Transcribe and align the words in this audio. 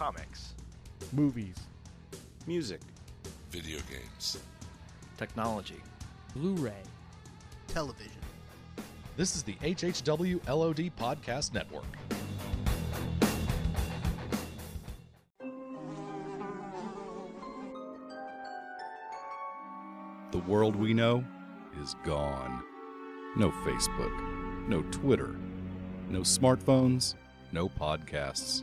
comics, 0.00 0.54
movies, 1.12 1.56
music, 2.46 2.80
video 3.50 3.78
games, 3.90 4.38
technology, 5.18 5.82
Blu 6.34 6.54
ray, 6.54 6.72
television. 7.68 8.10
This 9.18 9.36
is 9.36 9.42
the 9.42 9.52
HHW 9.56 10.40
LOD 10.48 10.90
Podcast 10.96 11.52
Network. 11.52 11.84
The 20.32 20.38
world 20.48 20.76
we 20.76 20.94
know 20.94 21.22
is 21.82 21.94
gone. 22.06 22.64
No 23.36 23.50
Facebook, 23.50 24.66
no 24.66 24.80
Twitter, 24.92 25.36
no 26.08 26.20
smartphones, 26.20 27.16
no 27.52 27.68
podcasts. 27.68 28.62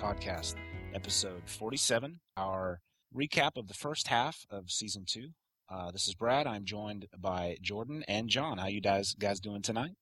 Podcast, 0.00 0.54
episode 0.94 1.42
47, 1.44 2.20
our 2.38 2.80
recap 3.14 3.58
of 3.58 3.68
the 3.68 3.74
first 3.74 4.08
half 4.08 4.46
of 4.48 4.70
season 4.70 5.04
two. 5.06 5.28
Uh, 5.68 5.90
this 5.90 6.08
is 6.08 6.14
Brad. 6.14 6.46
I'm 6.46 6.64
joined 6.64 7.06
by 7.18 7.58
Jordan 7.60 8.02
and 8.08 8.30
John. 8.30 8.56
How 8.56 8.68
you 8.68 8.80
guys 8.80 9.14
guys 9.14 9.40
doing 9.40 9.60
tonight? 9.60 9.92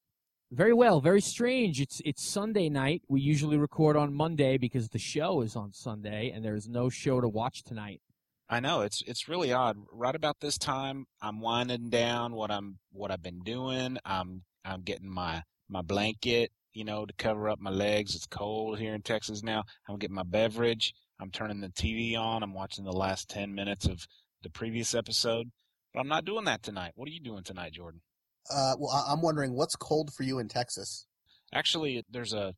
Very 0.52 0.72
well. 0.72 1.00
Very 1.00 1.20
strange. 1.20 1.80
It's 1.80 2.00
it's 2.04 2.22
Sunday 2.22 2.68
night. 2.68 3.02
We 3.08 3.20
usually 3.20 3.56
record 3.56 3.96
on 3.96 4.14
Monday 4.14 4.56
because 4.56 4.90
the 4.90 5.00
show 5.00 5.42
is 5.42 5.56
on 5.56 5.72
Sunday, 5.72 6.30
and 6.32 6.44
there 6.44 6.54
is 6.54 6.68
no 6.68 6.88
show 6.88 7.20
to 7.20 7.28
watch 7.28 7.64
tonight. 7.64 8.00
I 8.48 8.60
know 8.60 8.82
it's 8.82 9.02
it's 9.04 9.28
really 9.28 9.52
odd. 9.52 9.78
Right 9.92 10.14
about 10.14 10.36
this 10.40 10.58
time, 10.58 11.06
I'm 11.20 11.40
winding 11.40 11.90
down 11.90 12.34
what 12.34 12.52
I'm 12.52 12.78
what 12.92 13.10
I've 13.10 13.22
been 13.22 13.40
doing. 13.40 13.98
I'm 14.04 14.44
I'm 14.64 14.82
getting 14.82 15.10
my 15.10 15.42
my 15.68 15.82
blanket, 15.82 16.52
you 16.78 16.84
know, 16.84 17.04
to 17.04 17.12
cover 17.14 17.48
up 17.48 17.58
my 17.60 17.70
legs. 17.70 18.14
It's 18.14 18.26
cold 18.26 18.78
here 18.78 18.94
in 18.94 19.02
Texas 19.02 19.42
now. 19.42 19.64
I'm 19.88 19.98
getting 19.98 20.14
my 20.14 20.22
beverage. 20.22 20.94
I'm 21.20 21.30
turning 21.32 21.60
the 21.60 21.68
TV 21.70 22.16
on. 22.16 22.44
I'm 22.44 22.54
watching 22.54 22.84
the 22.84 22.92
last 22.92 23.28
ten 23.28 23.52
minutes 23.52 23.86
of 23.86 24.06
the 24.42 24.50
previous 24.50 24.94
episode. 24.94 25.50
But 25.92 26.00
I'm 26.00 26.08
not 26.08 26.24
doing 26.24 26.44
that 26.44 26.62
tonight. 26.62 26.92
What 26.94 27.08
are 27.08 27.12
you 27.12 27.20
doing 27.20 27.42
tonight, 27.42 27.72
Jordan? 27.72 28.00
Uh, 28.48 28.76
well, 28.78 28.90
I- 28.90 29.12
I'm 29.12 29.20
wondering 29.20 29.54
what's 29.54 29.74
cold 29.74 30.12
for 30.14 30.22
you 30.22 30.38
in 30.38 30.46
Texas. 30.48 31.06
Actually, 31.52 32.04
there's 32.08 32.32
a 32.32 32.54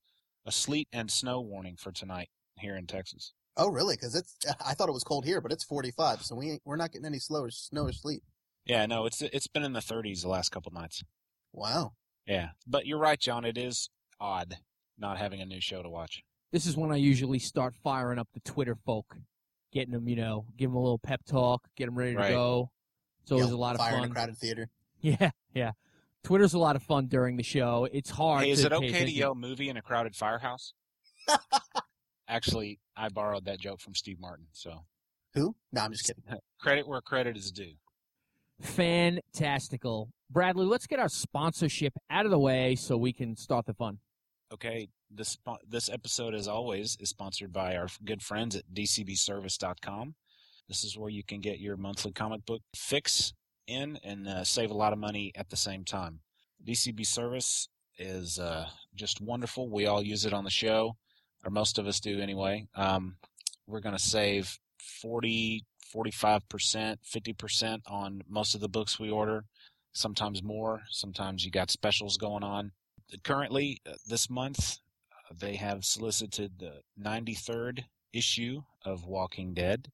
a 0.46 0.52
sleet 0.52 0.88
and 0.92 1.10
snow 1.10 1.40
warning 1.40 1.76
for 1.76 1.92
tonight 1.92 2.28
here 2.58 2.76
in 2.76 2.86
Texas. 2.86 3.32
Oh, 3.56 3.68
really? 3.68 3.94
Because 3.94 4.14
it's 4.14 4.36
I 4.66 4.74
thought 4.74 4.88
it 4.90 4.92
was 4.92 5.04
cold 5.04 5.24
here, 5.24 5.40
but 5.40 5.52
it's 5.52 5.64
45, 5.64 6.22
so 6.22 6.34
we 6.36 6.50
ain't, 6.50 6.62
we're 6.66 6.76
not 6.76 6.92
getting 6.92 7.06
any 7.06 7.18
slow 7.18 7.42
or 7.44 7.50
snow 7.50 7.84
or 7.84 7.92
sleet. 7.92 8.22
Yeah, 8.66 8.84
no, 8.86 9.06
it's 9.06 9.22
it's 9.22 9.46
been 9.48 9.62
in 9.64 9.72
the 9.72 9.80
30s 9.80 10.20
the 10.20 10.28
last 10.28 10.50
couple 10.50 10.72
nights. 10.72 11.02
Wow. 11.52 11.92
Yeah, 12.26 12.50
but 12.66 12.86
you're 12.86 12.98
right, 12.98 13.18
John. 13.18 13.44
It 13.46 13.56
is 13.56 13.88
odd 14.20 14.56
not 14.98 15.18
having 15.18 15.40
a 15.40 15.46
new 15.46 15.60
show 15.60 15.82
to 15.82 15.88
watch. 15.88 16.22
This 16.52 16.66
is 16.66 16.76
when 16.76 16.90
I 16.92 16.96
usually 16.96 17.38
start 17.38 17.74
firing 17.82 18.18
up 18.18 18.28
the 18.34 18.40
Twitter 18.40 18.74
folk, 18.74 19.16
getting 19.72 19.92
them, 19.92 20.08
you 20.08 20.16
know, 20.16 20.46
give 20.56 20.70
them 20.70 20.76
a 20.76 20.80
little 20.82 20.98
pep 20.98 21.24
talk, 21.24 21.62
get 21.76 21.86
them 21.86 21.96
ready 21.96 22.12
to 22.12 22.18
Right. 22.18 22.30
go. 22.30 22.70
It's 23.22 23.30
always 23.32 23.46
Yell 23.46 23.56
a 23.56 23.58
lot 23.58 23.74
of 23.76 23.80
fire 23.80 23.94
in 23.96 24.00
fun. 24.02 24.10
a 24.10 24.14
crowded 24.14 24.38
theater. 24.38 24.68
Yeah, 25.02 25.30
yeah. 25.54 25.72
Twitter's 26.24 26.52
a 26.52 26.58
lot 26.58 26.76
of 26.76 26.82
fun 26.82 27.06
during 27.06 27.38
the 27.38 27.42
show. 27.42 27.88
It's 27.90 28.10
hard. 28.10 28.44
Hey, 28.44 28.50
is 28.50 28.60
to 28.60 28.66
it 28.66 28.70
pay 28.70 28.76
okay 28.76 28.86
to 28.88 28.94
attention. 28.96 29.16
yell 29.16 29.34
movie 29.34 29.70
in 29.70 29.78
a 29.78 29.82
crowded 29.82 30.14
firehouse? 30.14 30.74
Actually, 32.28 32.78
I 32.96 33.08
borrowed 33.08 33.46
that 33.46 33.58
joke 33.60 33.80
from 33.80 33.94
Steve 33.94 34.20
Martin. 34.20 34.46
So 34.52 34.84
Who? 35.34 35.56
No, 35.72 35.80
I'm 35.80 35.92
just 35.92 36.04
kidding. 36.06 36.22
credit 36.60 36.86
where 36.86 37.00
credit 37.00 37.36
is 37.38 37.50
due. 37.50 37.72
Fantastical. 38.60 40.10
Bradley, 40.30 40.66
let's 40.66 40.86
get 40.86 40.98
our 40.98 41.08
sponsorship 41.08 41.94
out 42.10 42.24
of 42.26 42.30
the 42.30 42.38
way 42.38 42.76
so 42.76 42.96
we 42.96 43.12
can 43.12 43.36
start 43.36 43.66
the 43.66 43.74
fun. 43.74 43.98
Okay, 44.52 44.88
this 45.08 45.38
this 45.68 45.88
episode, 45.88 46.34
as 46.34 46.48
always, 46.48 46.96
is 46.98 47.08
sponsored 47.08 47.52
by 47.52 47.76
our 47.76 47.86
good 48.04 48.20
friends 48.20 48.56
at 48.56 48.64
dcbservice.com. 48.74 50.16
This 50.66 50.82
is 50.82 50.98
where 50.98 51.08
you 51.08 51.22
can 51.22 51.40
get 51.40 51.60
your 51.60 51.76
monthly 51.76 52.10
comic 52.10 52.44
book 52.46 52.60
fix 52.74 53.32
in 53.68 54.00
and 54.02 54.26
uh, 54.26 54.42
save 54.42 54.72
a 54.72 54.76
lot 54.76 54.92
of 54.92 54.98
money 54.98 55.30
at 55.36 55.50
the 55.50 55.56
same 55.56 55.84
time. 55.84 56.18
DCB 56.66 57.06
Service 57.06 57.68
is 57.96 58.40
uh, 58.40 58.66
just 58.96 59.20
wonderful. 59.20 59.70
We 59.70 59.86
all 59.86 60.02
use 60.02 60.24
it 60.24 60.32
on 60.32 60.42
the 60.42 60.50
show, 60.50 60.96
or 61.44 61.50
most 61.50 61.78
of 61.78 61.86
us 61.86 62.00
do 62.00 62.18
anyway. 62.18 62.66
Um, 62.74 63.18
we're 63.68 63.80
going 63.80 63.96
to 63.96 64.02
save 64.02 64.58
40, 65.00 65.64
45%, 65.94 66.96
50% 67.08 67.80
on 67.86 68.22
most 68.28 68.56
of 68.56 68.60
the 68.60 68.68
books 68.68 68.98
we 68.98 69.10
order, 69.10 69.44
sometimes 69.92 70.42
more. 70.42 70.82
Sometimes 70.90 71.44
you 71.44 71.52
got 71.52 71.70
specials 71.70 72.16
going 72.16 72.42
on 72.42 72.72
currently 73.24 73.80
uh, 73.86 73.92
this 74.06 74.30
month 74.30 74.78
uh, 75.12 75.34
they 75.38 75.56
have 75.56 75.84
solicited 75.84 76.52
the 76.58 76.80
93rd 77.00 77.84
issue 78.12 78.62
of 78.84 79.06
Walking 79.06 79.54
Dead. 79.54 79.90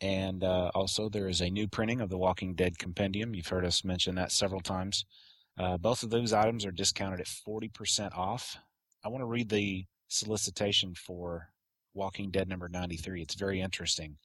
And 0.00 0.44
uh, 0.44 0.70
also, 0.74 1.08
there 1.08 1.28
is 1.28 1.40
a 1.40 1.50
new 1.50 1.68
printing 1.68 2.00
of 2.00 2.10
the 2.10 2.18
Walking 2.18 2.54
Dead 2.54 2.78
Compendium. 2.78 3.34
You've 3.34 3.48
heard 3.48 3.64
us 3.64 3.84
mention 3.84 4.14
that 4.16 4.30
several 4.30 4.60
times. 4.60 5.04
Uh, 5.58 5.78
both 5.78 6.02
of 6.02 6.10
those 6.10 6.34
items 6.34 6.66
are 6.66 6.70
discounted 6.70 7.20
at 7.20 7.26
40% 7.26 8.16
off. 8.16 8.58
I 9.02 9.08
want 9.08 9.22
to 9.22 9.26
read 9.26 9.48
the 9.48 9.86
solicitation 10.08 10.94
for 10.94 11.48
Walking 11.94 12.30
Dead 12.30 12.48
number 12.48 12.68
93. 12.68 13.22
It's 13.22 13.34
very 13.34 13.60
interesting. 13.60 14.18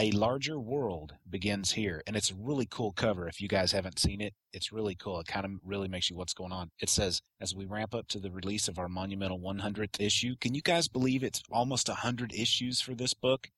A 0.00 0.12
larger 0.12 0.60
world 0.60 1.14
begins 1.28 1.72
here, 1.72 2.04
and 2.06 2.14
it's 2.14 2.30
a 2.30 2.36
really 2.36 2.66
cool 2.66 2.92
cover. 2.92 3.26
If 3.26 3.40
you 3.40 3.48
guys 3.48 3.72
haven't 3.72 3.98
seen 3.98 4.20
it, 4.20 4.32
it's 4.52 4.72
really 4.72 4.94
cool. 4.94 5.18
It 5.18 5.26
kind 5.26 5.44
of 5.44 5.50
really 5.64 5.88
makes 5.88 6.08
you 6.08 6.14
what's 6.14 6.34
going 6.34 6.52
on. 6.52 6.70
It 6.78 6.88
says, 6.88 7.20
as 7.40 7.52
we 7.52 7.64
ramp 7.64 7.96
up 7.96 8.06
to 8.08 8.20
the 8.20 8.30
release 8.30 8.68
of 8.68 8.78
our 8.78 8.88
monumental 8.88 9.40
100th 9.40 10.00
issue, 10.00 10.36
can 10.40 10.54
you 10.54 10.62
guys 10.62 10.86
believe 10.86 11.24
it's 11.24 11.42
almost 11.50 11.88
100 11.88 12.32
issues 12.32 12.80
for 12.80 12.94
this 12.94 13.12
book? 13.12 13.50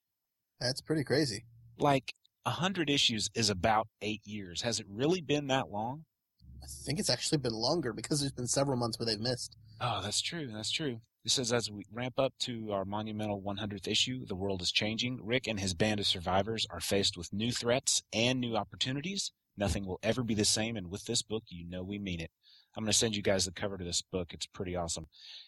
That's 0.59 0.81
pretty 0.81 1.03
crazy. 1.03 1.45
Like, 1.77 2.15
100 2.41 2.89
issues 2.89 3.29
is 3.35 3.51
about 3.51 3.87
eight 4.01 4.25
years. 4.25 4.63
Has 4.63 4.79
it 4.79 4.87
really 4.89 5.21
been 5.21 5.45
that 5.47 5.69
long? 5.69 6.05
I 6.63 6.65
think 6.85 6.99
it's 6.99 7.11
actually 7.11 7.37
been 7.37 7.53
longer 7.53 7.93
because 7.93 8.19
there's 8.19 8.31
been 8.31 8.47
several 8.47 8.77
months 8.77 8.97
where 8.97 9.05
they've 9.05 9.19
missed. 9.19 9.57
Oh, 9.79 10.01
that's 10.01 10.21
true. 10.21 10.47
That's 10.51 10.71
true. 10.71 11.01
It 11.23 11.29
says 11.31 11.53
as 11.53 11.69
we 11.69 11.85
ramp 11.91 12.15
up 12.17 12.33
to 12.39 12.71
our 12.71 12.83
monumental 12.83 13.41
100th 13.41 13.87
issue, 13.87 14.25
the 14.25 14.35
world 14.35 14.61
is 14.61 14.71
changing. 14.71 15.19
Rick 15.23 15.47
and 15.47 15.59
his 15.59 15.73
band 15.75 15.99
of 15.99 16.07
survivors 16.07 16.65
are 16.71 16.79
faced 16.79 17.15
with 17.15 17.31
new 17.31 17.51
threats 17.51 18.01
and 18.11 18.39
new 18.39 18.55
opportunities. 18.55 19.31
Nothing 19.55 19.85
will 19.85 19.99
ever 20.01 20.23
be 20.23 20.33
the 20.33 20.45
same, 20.45 20.75
and 20.77 20.89
with 20.89 21.05
this 21.05 21.21
book, 21.21 21.43
you 21.49 21.63
know 21.69 21.83
we 21.83 21.99
mean 21.99 22.19
it. 22.21 22.31
I'm 22.75 22.83
going 22.83 22.91
to 22.91 22.97
send 22.97 23.15
you 23.15 23.21
guys 23.21 23.45
the 23.45 23.51
cover 23.51 23.77
to 23.77 23.83
this 23.83 24.01
book. 24.01 24.33
It's 24.33 24.47
pretty 24.47 24.75
awesome. 24.75 25.05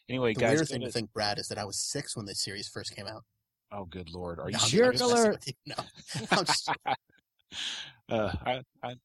Anyway, 0.10 0.34
The 0.34 0.42
guys, 0.42 0.56
weird 0.58 0.68
go 0.68 0.74
thing 0.74 0.82
to- 0.82 0.92
think, 0.92 1.14
Brad, 1.14 1.40
is 1.40 1.48
that 1.48 1.58
I 1.58 1.64
was 1.66 1.78
six 1.80 2.16
when 2.16 2.26
this 2.26 2.44
series 2.44 2.68
first 2.68 2.96
came 2.96 3.08
out. 3.08 3.24
oh, 3.72 3.86
good 3.86 4.12
lord, 4.14 4.40
are 4.40 4.50
you 4.50 4.58
No, 4.58 4.64
I'm 4.64 4.70
Jerk 4.70 5.00
alert. 5.00 5.48
you. 5.48 5.54
No, 5.66 5.76
I'm 6.32 6.46
just, 6.46 6.70
uh, 6.86 8.34
I, 8.46 8.62
I, 8.84 8.96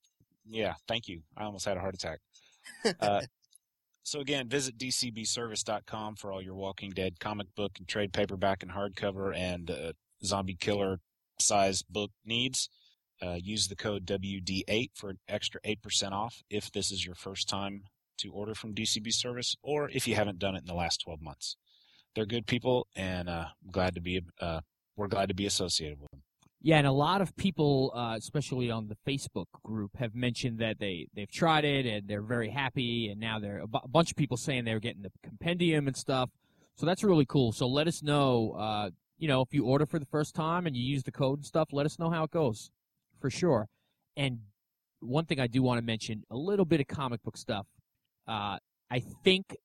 yeah, 0.47 0.75
thank 0.87 1.09
you. 1.09 1.23
I 1.37 1.45
almost 1.45 1.65
had 1.65 1.77
a 1.77 1.81
heart 1.81 1.95
attack. 1.95 2.19
Uh, 3.01 3.23
so 4.09 4.21
again, 4.21 4.49
visit 4.49 4.79
dcbservice.com 4.79 6.17
for 6.17 6.33
all 6.33 6.41
your 6.41 6.55
Walking 6.55 6.91
Dead 6.91 7.21
comic 7.21 7.55
book 7.55 7.73
and 7.79 7.87
trade 7.87 8.13
paperback 8.13 8.63
and 8.63 8.73
hardcover 8.73 9.37
and 9.37 9.71
uh, 9.71 9.93
zombie 10.25 10.57
killer 10.59 11.01
size 11.39 11.83
book 11.83 12.11
needs. 12.25 12.71
Uh, 13.21 13.37
use 13.39 13.69
the 13.69 13.77
code 13.77 14.07
WD8 14.07 14.91
for 14.95 15.11
an 15.11 15.19
extra 15.29 15.61
8% 15.61 16.13
off 16.13 16.43
if 16.49 16.73
this 16.73 16.91
is 16.91 17.05
your 17.05 17.17
first 17.17 17.49
time 17.49 17.83
to 18.17 18.31
order 18.31 18.55
from 18.55 18.75
DCB 18.75 19.13
Service 19.13 19.57
or 19.63 19.91
if 19.91 20.09
you 20.09 20.15
haven't 20.15 20.39
done 20.39 20.55
it 20.55 20.61
in 20.61 20.67
the 20.67 20.75
last 20.75 21.03
12 21.03 21.21
months. 21.21 21.57
They're 22.15 22.27
good 22.27 22.47
people 22.47 22.87
and 22.97 23.29
uh, 23.29 23.47
glad 23.71 23.95
to 23.95 24.01
be 24.01 24.23
uh, 24.41 24.61
we're 24.97 25.09
glad 25.09 25.29
to 25.29 25.35
be 25.35 25.47
associated 25.47 26.01
with 26.01 26.11
them. 26.11 26.23
Yeah, 26.69 26.77
and 26.77 26.87
a 26.87 26.93
lot 26.93 27.23
of 27.23 27.35
people, 27.35 27.93
uh, 27.95 28.17
especially 28.19 28.71
on 28.71 28.89
the 28.89 28.97
Facebook 29.11 29.47
group, 29.65 29.97
have 29.97 30.15
mentioned 30.15 30.59
that 30.59 30.79
they 30.79 31.09
they've 31.17 31.31
tried 31.31 31.65
it 31.65 31.87
and 31.87 32.07
they're 32.07 32.21
very 32.21 32.51
happy, 32.51 33.09
and 33.09 33.19
now 33.19 33.39
there 33.39 33.63
are 33.63 33.81
a 33.83 33.89
bunch 33.89 34.11
of 34.11 34.19
people 34.19 34.37
saying 34.37 34.67
they're 34.67 34.79
getting 34.79 35.01
the 35.01 35.11
compendium 35.23 35.87
and 35.87 35.97
stuff. 35.97 36.29
So 36.75 36.85
that's 36.85 37.03
really 37.03 37.25
cool. 37.25 37.53
So 37.53 37.67
let 37.67 37.89
us 37.89 38.03
know 38.03 38.53
uh, 38.59 38.91
you 39.17 39.29
know, 39.29 39.41
if 39.41 39.55
you 39.55 39.65
order 39.65 39.87
for 39.87 39.99
the 39.99 40.05
first 40.05 40.35
time 40.35 40.67
and 40.67 40.77
you 40.77 40.83
use 40.83 41.05
the 41.05 41.11
code 41.11 41.39
and 41.39 41.47
stuff, 41.47 41.71
let 41.73 41.87
us 41.87 41.99
know 41.99 42.11
how 42.11 42.25
it 42.25 42.33
goes, 42.33 42.71
for 43.19 43.31
sure. 43.31 43.69
And 44.15 44.41
one 45.01 45.25
thing 45.25 45.41
I 45.41 45.47
do 45.47 45.63
want 45.63 45.79
to 45.79 45.83
mention, 45.83 46.25
a 46.31 46.37
little 46.37 46.67
bit 46.67 46.81
of 46.81 46.87
comic 46.87 47.23
book 47.23 47.39
stuff. 47.39 47.67
Uh, 48.27 48.59
I 48.91 49.01
think 49.25 49.57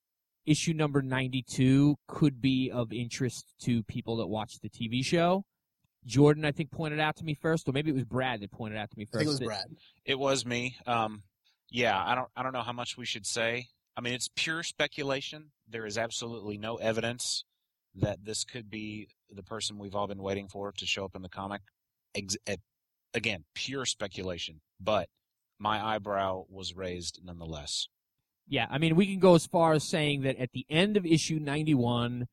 issue 0.46 0.72
number 0.72 1.02
92 1.02 1.98
could 2.08 2.42
be 2.42 2.72
of 2.72 2.94
interest 2.94 3.56
to 3.64 3.84
people 3.84 4.16
that 4.16 4.28
watch 4.28 4.62
the 4.62 4.70
TV 4.70 5.04
show. 5.04 5.44
Jordan, 6.06 6.46
I 6.46 6.52
think, 6.52 6.72
pointed 6.72 7.00
out 7.00 7.16
to 7.18 7.24
me 7.24 7.34
first, 7.34 7.68
or 7.68 7.72
maybe 7.72 7.90
it 7.92 7.94
was 7.96 8.04
Brad 8.06 8.42
that 8.42 8.52
pointed 8.52 8.78
out 8.78 8.92
to 8.92 8.98
me 8.98 9.04
I 9.04 9.12
first. 9.12 9.20
think 9.20 9.26
it 9.26 9.30
was 9.30 9.40
that- 9.40 9.46
Brad. 9.46 9.66
It 10.06 10.20
was 10.20 10.46
me. 10.46 10.76
Um, 10.86 11.24
yeah, 11.70 12.02
I 12.04 12.16
don't 12.16 12.30
I 12.36 12.44
don't 12.44 12.54
know 12.54 12.62
how 12.62 12.74
much 12.74 12.98
we 12.98 13.06
should 13.06 13.26
say. 13.26 13.68
I 13.96 14.02
mean, 14.02 14.14
it's 14.14 14.30
pure 14.36 14.64
speculation. 14.64 15.52
There 15.68 15.86
is 15.86 15.98
absolutely 15.98 16.58
no 16.58 16.76
evidence 16.78 17.46
that 17.96 18.26
this 18.26 18.44
could 18.44 18.70
be 18.70 19.08
the 19.30 19.44
person 19.44 19.78
we've 19.78 19.96
all 19.96 20.08
been 20.08 20.22
waiting 20.22 20.48
for 20.48 20.72
to 20.72 20.86
show 20.86 21.06
up 21.06 21.16
in 21.16 21.22
the 21.22 21.30
comic. 21.30 21.62
Ex- 22.16 22.38
eh, 22.48 22.58
again, 23.14 23.46
pure 23.54 23.86
speculation, 23.86 24.62
but 24.80 25.10
my 25.60 25.84
eyebrow 25.84 26.46
was 26.50 26.76
raised 26.76 27.20
nonetheless. 27.24 27.88
Yeah, 28.48 28.68
I 28.70 28.78
mean, 28.78 28.96
we 28.96 29.06
can 29.06 29.20
go 29.20 29.36
as 29.36 29.46
far 29.46 29.74
as 29.74 29.84
saying 29.88 30.24
that 30.24 30.38
at 30.38 30.52
the 30.54 30.66
end 30.70 30.98
of 30.98 31.06
issue 31.06 31.40
91, 31.40 32.28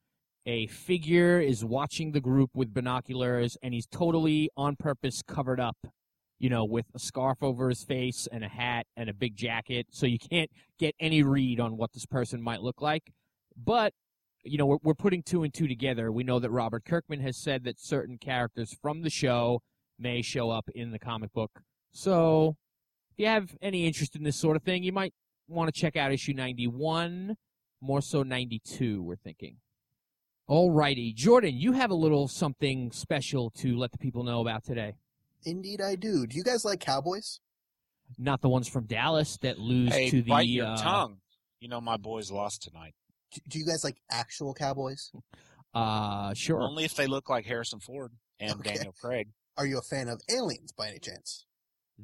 a 0.47 0.67
figure 0.67 1.41
is 1.41 1.65
watching 1.65 2.13
the 2.13 2.21
group 2.21 2.51
with 2.55 2.73
binoculars 2.73 3.57
and 3.63 3.75
he's 3.75 3.87
totally 3.87 4.51
on 4.57 4.77
purpose 4.77 5.23
covered 5.27 5.61
up, 5.61 5.77
you 6.39 6.49
know, 6.49 6.65
with 6.65 6.87
a 6.95 6.99
scarf 6.99 7.43
over 7.43 7.69
his 7.69 7.85
face 7.85 8.27
and 8.33 8.45
a 8.45 8.49
hat 8.49 8.87
and 8.97 9.11
a 9.11 9.15
big 9.15 9.37
jacket. 9.37 9.87
So 9.91 10.07
you 10.07 10.19
can't 10.19 10.51
get 10.79 10.95
any 10.99 11.23
read 11.23 11.61
on 11.61 11.77
what 11.77 11.93
this 11.93 12.07
person 12.07 12.43
might 12.43 12.63
look 12.63 12.81
like. 12.81 13.13
But, 13.57 13.93
you 14.43 14.57
know, 14.57 14.67
we're, 14.67 14.79
we're 14.83 14.95
putting 14.95 15.23
two 15.23 15.43
and 15.43 15.53
two 15.53 15.69
together. 15.69 16.11
We 16.11 16.25
know 16.25 16.39
that 16.39 16.51
Robert 16.51 16.85
Kirkman 16.85 17.21
has 17.21 17.37
said 17.37 17.65
that 17.65 17.79
certain 17.79 18.17
characters 18.17 18.75
from 18.81 19.03
the 19.03 19.11
show 19.11 19.61
may 19.99 20.23
show 20.23 20.51
up 20.51 20.71
in 20.75 20.93
the 20.93 20.99
comic 20.99 21.33
book. 21.33 21.61
So 21.93 22.57
if 23.13 23.19
you 23.19 23.27
have 23.27 23.57
any 23.61 23.87
interest 23.87 24.17
in 24.17 24.23
this 24.23 24.37
sort 24.37 24.57
of 24.57 24.63
thing, 24.63 24.83
you 24.83 24.93
might 24.93 25.13
want 25.47 25.73
to 25.73 25.79
check 25.79 25.97
out 25.97 26.13
issue 26.13 26.33
91, 26.33 27.37
more 27.83 28.01
so 28.01 28.23
92, 28.23 29.03
we're 29.03 29.17
thinking. 29.17 29.57
Alrighty. 30.51 31.15
Jordan, 31.15 31.55
you 31.57 31.73
have 31.73 31.91
a 31.91 31.95
little 31.95 32.27
something 32.27 32.91
special 32.91 33.51
to 33.59 33.77
let 33.77 33.93
the 33.93 33.99
people 33.99 34.25
know 34.25 34.41
about 34.41 34.65
today. 34.65 34.95
Indeed, 35.45 35.81
I 35.81 35.95
do. 35.95 36.27
Do 36.27 36.37
you 36.37 36.43
guys 36.43 36.65
like 36.65 36.81
cowboys? 36.81 37.39
Not 38.19 38.41
the 38.41 38.49
ones 38.49 38.67
from 38.67 38.85
Dallas 38.87 39.39
that 39.43 39.59
lose 39.61 39.93
Hey, 39.95 40.11
to 40.11 40.23
the. 40.23 40.29
bite 40.29 40.49
your 40.49 40.67
uh, 40.67 40.77
tongue. 40.77 41.19
You 41.61 41.69
know 41.69 41.81
my 41.81 41.97
boys 41.97 42.33
lost 42.33 42.63
tonight. 42.63 42.95
Do, 43.33 43.41
do 43.49 43.59
you 43.61 43.65
guys 43.67 43.85
like 43.85 43.97
actual 44.11 44.53
cowboys? 44.55 45.11
Uh, 45.73 46.35
sure. 46.35 46.61
Only 46.61 46.85
if 46.85 46.97
they 46.97 47.07
look 47.07 47.31
like 47.31 47.47
Harrison 47.47 47.79
Ford 47.79 48.11
and 48.41 48.55
Okay. 48.55 48.75
Daniel 48.75 48.93
Craig. 49.01 49.29
Are 49.57 49.65
you 49.65 49.79
a 49.79 49.83
fan 49.83 50.09
of 50.09 50.21
aliens 50.29 50.73
by 50.73 50.89
any 50.89 50.99
chance? 50.99 51.47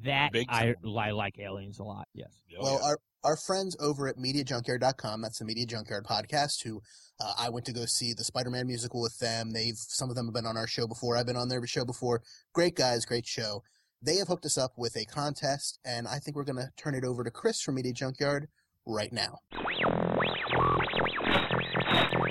that 0.05 0.31
big 0.31 0.47
I. 0.47 0.73
I 0.97 1.11
like 1.11 1.37
aliens 1.37 1.77
a 1.79 1.83
lot. 1.83 2.07
Yes. 2.13 2.29
Oh, 2.57 2.63
well, 2.63 2.79
yeah. 2.81 2.87
our 2.87 2.97
our 3.23 3.37
friends 3.37 3.75
over 3.79 4.07
at 4.07 4.17
MediaJunkyard.com, 4.17 5.21
that's 5.21 5.39
the 5.39 5.45
Media 5.45 5.65
Junkyard 5.65 6.05
podcast, 6.05 6.63
who 6.63 6.81
uh, 7.19 7.33
I 7.37 7.49
went 7.49 7.65
to 7.65 7.73
go 7.73 7.85
see 7.85 8.13
the 8.13 8.23
Spider-Man 8.23 8.67
musical 8.67 9.01
with 9.01 9.17
them. 9.19 9.51
They've 9.51 9.77
some 9.77 10.09
of 10.09 10.15
them 10.15 10.27
have 10.27 10.33
been 10.33 10.45
on 10.45 10.57
our 10.57 10.67
show 10.67 10.87
before. 10.87 11.17
I've 11.17 11.25
been 11.25 11.35
on 11.35 11.49
their 11.49 11.65
show 11.67 11.85
before. 11.85 12.21
Great 12.53 12.75
guys, 12.75 13.05
great 13.05 13.25
show. 13.25 13.63
They 14.01 14.17
have 14.17 14.27
hooked 14.27 14.45
us 14.45 14.57
up 14.57 14.73
with 14.77 14.95
a 14.95 15.05
contest, 15.05 15.79
and 15.83 16.07
I 16.07 16.19
think 16.19 16.37
we're 16.37 16.43
going 16.43 16.57
to 16.57 16.71
turn 16.77 16.93
it 16.93 17.03
over 17.03 17.23
to 17.23 17.31
Chris 17.31 17.61
from 17.61 17.75
Media 17.75 17.93
Junkyard 17.93 18.47
right 18.85 19.11
now. 19.11 19.39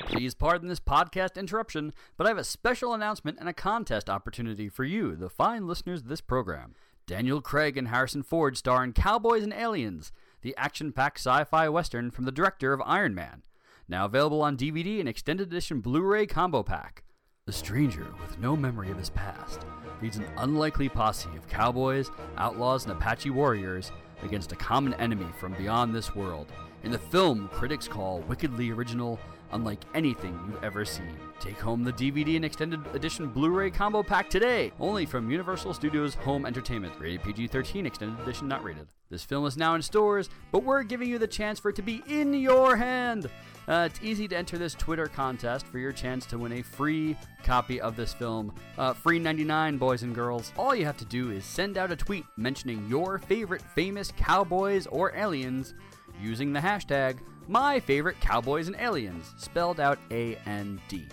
Please 0.07 0.35
pardon 0.35 0.69
this 0.69 0.81
podcast 0.81 1.37
interruption, 1.37 1.93
but 2.17 2.27
I 2.27 2.31
have 2.31 2.39
a 2.39 2.45
special 2.45 2.95
announcement 2.95 3.39
and 3.41 3.49
a 3.49 3.53
contest 3.53 4.09
opportunity 4.09 4.69
for 4.69 4.85
you, 4.85 5.17
the 5.17 5.29
fine 5.29 5.67
listeners 5.67 6.03
of 6.03 6.09
this 6.09 6.21
program. 6.21 6.75
Daniel 7.07 7.41
Craig 7.41 7.77
and 7.77 7.89
Harrison 7.89 8.23
Ford 8.23 8.57
star 8.57 8.83
in 8.83 8.93
Cowboys 8.93 9.43
and 9.43 9.53
Aliens, 9.53 10.13
the 10.43 10.55
action 10.57 10.93
packed 10.93 11.19
sci 11.19 11.45
fi 11.45 11.69
western 11.69 12.11
from 12.11 12.25
the 12.25 12.33
director 12.33 12.73
of 12.73 12.83
Iron 12.85 13.15
Man. 13.15 13.43
Now 13.89 14.05
available 14.05 14.43
on 14.43 14.57
DVD 14.57 15.01
and 15.01 15.09
extended 15.09 15.49
edition 15.49 15.81
Blu 15.81 16.03
ray 16.03 16.27
combo 16.27 16.63
pack. 16.63 17.05
The 17.47 17.53
stranger, 17.53 18.07
with 18.21 18.41
no 18.41 18.57
memory 18.57 18.91
of 18.91 18.99
his 18.99 19.11
past, 19.11 19.65
leads 20.03 20.17
an 20.17 20.27
unlikely 20.39 20.89
posse 20.89 21.29
of 21.37 21.49
cowboys, 21.49 22.11
outlaws, 22.37 22.85
and 22.85 22.93
Apache 22.93 23.31
warriors 23.31 23.93
against 24.23 24.53
a 24.53 24.57
common 24.57 24.95
enemy 24.95 25.27
from 25.39 25.53
beyond 25.53 25.95
this 25.95 26.15
world. 26.15 26.53
In 26.83 26.91
the 26.91 26.99
film 26.99 27.49
critics 27.53 27.87
call 27.87 28.21
wickedly 28.23 28.71
original, 28.71 29.21
unlike 29.53 29.85
anything 29.95 30.39
you've 30.47 30.65
ever 30.65 30.85
seen. 30.85 31.17
Take 31.41 31.59
home 31.59 31.85
the 31.85 31.93
DVD 31.93 32.37
and 32.37 32.45
extended 32.45 32.81
edition 32.95 33.29
Blu-ray 33.29 33.71
combo 33.71 34.03
pack 34.03 34.31
today, 34.31 34.73
only 34.81 35.05
from 35.05 35.31
Universal 35.31 35.75
Studios 35.75 36.15
Home 36.15 36.47
Entertainment. 36.47 36.95
Rated 36.99 37.23
PG-13, 37.23 37.87
extended 37.87 38.21
edition 38.21 38.49
not 38.49 38.65
rated. 38.65 38.89
This 39.11 39.23
film 39.23 39.47
is 39.47 39.57
now 39.57 39.75
in 39.75 39.83
stores, 39.83 40.31
but 40.51 40.65
we're 40.65 40.83
giving 40.83 41.09
you 41.09 41.19
the 41.19 41.27
chance 41.27 41.61
for 41.61 41.69
it 41.69 41.77
to 41.77 41.83
be 41.83 42.03
in 42.09 42.33
your 42.35 42.77
hand. 42.77 43.31
Uh, 43.69 43.89
it's 43.91 44.01
easy 44.03 44.27
to 44.29 44.37
enter 44.37 44.59
this 44.59 44.75
Twitter 44.75 45.07
contest 45.07 45.67
for 45.67 45.79
your 45.79 45.93
chance 45.93 46.25
to 46.27 46.39
win 46.39 46.53
a 46.53 46.63
free 46.63 47.17
copy 47.45 47.81
of 47.81 47.97
this 47.97 48.13
film. 48.13 48.53
Uh, 48.79 48.95
free 48.95 49.19
99, 49.19 49.77
boys 49.77 50.03
and 50.03 50.15
girls. 50.15 50.53
All 50.57 50.75
you 50.75 50.87
have 50.87 50.97
to 50.99 51.05
do 51.05 51.31
is 51.31 51.45
send 51.45 51.77
out 51.77 51.93
a 51.93 51.97
tweet 51.97 52.25
mentioning 52.37 52.87
your 52.89 53.19
favorite 53.19 53.63
famous 53.63 54.13
cowboys 54.17 54.87
or 54.87 55.15
aliens 55.15 55.75
using 56.21 56.53
the 56.53 56.61
hashtag 56.61 57.19
my 57.49 57.79
favorite 57.79 58.19
cowboys 58.21 58.67
and 58.67 58.77
aliens, 58.77 59.33
spelled 59.37 59.79
out 59.79 59.99
A 60.11 60.35
N 60.47 60.81
D. 60.89 61.07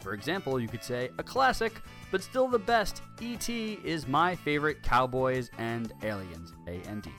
For 0.00 0.14
example, 0.14 0.60
you 0.60 0.68
could 0.68 0.84
say, 0.84 1.10
a 1.18 1.22
classic, 1.22 1.80
but 2.10 2.22
still 2.22 2.48
the 2.48 2.58
best, 2.58 3.02
E.T. 3.20 3.80
is 3.84 4.06
my 4.06 4.34
favorite 4.34 4.82
cowboys 4.82 5.50
and 5.58 5.92
aliens, 6.02 6.52
A 6.66 6.80
N 6.88 7.00
D. 7.00 7.10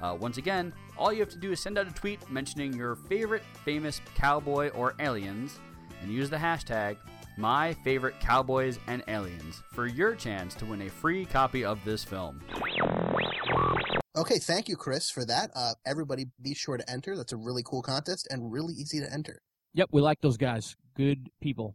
Uh, 0.00 0.16
once 0.20 0.36
again, 0.36 0.72
all 0.98 1.12
you 1.12 1.20
have 1.20 1.30
to 1.30 1.38
do 1.38 1.52
is 1.52 1.60
send 1.60 1.78
out 1.78 1.88
a 1.88 1.92
tweet 1.92 2.30
mentioning 2.30 2.72
your 2.72 2.94
favorite 2.94 3.42
famous 3.64 4.00
cowboy 4.14 4.68
or 4.70 4.94
aliens 5.00 5.58
and 6.02 6.12
use 6.12 6.28
the 6.28 6.36
hashtag 6.36 6.96
my 7.36 7.74
favorite 7.84 8.18
cowboys 8.18 8.78
and 8.86 9.02
aliens 9.08 9.62
for 9.72 9.86
your 9.86 10.14
chance 10.14 10.54
to 10.54 10.64
win 10.64 10.82
a 10.82 10.90
free 10.90 11.24
copy 11.26 11.64
of 11.64 11.78
this 11.84 12.02
film. 12.02 12.40
Okay, 14.16 14.38
thank 14.38 14.68
you, 14.68 14.76
Chris, 14.76 15.10
for 15.10 15.24
that. 15.26 15.50
Uh, 15.54 15.74
everybody, 15.84 16.26
be 16.40 16.54
sure 16.54 16.78
to 16.78 16.90
enter. 16.90 17.16
That's 17.16 17.32
a 17.32 17.36
really 17.36 17.62
cool 17.62 17.82
contest 17.82 18.26
and 18.30 18.50
really 18.50 18.72
easy 18.74 19.00
to 19.00 19.12
enter. 19.12 19.42
Yep, 19.74 19.90
we 19.92 20.00
like 20.00 20.22
those 20.22 20.38
guys. 20.38 20.74
Good 20.96 21.28
people. 21.42 21.74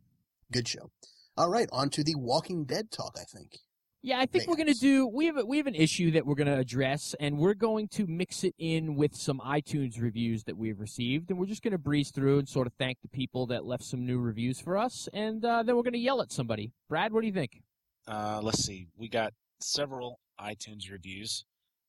Good 0.52 0.68
show. 0.68 0.92
All 1.38 1.50
right, 1.50 1.70
on 1.72 1.90
to 1.92 2.04
the 2.04 2.16
Walking 2.16 2.66
Dead 2.66 2.92
talk. 2.92 3.16
I 3.20 3.24
think. 3.24 3.60
Yeah, 4.04 4.20
I 4.20 4.26
think 4.26 4.48
we're 4.48 4.56
going 4.56 4.74
to 4.74 4.80
do. 4.80 5.06
We 5.06 5.28
have 5.28 5.38
a, 5.38 5.46
we 5.46 5.58
have 5.58 5.68
an 5.68 5.76
issue 5.76 6.10
that 6.12 6.26
we're 6.26 6.36
going 6.36 6.48
to 6.48 6.58
address, 6.58 7.16
and 7.20 7.38
we're 7.38 7.54
going 7.54 7.88
to 7.90 8.08
mix 8.08 8.44
it 8.44 8.56
in 8.58 8.96
with 8.96 9.16
some 9.16 9.40
iTunes 9.46 10.02
reviews 10.02 10.44
that 10.46 10.58
we've 10.58 10.80
received, 10.80 11.30
and 11.30 11.40
we're 11.40 11.46
just 11.46 11.62
going 11.62 11.74
to 11.74 11.78
breeze 11.78 12.10
through 12.10 12.40
and 12.40 12.50
sort 12.50 12.66
of 12.66 12.74
thank 12.80 12.98
the 13.04 13.08
people 13.08 13.46
that 13.48 13.64
left 13.64 13.84
some 13.84 14.04
new 14.04 14.20
reviews 14.20 14.60
for 14.60 14.76
us, 14.76 15.08
and 15.14 15.46
uh, 15.46 15.62
then 15.62 15.76
we're 15.76 15.84
going 15.84 15.94
to 15.94 16.00
yell 16.00 16.20
at 16.20 16.32
somebody. 16.32 16.74
Brad, 16.90 17.14
what 17.14 17.22
do 17.22 17.28
you 17.28 17.34
think? 17.34 17.62
Uh, 18.08 18.40
let's 18.42 18.64
see. 18.64 18.88
We 18.98 19.08
got 19.08 19.34
several 19.60 20.20
iTunes 20.40 20.92
reviews. 20.92 21.46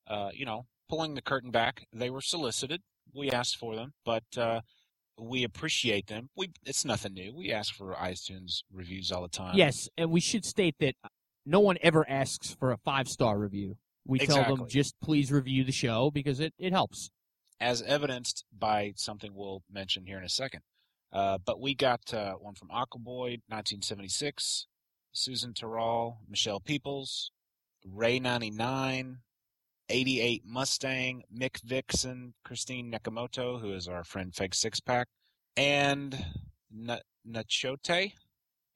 Uh, 0.07 0.29
you 0.35 0.45
know, 0.45 0.67
pulling 0.91 1.15
the 1.15 1.23
curtain 1.23 1.51
back, 1.51 1.87
they 1.95 2.11
were 2.11 2.21
solicited. 2.21 2.83
We 3.15 3.31
asked 3.31 3.57
for 3.57 3.75
them, 3.75 3.95
but 4.05 4.25
uh, 4.37 4.61
we 5.19 5.45
appreciate 5.45 6.07
them. 6.07 6.31
We 6.37 6.51
it's 6.65 6.85
nothing 6.85 7.15
new. 7.15 7.35
We 7.35 7.53
ask 7.53 7.75
for 7.75 7.95
iTunes 7.95 8.63
reviews 8.73 9.13
all 9.13 9.23
the 9.23 9.29
time. 9.29 9.57
yes, 9.57 9.89
and 9.97 10.11
we 10.11 10.21
should 10.21 10.45
state 10.45 10.77
that 10.81 10.95
no 11.45 11.61
one 11.61 11.77
ever 11.83 12.09
asks 12.09 12.55
for 12.59 12.73
a 12.73 12.77
five 12.79 13.09
star 13.09 13.39
review. 13.39 13.77
We 14.07 14.19
tell 14.19 14.45
them 14.45 14.67
just 14.69 14.95
please 15.01 15.31
review 15.31 15.65
the 15.65 15.73
show 15.73 16.11
because 16.11 16.41
it, 16.41 16.55
it 16.59 16.73
helps. 16.73 17.11
as 17.61 17.83
evidenced 17.83 18.45
by 18.57 18.93
something 18.97 19.33
we'll 19.35 19.63
mention 19.71 20.07
here 20.07 20.19
in 20.19 20.25
a 20.25 20.29
second. 20.29 20.63
Uh, 21.13 21.39
but 21.45 21.61
we 21.61 21.75
got 21.75 22.13
uh, 22.13 22.33
one 22.35 22.55
from 22.55 22.69
Aquaboy, 22.69 23.43
1976, 23.49 24.67
Susan 25.13 25.53
Terrell, 25.53 26.19
Michelle 26.29 26.59
Peoples, 26.59 27.31
Ray 27.87 28.19
99, 28.19 29.19
88 29.93 30.43
Mustang, 30.47 31.23
Mick 31.37 31.63
Vixen, 31.63 32.33
Christine 32.45 32.91
Nakamoto, 32.91 33.61
who 33.61 33.73
is 33.73 33.89
our 33.89 34.05
friend 34.05 34.33
Feg 34.33 34.55
Six 34.55 34.81
Pack, 34.81 35.09
and 35.57 36.15
N- 36.73 36.99
Nachote. 37.29 38.13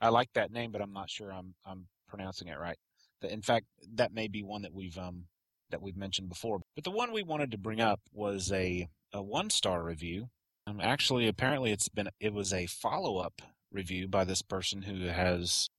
I 0.01 0.09
like 0.11 0.29
that 0.35 0.53
name, 0.53 0.73
but 0.73 0.83
I'm 0.83 0.93
not 0.93 1.09
sure 1.09 1.33
I'm 1.33 1.55
I'm 1.65 1.87
pronouncing 2.07 2.49
it 2.49 2.59
right. 2.59 2.77
In 3.23 3.41
fact, 3.41 3.65
that 3.95 4.13
may 4.13 4.29
be 4.29 4.43
one 4.43 4.63
that 4.63 4.75
we've 4.75 4.99
um 4.99 5.25
that 5.71 5.81
we've 5.81 5.97
mentioned 5.97 6.29
before. 6.29 6.61
But 6.75 6.85
the 6.85 6.91
one 6.91 7.13
we 7.13 7.23
wanted 7.23 7.51
to 7.53 7.59
bring 7.59 7.81
up 7.81 8.01
was 8.13 8.53
a 8.53 8.89
a 9.13 9.23
one 9.23 9.49
star 9.49 9.83
review. 9.83 10.29
Um, 10.67 10.81
actually, 10.83 11.29
apparently, 11.29 11.73
it's 11.73 11.89
been 11.89 12.11
it 12.21 12.35
was 12.35 12.53
a 12.53 12.67
follow 12.67 13.17
up 13.17 13.41
review 13.73 14.07
by 14.07 14.25
this 14.25 14.43
person 14.43 14.83
who 14.83 15.07
has 15.07 15.71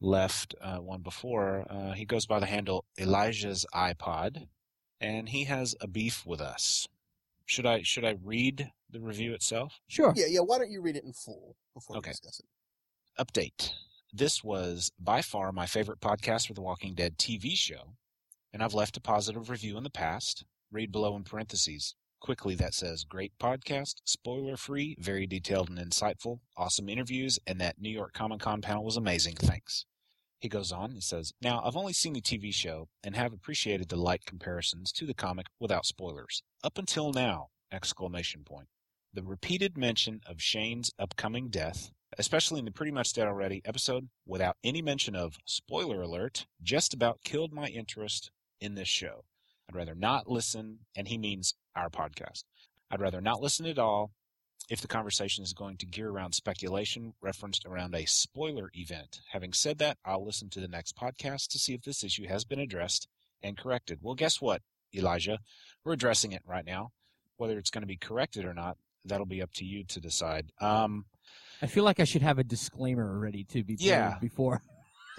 left 0.00 0.54
uh, 0.60 0.78
one 0.78 1.02
before. 1.02 1.64
Uh, 1.70 1.92
he 1.92 2.04
goes 2.04 2.26
by 2.26 2.40
the 2.40 2.46
handle 2.46 2.84
Elijah's 2.98 3.64
iPod, 3.72 4.48
and 5.00 5.28
he 5.30 5.44
has 5.44 5.74
a 5.80 5.86
beef 5.86 6.24
with 6.26 6.40
us. 6.40 6.88
Should 7.46 7.66
I 7.66 7.82
should 7.82 8.04
I 8.04 8.16
read 8.22 8.70
the 8.90 9.00
review 9.00 9.32
itself? 9.34 9.80
Sure. 9.88 10.12
Yeah, 10.16 10.26
yeah. 10.28 10.40
Why 10.40 10.58
don't 10.58 10.70
you 10.70 10.80
read 10.80 10.96
it 10.96 11.04
in 11.04 11.12
full 11.12 11.56
before 11.74 11.96
Okay. 11.96 12.10
we 12.10 12.12
discuss 12.12 12.40
it? 12.40 12.46
Update. 13.18 13.72
this 14.12 14.42
was 14.42 14.90
by 14.98 15.22
far 15.22 15.52
my 15.52 15.66
favorite 15.66 16.00
podcast 16.00 16.46
for 16.48 16.54
the 16.54 16.60
Walking 16.62 16.94
Dead 16.94 17.16
TV 17.18 17.56
show, 17.56 17.94
and 18.52 18.62
I've 18.62 18.74
left 18.74 18.96
a 18.96 19.00
positive 19.00 19.50
review 19.50 19.76
in 19.76 19.84
the 19.84 19.90
past. 19.90 20.44
Read 20.72 20.92
below 20.92 21.16
in 21.16 21.24
parentheses. 21.24 21.94
Quickly, 22.20 22.54
that 22.56 22.74
says 22.74 23.02
great 23.04 23.32
podcast, 23.40 23.94
spoiler 24.04 24.56
free, 24.56 24.94
very 25.00 25.26
detailed 25.26 25.70
and 25.70 25.78
insightful, 25.78 26.40
awesome 26.56 26.88
interviews, 26.88 27.38
and 27.46 27.58
that 27.60 27.80
New 27.80 27.88
York 27.90 28.12
Comic 28.12 28.40
Con 28.40 28.60
panel 28.60 28.84
was 28.84 28.96
amazing. 28.98 29.34
Thanks. 29.36 29.86
He 30.40 30.48
goes 30.48 30.72
on 30.72 30.90
and 30.90 31.02
says, 31.02 31.34
Now, 31.42 31.62
I've 31.62 31.76
only 31.76 31.92
seen 31.92 32.14
the 32.14 32.22
TV 32.22 32.52
show 32.52 32.88
and 33.04 33.14
have 33.14 33.34
appreciated 33.34 33.90
the 33.90 33.96
light 33.96 34.24
comparisons 34.24 34.90
to 34.92 35.04
the 35.04 35.12
comic 35.12 35.46
without 35.60 35.84
spoilers. 35.84 36.42
Up 36.64 36.78
until 36.78 37.12
now! 37.12 37.48
Exclamation 37.70 38.42
point. 38.42 38.68
The 39.12 39.22
repeated 39.22 39.76
mention 39.76 40.22
of 40.24 40.40
Shane's 40.40 40.92
upcoming 40.98 41.50
death, 41.50 41.90
especially 42.16 42.58
in 42.58 42.64
the 42.64 42.72
Pretty 42.72 42.90
Much 42.90 43.12
Dead 43.12 43.28
Already 43.28 43.60
episode, 43.66 44.08
without 44.26 44.56
any 44.64 44.80
mention 44.80 45.14
of 45.14 45.36
spoiler 45.44 46.00
alert, 46.00 46.46
just 46.62 46.94
about 46.94 47.22
killed 47.22 47.52
my 47.52 47.66
interest 47.66 48.30
in 48.62 48.76
this 48.76 48.88
show. 48.88 49.24
I'd 49.68 49.76
rather 49.76 49.94
not 49.94 50.26
listen, 50.26 50.80
and 50.96 51.08
he 51.08 51.18
means 51.18 51.54
our 51.76 51.90
podcast. 51.90 52.44
I'd 52.90 53.00
rather 53.00 53.20
not 53.20 53.42
listen 53.42 53.66
at 53.66 53.78
all 53.78 54.12
if 54.70 54.80
the 54.80 54.88
conversation 54.88 55.42
is 55.44 55.52
going 55.52 55.76
to 55.76 55.84
gear 55.84 56.08
around 56.10 56.32
speculation 56.32 57.12
referenced 57.20 57.66
around 57.66 57.94
a 57.94 58.06
spoiler 58.06 58.70
event. 58.74 59.20
Having 59.32 59.52
said 59.52 59.78
that, 59.78 59.98
I'll 60.04 60.24
listen 60.24 60.48
to 60.50 60.60
the 60.60 60.68
next 60.68 60.96
podcast 60.96 61.48
to 61.48 61.58
see 61.58 61.74
if 61.74 61.82
this 61.82 62.02
issue 62.04 62.26
has 62.28 62.44
been 62.44 62.60
addressed 62.60 63.08
and 63.42 63.58
corrected. 63.58 63.98
Well, 64.00 64.14
guess 64.14 64.40
what, 64.40 64.62
Elijah? 64.94 65.40
We're 65.84 65.94
addressing 65.94 66.32
it 66.32 66.42
right 66.46 66.64
now. 66.64 66.90
Whether 67.36 67.58
it's 67.58 67.70
going 67.70 67.82
to 67.82 67.86
be 67.88 67.96
corrected 67.96 68.44
or 68.44 68.54
not, 68.54 68.76
that'll 69.04 69.26
be 69.26 69.42
up 69.42 69.52
to 69.54 69.64
you 69.64 69.82
to 69.84 70.00
decide. 70.00 70.52
Um, 70.60 71.04
I 71.60 71.66
feel 71.66 71.84
like 71.84 72.00
I 72.00 72.04
should 72.04 72.22
have 72.22 72.38
a 72.38 72.44
disclaimer 72.44 73.18
ready 73.18 73.44
to 73.44 73.64
be 73.64 73.76
Yeah. 73.78 74.18
before. 74.20 74.62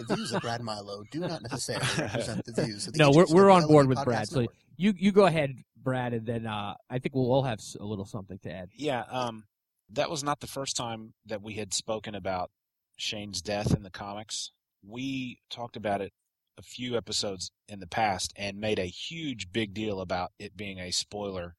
The 0.07 0.15
views 0.15 0.31
of 0.33 0.41
Brad 0.41 0.61
Milo 0.61 1.03
do 1.11 1.19
not 1.19 1.41
necessarily 1.43 1.87
represent 1.97 2.45
the 2.45 2.63
views 2.65 2.87
of 2.87 2.93
the 2.93 2.99
No, 2.99 3.11
we're 3.11 3.25
we're 3.29 3.49
on 3.49 3.67
board 3.67 3.87
with 3.87 3.99
Podcast 3.99 4.05
Brad. 4.05 4.27
So 4.27 4.39
Network. 4.41 4.57
you 4.77 4.93
you 4.97 5.11
go 5.11 5.25
ahead, 5.25 5.55
Brad, 5.77 6.13
and 6.13 6.25
then 6.25 6.47
uh, 6.47 6.75
I 6.89 6.99
think 6.99 7.15
we'll 7.15 7.31
all 7.31 7.43
have 7.43 7.59
a 7.79 7.85
little 7.85 8.05
something 8.05 8.39
to 8.39 8.51
add. 8.51 8.69
yeah, 8.75 9.03
um, 9.09 9.45
that 9.91 10.09
was 10.09 10.23
not 10.23 10.39
the 10.39 10.47
first 10.47 10.77
time 10.77 11.13
that 11.25 11.41
we 11.41 11.55
had 11.55 11.73
spoken 11.73 12.15
about 12.15 12.51
Shane's 12.97 13.41
death 13.41 13.75
in 13.75 13.83
the 13.83 13.89
comics. 13.89 14.51
We 14.83 15.39
talked 15.49 15.75
about 15.75 16.01
it 16.01 16.13
a 16.57 16.61
few 16.61 16.95
episodes 16.97 17.51
in 17.67 17.79
the 17.79 17.87
past 17.87 18.33
and 18.35 18.59
made 18.59 18.79
a 18.79 18.85
huge 18.85 19.51
big 19.51 19.73
deal 19.73 19.99
about 19.99 20.31
it 20.39 20.55
being 20.55 20.79
a 20.79 20.91
spoiler. 20.91 21.55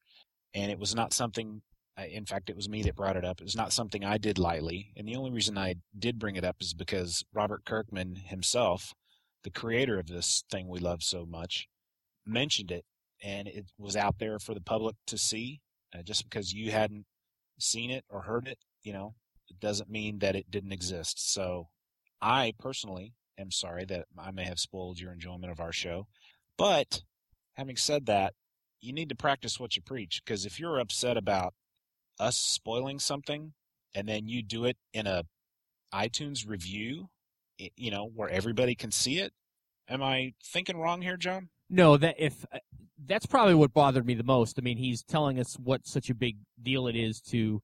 And 0.53 0.71
it 0.71 0.79
was 0.79 0.93
not 0.95 1.13
something, 1.13 1.61
in 1.97 2.25
fact, 2.25 2.49
it 2.49 2.55
was 2.55 2.69
me 2.69 2.81
that 2.83 2.95
brought 2.95 3.17
it 3.17 3.25
up. 3.25 3.39
It 3.39 3.45
was 3.45 3.55
not 3.55 3.73
something 3.73 4.03
I 4.03 4.17
did 4.17 4.39
lightly. 4.39 4.93
And 4.97 5.07
the 5.07 5.15
only 5.15 5.31
reason 5.31 5.57
I 5.57 5.75
did 5.97 6.19
bring 6.19 6.35
it 6.35 6.43
up 6.43 6.57
is 6.59 6.73
because 6.73 7.23
Robert 7.33 7.65
Kirkman 7.65 8.15
himself, 8.15 8.93
the 9.43 9.51
creator 9.51 9.99
of 9.99 10.07
this 10.07 10.43
thing 10.49 10.67
we 10.67 10.79
love 10.79 11.03
so 11.03 11.25
much, 11.25 11.67
mentioned 12.25 12.71
it. 12.71 12.85
And 13.21 13.47
it 13.47 13.67
was 13.77 13.95
out 13.95 14.19
there 14.19 14.39
for 14.39 14.53
the 14.53 14.61
public 14.61 14.95
to 15.07 15.17
see. 15.17 15.61
Uh, 15.93 16.01
just 16.01 16.23
because 16.23 16.53
you 16.53 16.71
hadn't 16.71 17.05
seen 17.59 17.91
it 17.91 18.03
or 18.09 18.21
heard 18.21 18.47
it, 18.47 18.57
you 18.81 18.91
know, 18.91 19.13
it 19.49 19.59
doesn't 19.59 19.89
mean 19.89 20.19
that 20.19 20.35
it 20.35 20.49
didn't 20.49 20.71
exist. 20.71 21.31
So 21.31 21.67
I 22.19 22.53
personally 22.57 23.13
am 23.37 23.51
sorry 23.51 23.85
that 23.85 24.05
I 24.17 24.31
may 24.31 24.45
have 24.45 24.59
spoiled 24.59 24.99
your 24.99 25.13
enjoyment 25.13 25.51
of 25.51 25.59
our 25.59 25.71
show. 25.71 26.07
But 26.57 27.03
having 27.53 27.77
said 27.77 28.07
that, 28.07 28.33
you 28.81 28.91
need 28.91 29.09
to 29.09 29.15
practice 29.15 29.59
what 29.59 29.75
you 29.75 29.81
preach 29.81 30.21
because 30.25 30.45
if 30.45 30.59
you're 30.59 30.79
upset 30.79 31.15
about 31.15 31.53
us 32.19 32.37
spoiling 32.37 32.99
something 32.99 33.53
and 33.95 34.07
then 34.07 34.27
you 34.27 34.41
do 34.41 34.65
it 34.65 34.77
in 34.93 35.07
a 35.07 35.23
iTunes 35.93 36.47
review, 36.47 37.09
you 37.57 37.91
know, 37.91 38.09
where 38.13 38.29
everybody 38.29 38.75
can 38.75 38.91
see 38.91 39.19
it, 39.19 39.31
am 39.87 40.01
I 40.01 40.33
thinking 40.43 40.77
wrong 40.77 41.01
here, 41.01 41.17
John? 41.17 41.49
No, 41.69 41.97
that 41.97 42.15
if 42.17 42.45
uh, 42.51 42.59
that's 43.05 43.25
probably 43.25 43.55
what 43.55 43.73
bothered 43.73 44.05
me 44.05 44.13
the 44.13 44.23
most. 44.23 44.57
I 44.57 44.61
mean, 44.61 44.77
he's 44.77 45.03
telling 45.03 45.39
us 45.39 45.55
what 45.55 45.87
such 45.87 46.09
a 46.09 46.15
big 46.15 46.37
deal 46.61 46.87
it 46.87 46.95
is 46.95 47.21
to 47.29 47.61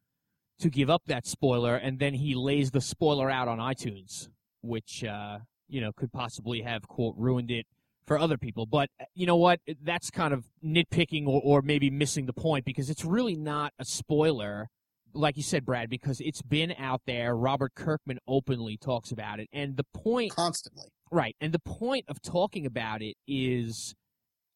to 0.59 0.69
give 0.69 0.89
up 0.89 1.03
that 1.07 1.25
spoiler, 1.25 1.75
and 1.75 1.99
then 1.99 2.13
he 2.15 2.35
lays 2.35 2.71
the 2.71 2.81
spoiler 2.81 3.29
out 3.29 3.47
on 3.47 3.59
iTunes, 3.59 4.27
which 4.61 5.03
uh, 5.03 5.39
you 5.67 5.81
know 5.81 5.91
could 5.91 6.11
possibly 6.11 6.61
have 6.61 6.87
quote 6.87 7.15
ruined 7.17 7.51
it 7.51 7.65
for 8.09 8.17
other 8.17 8.39
people. 8.39 8.65
But 8.65 8.89
uh, 8.99 9.05
you 9.13 9.27
know 9.27 9.35
what? 9.35 9.59
That's 9.83 10.09
kind 10.09 10.33
of 10.33 10.45
nitpicking 10.65 11.27
or, 11.27 11.39
or 11.43 11.61
maybe 11.61 11.91
missing 11.91 12.25
the 12.25 12.33
point 12.33 12.65
because 12.65 12.89
it's 12.89 13.05
really 13.05 13.35
not 13.35 13.71
a 13.77 13.85
spoiler. 13.85 14.67
Like 15.13 15.37
you 15.37 15.43
said, 15.43 15.63
Brad, 15.63 15.91
because 15.91 16.19
it's 16.19 16.41
been 16.41 16.73
out 16.79 17.01
there. 17.05 17.35
Robert 17.35 17.75
Kirkman 17.75 18.17
openly 18.27 18.77
talks 18.77 19.11
about 19.11 19.39
it. 19.39 19.47
And 19.53 19.77
the 19.77 19.85
point 19.93 20.35
constantly. 20.35 20.87
Right. 21.11 21.35
And 21.39 21.53
the 21.53 21.59
point 21.59 22.05
of 22.07 22.19
talking 22.19 22.65
about 22.65 23.03
it 23.03 23.15
is, 23.27 23.93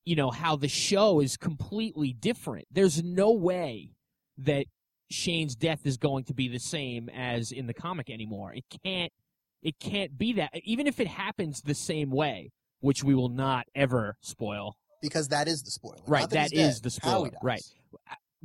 you 0.04 0.16
know, 0.16 0.32
how 0.32 0.56
the 0.56 0.68
show 0.68 1.20
is 1.20 1.38
completely 1.38 2.12
different. 2.12 2.66
There's 2.72 3.04
no 3.04 3.32
way 3.32 3.92
that 4.40 4.66
Shane's 5.12 5.56
death 5.56 5.86
is 5.86 5.98
going 5.98 6.24
to 6.24 6.34
be 6.34 6.48
the 6.48 6.60
same 6.60 7.08
as 7.10 7.52
in 7.52 7.68
the 7.68 7.74
comic 7.76 8.10
anymore. 8.10 8.52
It 8.56 8.66
can't 8.84 9.14
it 9.62 9.80
can't 9.80 10.18
be 10.18 10.34
that 10.34 10.50
even 10.64 10.88
if 10.88 11.00
it 11.00 11.08
happens 11.08 11.62
the 11.62 11.76
same 11.76 12.10
way, 12.10 12.52
which 12.84 13.04
we 13.04 13.16
will 13.16 13.30
not 13.30 13.66
ever 13.74 14.18
spoil. 14.22 14.76
Because 15.02 15.30
that 15.30 15.48
is 15.48 15.64
the 15.64 15.72
spoiler. 15.72 15.98
Right, 16.06 16.22
Not 16.22 16.30
that 16.32 16.52
he's 16.52 16.60
dead, 16.60 16.70
is 16.70 16.82
the 16.82 16.90
how 17.02 17.10
spoiler. 17.18 17.26
he 17.26 17.32
dies. 17.32 17.40
Right. 17.42 17.64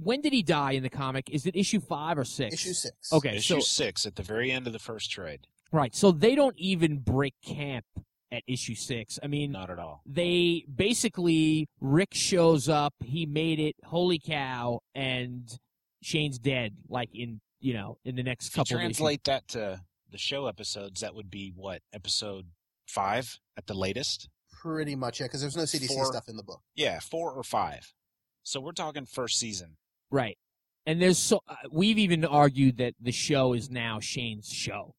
When 0.01 0.21
did 0.21 0.33
he 0.33 0.43
die 0.45 0.73
in 0.73 0.83
the 0.85 0.91
comic? 0.91 1.29
Is 1.29 1.45
it 1.47 1.57
issue 1.57 1.81
5 1.81 2.19
or 2.19 2.25
6? 2.25 2.55
Issue 2.55 2.73
six. 2.73 3.13
Okay, 3.13 3.37
Issue 3.39 3.55
so 3.55 3.61
six 3.61 4.07
at 4.07 4.15
the 4.15 4.23
very 4.23 4.53
end 4.53 4.67
of 4.69 4.73
the 4.73 4.79
first 4.79 5.11
trade. 5.11 5.41
right. 5.73 5.93
So 5.95 6.13
they 6.13 6.37
don't 6.37 6.57
even 6.57 6.99
break 6.99 7.35
camp 7.45 7.85
at 8.31 8.43
issue 8.47 8.75
6. 8.77 9.19
I 9.23 9.27
mean, 9.27 9.51
Not 9.51 9.71
at 9.71 9.79
all. 9.81 10.03
they 10.07 10.65
basically 10.73 11.69
Rick 11.81 12.11
shows 12.13 12.69
up, 12.69 12.95
he 13.05 13.27
made 13.27 13.59
it, 13.59 13.75
holy 13.85 14.19
cow, 14.21 14.81
and 14.95 15.49
Shane's 16.03 16.39
dead. 16.39 16.77
Like 16.89 17.11
in 17.13 17.41
you 17.61 17.75
know 17.75 17.99
in 18.05 18.15
the 18.15 18.23
next 18.23 18.49
If 18.49 18.57
you 18.57 18.61
couple 18.63 18.77
of 18.77 18.83
issues. 18.85 18.97
translate 18.99 19.25
that 19.25 19.49
to 19.49 19.81
the 20.13 20.19
show 20.19 20.47
episodes, 20.47 21.01
that 21.01 21.15
would 21.15 21.31
be 21.31 21.53
what 21.57 21.83
episode 21.93 22.47
five 22.89 23.39
at 23.57 23.67
the 23.67 23.75
latest. 23.75 24.29
Pretty 24.61 24.97
much, 24.97 25.21
yeah, 25.21 25.27
because 25.27 25.41
there's 25.41 25.57
no 25.57 25.63
CDC 25.65 25.89
Four. 25.89 26.07
stuff 26.07 26.29
in 26.29 26.37
the 26.37 26.43
book. 26.43 26.61
Yeah, 26.75 26.99
four 27.01 27.33
or 27.33 27.43
five. 27.45 27.93
So 28.43 28.61
we're 28.61 28.73
talking 28.73 29.07
first 29.07 29.39
season. 29.39 29.77
right? 30.11 30.39
And 30.87 31.03
there's 31.03 31.19
so 31.19 31.41
uh, 31.47 31.55
we've 31.71 31.99
even 31.99 32.25
argued 32.25 32.79
that 32.79 32.95
the 33.01 33.13
show 33.13 33.53
is 33.53 33.69
now 33.71 34.01
Shane's 34.01 34.49
show, 34.49 34.95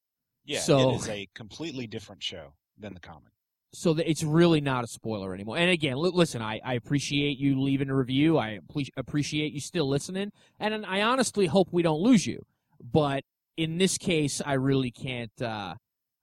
Yeah, 0.45 0.59
So- 0.59 0.91
it 0.91 0.95
is 0.97 1.09
a 1.09 1.27
completely 1.33 1.87
different 1.87 2.21
show 2.23 2.53
than 2.77 2.93
the 2.93 2.99
comic. 2.99 3.33
so 3.73 3.93
that 3.95 4.07
it's 4.09 4.23
really 4.23 4.61
not 4.61 4.83
a 4.83 4.87
spoiler 4.87 5.33
anymore. 5.33 5.57
And 5.57 5.69
again, 5.71 5.97
li- 5.97 6.11
listen, 6.13 6.41
I, 6.43 6.59
I 6.63 6.75
appreciate 6.75 7.37
you 7.39 7.59
leaving 7.59 7.89
a 7.89 7.95
review. 7.95 8.37
I 8.37 8.57
apple- 8.57 8.83
appreciate 8.97 9.51
you 9.51 9.59
still 9.59 9.87
listening, 9.89 10.31
and 10.59 10.85
I 10.85 11.01
honestly 11.01 11.47
hope 11.47 11.69
we 11.71 11.81
don't 11.81 12.01
lose 12.01 12.25
you. 12.27 12.45
But 12.81 13.23
in 13.57 13.77
this 13.79 13.97
case, 13.97 14.41
I 14.45 14.53
really 14.53 14.91
can't. 14.91 15.41
Uh, 15.41 15.73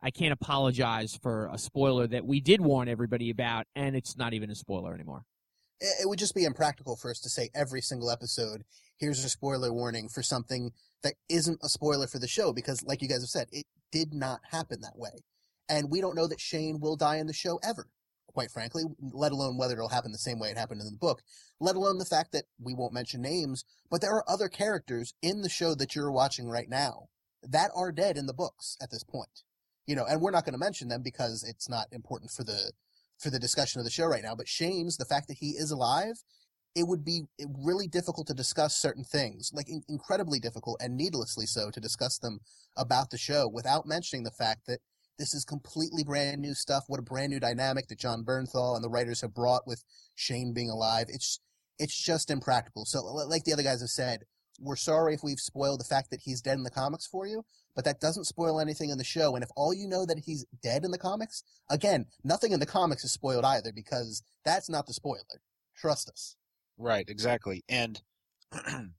I 0.03 0.11
can't 0.11 0.33
apologize 0.33 1.19
for 1.21 1.49
a 1.53 1.59
spoiler 1.59 2.07
that 2.07 2.27
we 2.27 2.41
did 2.41 2.61
warn 2.61 2.89
everybody 2.89 3.31
about, 3.31 3.67
and 3.75 3.97
it's 3.97 4.17
not 4.17 4.35
even 4.35 4.51
a 4.51 4.55
spoiler 4.55 4.95
anymore. 4.95 5.25
It 5.81 6.09
would 6.09 6.19
just 6.19 6.35
be 6.35 6.45
impractical 6.45 6.97
for 6.97 7.11
us 7.11 7.21
to 7.21 7.29
say 7.29 7.51
every 7.55 7.83
single 7.83 8.11
episode, 8.11 8.65
here's 8.99 9.25
a 9.25 9.29
spoiler 9.29 9.73
warning 9.73 10.09
for 10.09 10.23
something 10.23 10.71
that 11.03 11.15
isn't 11.29 11.61
a 11.63 11.69
spoiler 11.69 12.07
for 12.07 12.19
the 12.19 12.29
show, 12.29 12.53
because 12.53 12.83
like 12.85 13.03
you 13.03 13.09
guys 13.09 13.21
have 13.21 13.29
said, 13.29 13.49
it 13.53 13.67
did 13.93 14.15
not 14.15 14.41
happen 14.51 14.81
that 14.81 14.97
way. 14.97 15.23
And 15.69 15.91
we 15.91 16.01
don't 16.01 16.17
know 16.17 16.29
that 16.29 16.41
Shane 16.41 16.81
will 16.81 16.97
die 16.97 17.17
in 17.17 17.27
the 17.27 17.33
show 17.33 17.59
ever, 17.63 17.89
quite 18.27 18.51
frankly, 18.51 18.85
let 19.01 19.33
alone 19.33 19.59
whether 19.59 19.75
it'll 19.75 19.89
happen 19.89 20.13
the 20.13 20.19
same 20.19 20.39
way 20.39 20.51
it 20.51 20.57
happened 20.57 20.81
in 20.81 20.87
the 20.87 20.97
book, 20.97 21.23
let 21.61 21.77
alone 21.77 21.99
the 21.99 22.05
fact 22.05 22.33
that 22.33 22.45
we 22.59 22.73
won't 22.73 22.95
mention 22.95 23.21
names, 23.21 23.65
but 23.91 24.01
there 24.01 24.15
are 24.15 24.25
other 24.29 24.49
characters 24.49 25.15
in 25.23 25.43
the 25.43 25.49
show 25.49 25.75
that 25.75 25.95
you're 25.95 26.13
watching 26.13 26.49
right 26.49 26.69
now 26.69 27.09
that 27.43 27.71
are 27.75 27.93
dead 27.93 28.17
in 28.17 28.27
the 28.27 28.35
books 28.35 28.77
at 28.81 28.91
this 28.91 29.05
point. 29.05 29.43
You 29.87 29.97
know, 29.97 30.05
and 30.05 30.21
we're 30.21 30.33
not 30.33 30.45
going 30.45 30.55
to 30.55 30.59
mention 30.59 30.89
them 30.89 31.03
because 31.03 31.45
it's 31.45 31.69
not 31.69 31.87
important 31.93 32.31
for 32.31 32.45
the 32.45 32.73
for 33.19 33.31
the 33.31 33.39
discussion 33.39 33.79
of 33.79 33.85
the 33.85 33.91
show 33.91 34.07
right 34.07 34.23
now, 34.23 34.35
but 34.35 34.49
Shane's, 34.49 34.97
the 34.97 35.05
fact 35.05 35.29
that 35.29 35.39
he 35.39 35.51
is 35.51 35.71
alive, 35.71 36.23
it 36.75 36.87
would 36.87 37.05
be 37.05 37.23
eh, 37.41 37.45
really 37.65 37.89
difficult 37.89 38.27
to 38.27 38.35
discuss 38.35 38.77
certain 38.77 39.05
things, 39.05 39.51
like 39.55 39.69
in- 39.69 39.83
incredibly 39.89 40.39
difficult 40.39 40.81
and 40.81 40.97
needlessly 40.97 41.47
so 41.47 41.71
to 41.71 41.81
discuss 41.81 42.19
them 42.19 42.41
about 42.77 43.11
the 43.11 43.19
show 43.19 43.49
without 43.49 43.87
mentioning 43.87 44.25
the 44.25 44.31
fact 44.31 44.67
that 44.67 44.81
this 45.19 45.33
is 45.33 45.47
completely 45.47 46.05
brand 46.05 46.43
new 46.43 46.53
stuff. 46.53 46.85
What 46.89 47.01
a 47.01 47.03
brand 47.03 47.31
new 47.31 47.41
dynamic 47.41 47.89
that 47.89 47.99
Jon 47.99 48.23
Bernthal 48.23 48.75
and 48.75 48.85
the 48.85 48.91
writers 48.91 49.23
have 49.23 49.33
brought 49.33 49.67
with 49.67 49.83
Shane 50.15 50.53
being 50.53 50.69
alive. 50.69 51.07
It's, 51.09 51.41
it's 51.79 51.99
just 51.99 52.31
impractical. 52.31 52.85
So 52.85 53.03
like 53.03 53.45
the 53.45 53.55
other 53.55 53.63
guys 53.63 53.81
have 53.81 53.89
said, 53.89 54.25
we're 54.61 54.77
sorry 54.77 55.15
if 55.15 55.23
we've 55.23 55.41
spoiled 55.41 55.81
the 55.81 55.85
fact 55.85 56.11
that 56.11 56.21
he's 56.23 56.41
dead 56.41 56.57
in 56.57 56.63
the 56.65 56.71
comics 56.71 57.07
for 57.07 57.27
you, 57.27 57.45
but 57.75 57.85
that 57.85 58.01
doesn't 58.01 58.25
spoil 58.25 58.61
anything 58.61 58.91
in 58.91 58.99
the 58.99 59.05
show. 59.05 59.35
And 59.35 59.43
if 59.43 59.51
all 59.57 59.75
you 59.75 59.87
know 59.87 60.07
that 60.07 60.21
he's 60.21 60.47
dead 60.63 60.85
in 60.85 60.91
the 60.91 60.99
comics, 60.99 61.43
again, 61.71 62.07
nothing 62.25 62.53
in 62.53 62.61
the 62.61 62.67
comics 62.67 63.05
is 63.05 63.13
spoiled 63.13 63.45
either 63.45 63.73
because 63.75 64.23
that's 64.45 64.69
not 64.69 64.87
the 64.87 64.95
spoiler. 64.95 65.41
Trust 65.77 66.09
us. 66.09 66.37
Right, 66.79 67.09
exactly. 67.09 67.65
And 67.69 68.01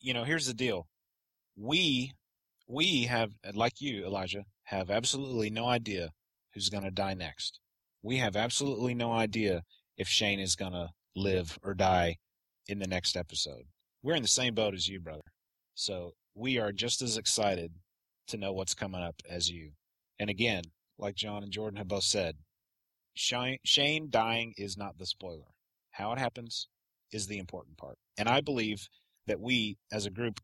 you 0.00 0.14
know, 0.14 0.24
here's 0.24 0.46
the 0.46 0.54
deal. 0.54 0.86
We 1.56 2.12
we 2.68 3.04
have, 3.04 3.30
like 3.54 3.80
you, 3.80 4.04
Elijah, 4.04 4.44
have 4.64 4.90
absolutely 4.90 5.50
no 5.50 5.66
idea 5.66 6.10
who's 6.52 6.68
going 6.68 6.82
to 6.84 6.90
die 6.90 7.14
next. 7.14 7.60
We 8.02 8.18
have 8.18 8.36
absolutely 8.36 8.94
no 8.94 9.12
idea 9.12 9.62
if 9.96 10.08
Shane 10.08 10.40
is 10.40 10.56
going 10.56 10.72
to 10.72 10.90
live 11.14 11.58
or 11.62 11.74
die 11.74 12.16
in 12.66 12.78
the 12.78 12.88
next 12.88 13.16
episode. 13.16 13.64
We're 14.06 14.14
in 14.14 14.22
the 14.22 14.28
same 14.28 14.54
boat 14.54 14.72
as 14.72 14.86
you, 14.86 15.00
brother. 15.00 15.32
So 15.74 16.12
we 16.32 16.60
are 16.60 16.70
just 16.70 17.02
as 17.02 17.16
excited 17.16 17.72
to 18.28 18.36
know 18.36 18.52
what's 18.52 18.72
coming 18.72 19.02
up 19.02 19.20
as 19.28 19.50
you. 19.50 19.72
And 20.20 20.30
again, 20.30 20.62
like 20.96 21.16
John 21.16 21.42
and 21.42 21.50
Jordan 21.50 21.78
have 21.78 21.88
both 21.88 22.04
said, 22.04 22.36
Shane 23.14 24.08
dying 24.08 24.54
is 24.56 24.76
not 24.76 24.98
the 24.98 25.06
spoiler. 25.06 25.50
How 25.90 26.12
it 26.12 26.20
happens 26.20 26.68
is 27.10 27.26
the 27.26 27.38
important 27.38 27.78
part. 27.78 27.98
And 28.16 28.28
I 28.28 28.40
believe 28.40 28.86
that 29.26 29.40
we, 29.40 29.76
as 29.90 30.06
a 30.06 30.10
group, 30.10 30.38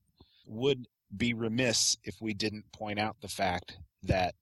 would 0.44 0.88
be 1.16 1.32
remiss 1.32 1.96
if 2.02 2.16
we 2.20 2.34
didn't 2.34 2.72
point 2.72 2.98
out 2.98 3.20
the 3.20 3.28
fact 3.28 3.78
that 4.02 4.34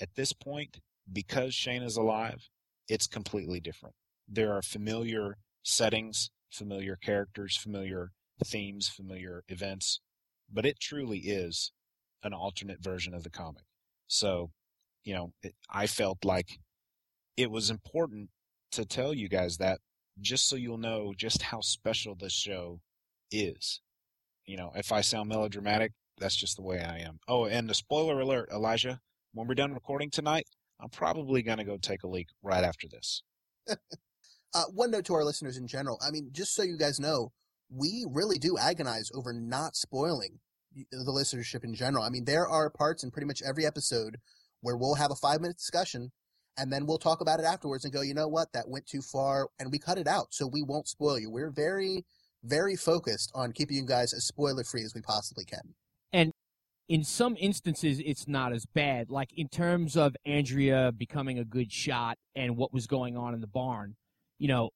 at 0.00 0.14
this 0.14 0.32
point, 0.32 0.78
because 1.12 1.52
Shane 1.52 1.82
is 1.82 1.96
alive, 1.96 2.48
it's 2.88 3.08
completely 3.08 3.58
different. 3.58 3.96
There 4.28 4.52
are 4.52 4.62
familiar 4.62 5.38
settings, 5.64 6.30
familiar 6.52 6.94
characters, 6.94 7.56
familiar 7.56 8.12
themes, 8.44 8.88
familiar 8.88 9.44
events, 9.48 10.00
but 10.52 10.66
it 10.66 10.80
truly 10.80 11.18
is 11.18 11.72
an 12.22 12.32
alternate 12.32 12.82
version 12.82 13.14
of 13.14 13.22
the 13.22 13.30
comic. 13.30 13.64
So, 14.06 14.50
you 15.04 15.14
know, 15.14 15.32
it, 15.42 15.54
I 15.70 15.86
felt 15.86 16.24
like 16.24 16.58
it 17.36 17.50
was 17.50 17.70
important 17.70 18.30
to 18.72 18.84
tell 18.84 19.14
you 19.14 19.28
guys 19.28 19.58
that 19.58 19.78
just 20.20 20.48
so 20.48 20.56
you'll 20.56 20.78
know 20.78 21.14
just 21.16 21.42
how 21.42 21.60
special 21.60 22.14
this 22.14 22.32
show 22.32 22.80
is. 23.30 23.80
You 24.46 24.56
know, 24.56 24.72
if 24.74 24.92
I 24.92 25.02
sound 25.02 25.28
melodramatic, 25.28 25.92
that's 26.18 26.36
just 26.36 26.56
the 26.56 26.62
way 26.62 26.80
I 26.80 26.98
am. 26.98 27.20
Oh, 27.28 27.44
and 27.46 27.68
the 27.68 27.74
spoiler 27.74 28.20
alert, 28.20 28.48
Elijah, 28.52 29.00
when 29.32 29.46
we're 29.46 29.54
done 29.54 29.74
recording 29.74 30.10
tonight, 30.10 30.46
I'm 30.80 30.88
probably 30.88 31.42
going 31.42 31.58
to 31.58 31.64
go 31.64 31.76
take 31.76 32.02
a 32.02 32.08
leak 32.08 32.28
right 32.42 32.64
after 32.64 32.88
this. 32.88 33.22
uh, 33.68 34.64
one 34.72 34.90
note 34.90 35.04
to 35.06 35.14
our 35.14 35.24
listeners 35.24 35.56
in 35.56 35.66
general. 35.66 35.98
I 36.04 36.10
mean, 36.10 36.30
just 36.32 36.54
so 36.54 36.62
you 36.62 36.76
guys 36.76 36.98
know, 36.98 37.32
we 37.70 38.06
really 38.10 38.38
do 38.38 38.56
agonize 38.58 39.10
over 39.14 39.32
not 39.32 39.76
spoiling 39.76 40.38
the 40.74 41.12
listenership 41.12 41.64
in 41.64 41.74
general. 41.74 42.04
I 42.04 42.10
mean, 42.10 42.24
there 42.24 42.46
are 42.46 42.70
parts 42.70 43.02
in 43.02 43.10
pretty 43.10 43.26
much 43.26 43.42
every 43.42 43.66
episode 43.66 44.16
where 44.60 44.76
we'll 44.76 44.94
have 44.94 45.10
a 45.10 45.16
five 45.16 45.40
minute 45.40 45.56
discussion 45.56 46.12
and 46.58 46.72
then 46.72 46.86
we'll 46.86 46.98
talk 46.98 47.20
about 47.20 47.38
it 47.38 47.46
afterwards 47.46 47.84
and 47.84 47.92
go, 47.92 48.02
you 48.02 48.14
know 48.14 48.28
what, 48.28 48.52
that 48.52 48.68
went 48.68 48.86
too 48.86 49.00
far, 49.00 49.48
and 49.60 49.70
we 49.70 49.78
cut 49.78 49.96
it 49.96 50.08
out 50.08 50.34
so 50.34 50.46
we 50.46 50.62
won't 50.62 50.88
spoil 50.88 51.18
you. 51.18 51.30
We're 51.30 51.52
very, 51.52 52.04
very 52.42 52.74
focused 52.74 53.30
on 53.34 53.52
keeping 53.52 53.76
you 53.76 53.86
guys 53.86 54.12
as 54.12 54.26
spoiler 54.26 54.64
free 54.64 54.82
as 54.82 54.92
we 54.92 55.00
possibly 55.00 55.44
can. 55.44 55.74
And 56.12 56.32
in 56.88 57.04
some 57.04 57.36
instances, 57.38 58.00
it's 58.04 58.26
not 58.26 58.52
as 58.52 58.66
bad. 58.66 59.08
Like 59.08 59.30
in 59.36 59.48
terms 59.48 59.96
of 59.96 60.16
Andrea 60.26 60.90
becoming 60.90 61.38
a 61.38 61.44
good 61.44 61.70
shot 61.70 62.18
and 62.34 62.56
what 62.56 62.72
was 62.72 62.86
going 62.86 63.16
on 63.16 63.34
in 63.34 63.40
the 63.40 63.46
barn, 63.46 63.94
you 64.38 64.48
know, 64.48 64.70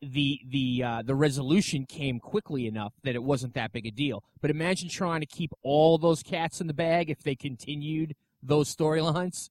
the 0.00 0.40
the 0.46 0.82
uh, 0.84 1.02
the 1.02 1.14
resolution 1.14 1.86
came 1.86 2.20
quickly 2.20 2.66
enough 2.66 2.94
that 3.02 3.14
it 3.14 3.22
wasn't 3.22 3.54
that 3.54 3.72
big 3.72 3.86
a 3.86 3.90
deal. 3.90 4.22
But 4.40 4.50
imagine 4.50 4.88
trying 4.88 5.20
to 5.20 5.26
keep 5.26 5.52
all 5.62 5.98
those 5.98 6.22
cats 6.22 6.60
in 6.60 6.66
the 6.66 6.74
bag 6.74 7.10
if 7.10 7.22
they 7.22 7.34
continued 7.34 8.14
those 8.42 8.74
storylines. 8.74 9.50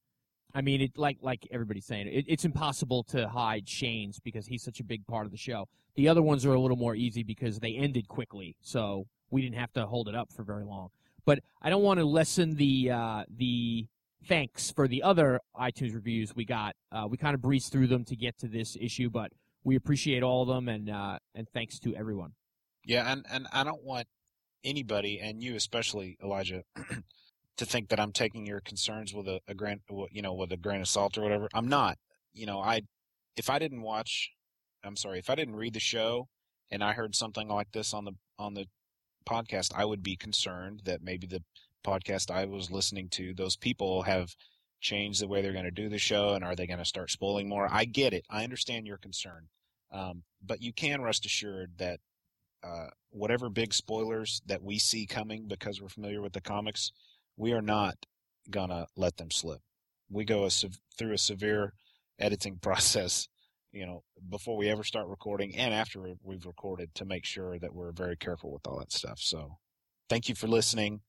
I 0.54 0.62
mean, 0.62 0.82
it 0.82 0.98
like 0.98 1.18
like 1.22 1.48
everybody's 1.52 1.86
saying, 1.86 2.08
it, 2.08 2.26
it's 2.28 2.46
impossible 2.46 3.04
to 3.06 3.28
hide 3.28 3.68
Shane's 3.68 4.20
because 4.20 4.48
he's 4.48 4.64
such 4.64 4.80
a 4.80 4.84
big 4.84 5.06
part 5.08 5.26
of 5.26 5.32
the 5.32 5.38
show. 5.38 5.68
The 5.96 6.08
other 6.08 6.22
ones 6.22 6.46
are 6.46 6.54
a 6.54 6.60
little 6.60 6.78
more 6.78 6.96
easy 6.96 7.24
because 7.24 7.60
they 7.60 7.74
ended 7.74 8.08
quickly, 8.08 8.56
so 8.62 9.06
we 9.30 9.42
didn't 9.42 9.58
have 9.58 9.74
to 9.74 9.86
hold 9.86 10.08
it 10.08 10.16
up 10.16 10.32
for 10.32 10.44
very 10.44 10.64
long. 10.64 10.90
But 11.26 11.40
I 11.62 11.70
don't 11.70 11.84
want 11.84 12.00
to 12.00 12.06
lessen 12.06 12.56
the 12.56 12.92
uh, 12.92 13.24
the 13.36 13.88
thanks 14.28 14.72
for 14.72 14.88
the 14.88 15.04
other 15.04 15.40
iTunes 15.60 15.94
reviews 15.94 16.36
we 16.36 16.46
got. 16.46 16.76
Uh, 16.92 17.08
we 17.10 17.18
kind 17.18 17.34
of 17.34 17.42
breezed 17.42 17.72
through 17.72 17.88
them 17.88 18.06
to 18.06 18.16
get 18.16 18.38
to 18.40 18.48
this 18.48 18.78
issue, 18.80 19.10
but 19.10 19.32
we 19.64 19.76
appreciate 19.76 20.24
all 20.24 20.42
of 20.42 20.48
them 20.48 20.68
and 20.68 20.90
uh, 20.90 21.20
and 21.36 21.48
thanks 21.54 21.80
to 21.80 21.96
everyone. 21.96 22.34
Yeah, 22.86 23.12
and 23.12 23.26
and 23.32 23.48
I 23.52 23.64
don't 23.64 23.84
want 23.84 24.08
anybody, 24.64 25.20
and 25.20 25.42
you 25.42 25.56
especially, 25.56 26.18
Elijah, 26.24 26.64
to 27.58 27.66
think 27.66 27.90
that 27.90 28.00
I'm 28.00 28.12
taking 28.12 28.46
your 28.46 28.62
concerns 28.62 29.14
with 29.14 29.28
a, 29.28 29.40
a 29.48 29.54
grain, 29.54 29.82
you 30.12 30.22
know, 30.22 30.34
with 30.34 30.52
a 30.52 30.58
grain 30.58 30.82
of 30.82 30.88
salt 30.88 31.18
or 31.18 31.22
whatever. 31.22 31.48
I'm 31.54 31.68
not. 31.68 31.98
You 32.34 32.46
know, 32.46 32.60
I 32.60 32.82
if 33.38 33.50
I 33.50 33.60
didn't 33.60 33.82
watch, 33.82 34.32
I'm 34.84 34.96
sorry, 34.96 35.20
if 35.20 35.30
I 35.30 35.36
didn't 35.36 35.56
read 35.56 35.74
the 35.74 35.80
show 35.80 36.28
and 36.72 36.84
I 36.84 36.94
heard 36.94 37.16
something 37.16 37.48
like 37.48 37.72
this 37.72 37.94
on 37.94 38.06
the 38.06 38.14
on 38.38 38.54
the 38.54 38.66
podcast, 39.28 39.72
I 39.76 39.86
would 39.86 40.04
be 40.04 40.16
concerned 40.16 40.82
that 40.86 41.02
maybe 41.02 41.28
the 41.28 41.44
podcast 41.86 42.32
I 42.32 42.46
was 42.46 42.72
listening 42.72 43.10
to, 43.10 43.34
those 43.34 43.56
people 43.56 44.04
have 44.04 44.36
changed 44.82 45.22
the 45.22 45.28
way 45.28 45.42
they're 45.42 45.54
going 45.54 45.64
to 45.66 45.72
do 45.72 45.90
the 45.90 45.98
show, 45.98 46.34
and 46.34 46.44
are 46.44 46.56
they 46.56 46.68
going 46.68 46.80
to 46.80 46.86
start 46.86 47.10
spoiling 47.10 47.48
more? 47.48 47.68
I 47.72 47.86
get 47.86 48.14
it. 48.14 48.26
I 48.30 48.44
understand 48.44 48.86
your 48.86 48.98
concern, 48.98 49.48
um, 49.94 50.24
but 50.44 50.62
you 50.62 50.74
can 50.74 51.02
rest 51.02 51.26
assured 51.26 51.78
that 51.78 52.00
uh, 52.64 52.88
whatever 53.12 53.50
big 53.50 53.74
spoilers 53.74 54.42
that 54.46 54.64
we 54.64 54.80
see 54.80 55.06
coming 55.06 55.48
because 55.48 55.82
we're 55.82 55.90
familiar 55.90 56.22
with 56.22 56.34
the 56.34 56.42
comics, 56.42 56.92
we 57.38 57.54
are 57.54 57.62
not 57.62 57.96
gonna 58.50 58.88
let 58.96 59.18
them 59.18 59.32
slip. 59.32 59.62
We 60.10 60.26
go 60.26 60.46
a, 60.46 60.50
through 60.98 61.14
a 61.14 61.18
severe 61.18 61.74
editing 62.20 62.58
process, 62.62 63.28
you 63.72 63.86
know, 63.86 64.04
before 64.30 64.58
we 64.58 64.70
ever 64.70 64.84
start 64.84 65.08
recording 65.08 65.56
and 65.56 65.74
after 65.74 66.02
we've 66.24 66.46
recorded 66.46 66.96
to 66.96 67.06
make 67.06 67.26
sure 67.26 67.60
that 67.60 67.74
we're 67.74 67.92
very 67.92 68.18
careful 68.18 68.52
with 68.52 68.66
all 68.66 68.80
that 68.80 68.92
stuff. 68.92 69.20
So, 69.20 69.58
thank 70.10 70.30
you 70.30 70.36
for 70.36 70.48
listening, 70.48 71.02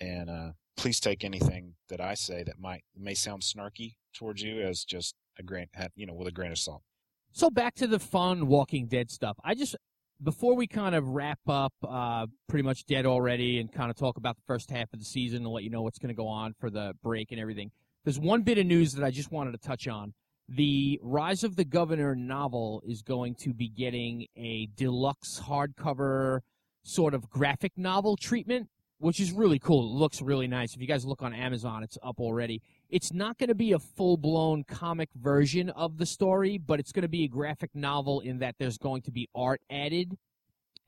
and 0.00 0.30
uh, 0.30 0.50
please 0.76 1.00
take 1.00 1.24
anything 1.24 1.74
that 1.88 2.00
I 2.00 2.14
say 2.14 2.42
that 2.44 2.58
might 2.58 2.84
may 2.96 3.14
sound 3.14 3.42
snarky 3.42 3.96
towards 4.14 4.42
you 4.42 4.60
as 4.60 4.84
just 4.84 5.14
a 5.38 5.42
grain, 5.42 5.66
you 5.94 6.06
know, 6.06 6.14
with 6.14 6.28
a 6.28 6.32
grain 6.32 6.52
of 6.52 6.58
salt. 6.58 6.82
So 7.32 7.50
back 7.50 7.74
to 7.76 7.86
the 7.86 7.98
fun 7.98 8.46
Walking 8.46 8.86
Dead 8.86 9.10
stuff. 9.10 9.36
I 9.44 9.54
just 9.54 9.76
before 10.22 10.54
we 10.54 10.66
kind 10.66 10.94
of 10.94 11.06
wrap 11.08 11.38
up 11.48 11.72
uh, 11.86 12.26
pretty 12.48 12.62
much 12.62 12.84
dead 12.84 13.06
already 13.06 13.58
and 13.58 13.72
kind 13.72 13.90
of 13.90 13.96
talk 13.96 14.18
about 14.18 14.36
the 14.36 14.42
first 14.46 14.70
half 14.70 14.92
of 14.92 14.98
the 14.98 15.04
season 15.04 15.38
and 15.38 15.46
let 15.46 15.64
you 15.64 15.70
know 15.70 15.82
what's 15.82 15.98
going 15.98 16.08
to 16.08 16.14
go 16.14 16.26
on 16.26 16.54
for 16.58 16.70
the 16.70 16.92
break 17.02 17.30
and 17.30 17.40
everything 17.40 17.70
there's 18.04 18.18
one 18.18 18.42
bit 18.42 18.58
of 18.58 18.66
news 18.66 18.92
that 18.92 19.04
i 19.04 19.10
just 19.10 19.32
wanted 19.32 19.52
to 19.52 19.58
touch 19.58 19.88
on 19.88 20.12
the 20.48 21.00
rise 21.02 21.42
of 21.42 21.56
the 21.56 21.64
governor 21.64 22.14
novel 22.14 22.82
is 22.86 23.02
going 23.02 23.34
to 23.34 23.54
be 23.54 23.68
getting 23.68 24.26
a 24.36 24.68
deluxe 24.76 25.40
hardcover 25.46 26.40
sort 26.82 27.14
of 27.14 27.30
graphic 27.30 27.72
novel 27.76 28.16
treatment 28.16 28.68
which 29.00 29.18
is 29.18 29.32
really 29.32 29.58
cool. 29.58 29.82
It 29.84 29.98
looks 29.98 30.22
really 30.22 30.46
nice. 30.46 30.74
If 30.74 30.80
you 30.80 30.86
guys 30.86 31.04
look 31.04 31.22
on 31.22 31.32
Amazon, 31.32 31.82
it's 31.82 31.98
up 32.02 32.20
already. 32.20 32.62
It's 32.90 33.12
not 33.12 33.38
going 33.38 33.48
to 33.48 33.54
be 33.54 33.72
a 33.72 33.78
full 33.78 34.16
blown 34.16 34.64
comic 34.64 35.08
version 35.14 35.70
of 35.70 35.98
the 35.98 36.06
story, 36.06 36.58
but 36.58 36.80
it's 36.80 36.92
going 36.92 37.02
to 37.02 37.08
be 37.08 37.24
a 37.24 37.28
graphic 37.28 37.70
novel 37.74 38.20
in 38.20 38.40
that 38.40 38.56
there's 38.58 38.78
going 38.78 39.02
to 39.02 39.12
be 39.12 39.28
art 39.34 39.60
added. 39.70 40.16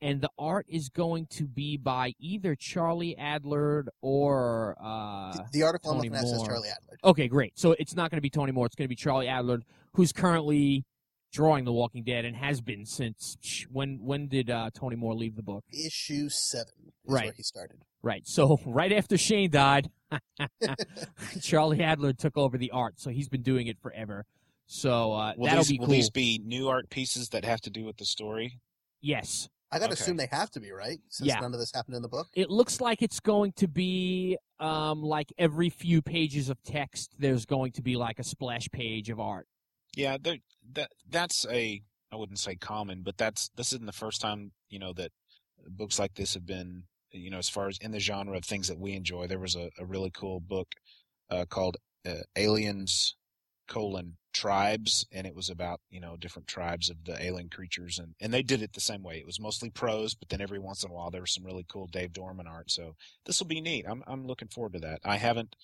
And 0.01 0.19
the 0.19 0.29
art 0.37 0.65
is 0.67 0.89
going 0.89 1.27
to 1.31 1.45
be 1.45 1.77
by 1.77 2.13
either 2.19 2.55
Charlie 2.55 3.15
Adlard 3.17 3.87
or 4.01 4.75
uh, 4.83 5.31
the, 5.31 5.45
the 5.53 5.63
article 5.63 5.93
Tony 5.93 6.09
I'm 6.09 6.13
looking 6.13 6.27
at 6.27 6.39
says 6.39 6.45
Charlie 6.45 6.67
Adlard. 6.67 7.09
Okay, 7.09 7.29
great. 7.29 7.57
So 7.57 7.71
it's 7.79 7.95
not 7.95 8.11
going 8.11 8.17
to 8.17 8.21
be 8.21 8.29
Tony 8.29 8.51
Moore. 8.51 8.65
It's 8.65 8.75
going 8.75 8.85
to 8.85 8.89
be 8.89 8.97
Charlie 8.97 9.27
Adlard, 9.27 9.61
who's 9.93 10.11
currently 10.11 10.83
drawing 11.31 11.65
The 11.65 11.71
Walking 11.71 12.03
Dead 12.03 12.25
and 12.25 12.35
has 12.35 12.61
been 12.61 12.85
since 12.85 13.37
when 13.71 13.99
when 14.01 14.27
did 14.27 14.49
uh, 14.49 14.69
Tony 14.73 14.95
Moore 14.95 15.15
leave 15.15 15.35
the 15.35 15.43
book? 15.43 15.63
Issue 15.71 16.27
seven, 16.27 16.91
right? 17.05 17.25
Where 17.25 17.33
he 17.33 17.43
started. 17.43 17.77
Right. 18.01 18.27
So 18.27 18.59
right 18.65 18.91
after 18.91 19.17
Shane 19.17 19.49
died, 19.51 19.89
Charlie 21.41 21.79
Adlard 21.79 22.17
took 22.17 22.37
over 22.37 22.57
the 22.57 22.71
art. 22.71 22.99
So 22.99 23.09
he's 23.09 23.29
been 23.29 23.41
doing 23.41 23.67
it 23.67 23.77
forever. 23.81 24.25
So 24.65 25.13
uh, 25.13 25.33
will 25.37 25.45
that'll 25.45 25.63
these, 25.63 25.71
be 25.71 25.79
will 25.79 25.87
these 25.87 26.09
be 26.09 26.41
new 26.43 26.69
art 26.69 26.89
pieces 26.89 27.29
that 27.29 27.43
have 27.45 27.61
to 27.61 27.69
do 27.69 27.83
with 27.85 27.97
the 27.97 28.05
story? 28.05 28.59
Yes. 29.01 29.49
I 29.71 29.79
got 29.79 29.87
to 29.87 29.93
Okay. 29.93 30.01
assume 30.03 30.17
they 30.17 30.27
have 30.31 30.51
to 30.51 30.59
be 30.59 30.71
right, 30.71 30.99
since 31.09 31.27
Yeah. 31.27 31.39
none 31.39 31.53
of 31.53 31.59
this 31.59 31.71
happened 31.73 31.95
in 31.95 32.01
the 32.03 32.07
book. 32.07 32.27
It 32.35 32.49
looks 32.49 32.79
like 32.79 33.01
it's 33.01 33.19
going 33.19 33.53
to 33.53 33.67
be 33.67 34.37
um, 34.59 35.01
like 35.01 35.33
every 35.37 35.69
few 35.69 36.01
pages 36.01 36.47
of 36.49 36.61
text, 36.63 37.15
there's 37.17 37.45
going 37.45 37.71
to 37.73 37.81
be 37.81 37.95
like 37.97 38.19
a 38.19 38.23
splash 38.23 38.69
page 38.71 39.09
of 39.09 39.19
art. 39.19 39.47
Yeah, 39.95 40.17
that 40.21 40.89
that's 41.09 41.45
a 41.49 41.81
I 42.11 42.15
wouldn't 42.15 42.39
say 42.39 42.55
common, 42.55 43.01
but 43.03 43.17
that's 43.17 43.49
this 43.55 43.73
isn't 43.73 43.85
the 43.87 43.91
first 43.91 44.21
time 44.21 44.51
you 44.69 44.79
know 44.79 44.93
that 44.93 45.11
books 45.67 45.97
like 45.99 46.13
this 46.13 46.35
have 46.35 46.45
been 46.45 46.83
you 47.13 47.29
know 47.29 47.37
as 47.37 47.49
far 47.49 47.67
as 47.67 47.77
in 47.79 47.91
the 47.91 47.99
genre 47.99 48.37
of 48.37 48.45
things 48.45 48.67
that 48.67 48.79
we 48.79 48.93
enjoy. 48.93 49.27
There 49.27 49.39
was 49.39 49.55
a, 49.55 49.69
a 49.79 49.85
really 49.85 50.11
cool 50.11 50.39
book 50.39 50.73
uh, 51.29 51.45
called 51.45 51.77
uh, 52.07 52.23
Aliens 52.35 53.15
colon 53.67 54.17
tribes 54.33 55.05
and 55.11 55.25
it 55.27 55.35
was 55.35 55.49
about 55.49 55.79
you 55.89 56.01
know 56.01 56.17
different 56.17 56.47
tribes 56.47 56.89
of 56.89 56.97
the 57.05 57.23
alien 57.23 57.49
creatures 57.49 57.99
and 57.99 58.13
and 58.19 58.33
they 58.33 58.41
did 58.41 58.61
it 58.61 58.73
the 58.73 58.81
same 58.81 59.03
way 59.03 59.15
it 59.17 59.25
was 59.25 59.39
mostly 59.39 59.69
prose 59.69 60.15
but 60.15 60.27
then 60.27 60.41
every 60.41 60.57
once 60.59 60.83
in 60.83 60.89
a 60.89 60.93
while 60.93 61.11
there 61.11 61.21
was 61.21 61.33
some 61.33 61.45
really 61.45 61.65
cool 61.71 61.87
dave 61.87 62.11
dorman 62.11 62.47
art 62.47 62.69
so 62.69 62.95
this 63.25 63.39
will 63.39 63.47
be 63.47 63.61
neat 63.61 63.85
i'm 63.87 64.03
i'm 64.07 64.25
looking 64.25 64.47
forward 64.47 64.73
to 64.73 64.79
that 64.79 64.99
i 65.05 65.17
haven't 65.17 65.55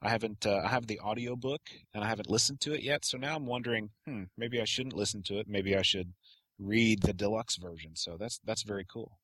I 0.00 0.10
haven't. 0.10 0.46
Uh, 0.46 0.60
I 0.64 0.68
have 0.68 0.86
the 0.86 1.00
audio 1.00 1.34
book 1.34 1.62
and 1.92 2.04
I 2.04 2.08
haven't 2.08 2.30
listened 2.30 2.60
to 2.60 2.72
it 2.72 2.82
yet. 2.82 3.04
So 3.04 3.18
now 3.18 3.34
I'm 3.34 3.46
wondering, 3.46 3.90
hmm, 4.06 4.24
maybe 4.36 4.60
I 4.60 4.64
shouldn't 4.64 4.94
listen 4.94 5.22
to 5.24 5.38
it. 5.38 5.48
Maybe 5.48 5.76
I 5.76 5.82
should 5.82 6.12
read 6.58 7.02
the 7.02 7.12
deluxe 7.12 7.56
version. 7.56 7.96
So 7.96 8.16
that's 8.16 8.40
that's 8.44 8.62
very 8.62 8.84
cool. 8.84 9.18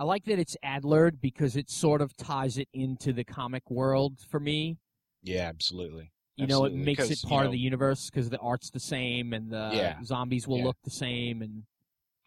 I 0.00 0.04
like 0.04 0.24
that 0.24 0.38
it's 0.38 0.56
Adlard 0.64 1.20
because 1.20 1.56
it 1.56 1.68
sort 1.68 2.00
of 2.00 2.16
ties 2.16 2.56
it 2.56 2.68
into 2.72 3.12
the 3.12 3.22
comic 3.22 3.70
world 3.70 4.14
for 4.30 4.40
me. 4.40 4.78
Yeah, 5.22 5.42
absolutely. 5.42 6.10
You 6.36 6.46
know, 6.46 6.64
it 6.64 6.72
makes 6.72 7.10
it 7.10 7.22
you 7.22 7.28
part 7.28 7.44
of 7.44 7.52
the 7.52 7.58
universe 7.58 8.08
because 8.08 8.30
the 8.30 8.38
art's 8.38 8.70
the 8.70 8.80
same 8.80 9.34
and 9.34 9.52
the 9.52 9.72
Yeah. 9.74 10.02
zombies 10.02 10.48
will 10.48 10.56
Yeah. 10.56 10.64
look 10.64 10.78
the 10.84 10.90
same. 10.90 11.42
And 11.42 11.64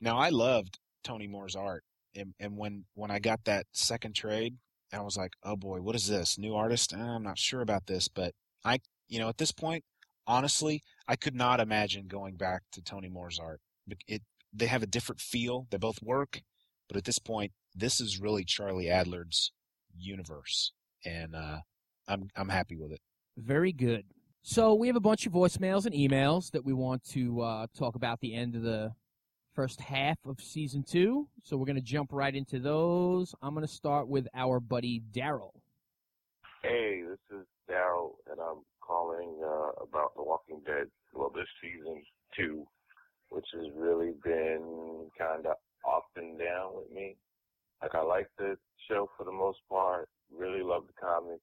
Now 0.01 0.19
I 0.19 0.29
loved 0.29 0.77
Tony 1.03 1.25
Moore's 1.25 1.55
art, 1.55 1.83
and 2.13 2.35
and 2.39 2.57
when 2.59 2.85
when 2.93 3.09
I 3.09 3.17
got 3.17 3.43
that 3.45 3.65
second 3.71 4.13
trade, 4.13 4.59
I 4.91 5.01
was 5.01 5.17
like, 5.17 5.33
oh 5.41 5.55
boy, 5.55 5.81
what 5.81 5.95
is 5.95 6.05
this 6.05 6.37
new 6.37 6.53
artist? 6.53 6.93
Uh, 6.93 6.97
I'm 6.97 7.23
not 7.23 7.39
sure 7.39 7.61
about 7.61 7.87
this, 7.87 8.07
but 8.07 8.35
I, 8.63 8.81
you 9.07 9.17
know, 9.17 9.29
at 9.29 9.39
this 9.39 9.51
point, 9.51 9.83
honestly, 10.27 10.83
I 11.07 11.15
could 11.15 11.33
not 11.33 11.59
imagine 11.59 12.05
going 12.07 12.35
back 12.35 12.61
to 12.73 12.83
Tony 12.83 13.09
Moore's 13.09 13.39
art. 13.39 13.61
It 14.07 14.21
they 14.53 14.67
have 14.67 14.83
a 14.83 14.87
different 14.87 15.21
feel. 15.21 15.65
They 15.71 15.77
both 15.77 16.03
work, 16.03 16.43
but 16.87 16.97
at 16.97 17.05
this 17.05 17.17
point, 17.17 17.51
this 17.75 17.99
is 17.99 18.19
really 18.19 18.43
Charlie 18.43 18.89
Adlard's 18.89 19.51
universe, 19.97 20.71
and 21.05 21.35
uh, 21.35 21.59
I'm 22.07 22.29
I'm 22.35 22.49
happy 22.49 22.75
with 22.75 22.91
it. 22.91 23.01
very 23.37 23.71
good. 23.71 24.05
So 24.41 24.73
we 24.73 24.87
have 24.87 24.97
a 24.97 25.01
bunch 25.01 25.25
of 25.25 25.31
voicemails 25.31 25.85
and 25.85 25.95
emails 25.95 26.51
that 26.51 26.65
we 26.65 26.73
want 26.73 27.03
to 27.11 27.41
uh, 27.41 27.67
talk 27.77 27.95
about 27.95 28.19
the 28.19 28.35
end 28.35 28.55
of 28.55 28.61
the 28.61 28.91
first 29.55 29.79
half 29.79 30.17
of 30.25 30.41
season 30.41 30.83
two. 30.83 31.29
So 31.43 31.55
we're 31.55 31.65
going 31.65 31.77
to 31.77 31.81
jump 31.81 32.09
right 32.11 32.35
into 32.35 32.59
those. 32.59 33.33
I'm 33.41 33.53
going 33.53 33.65
to 33.65 33.71
start 33.71 34.09
with 34.09 34.27
our 34.35 34.59
buddy 34.59 35.01
Daryl. 35.13 35.51
Hey, 36.61 37.03
this 37.07 37.39
is 37.39 37.45
Daryl, 37.69 38.15
and 38.29 38.39
I'm 38.41 38.63
calling 38.81 39.39
uh, 39.41 39.83
about 39.83 40.13
The 40.15 40.23
Walking 40.23 40.61
Dead. 40.65 40.87
Well, 41.13 41.31
this 41.33 41.47
season 41.61 42.01
two, 42.35 42.65
which 43.29 43.45
has 43.53 43.67
really 43.75 44.11
been 44.25 45.07
kind 45.17 45.45
of 45.45 45.55
up 45.89 46.05
and 46.17 46.37
down 46.37 46.75
with 46.75 46.91
me. 46.91 47.15
Like 47.83 47.95
I 47.95 48.01
like 48.01 48.29
the 48.37 48.55
show 48.89 49.09
for 49.17 49.25
the 49.25 49.31
most 49.31 49.59
part. 49.69 50.07
Really 50.31 50.63
love 50.63 50.83
the 50.87 50.93
comic, 50.93 51.41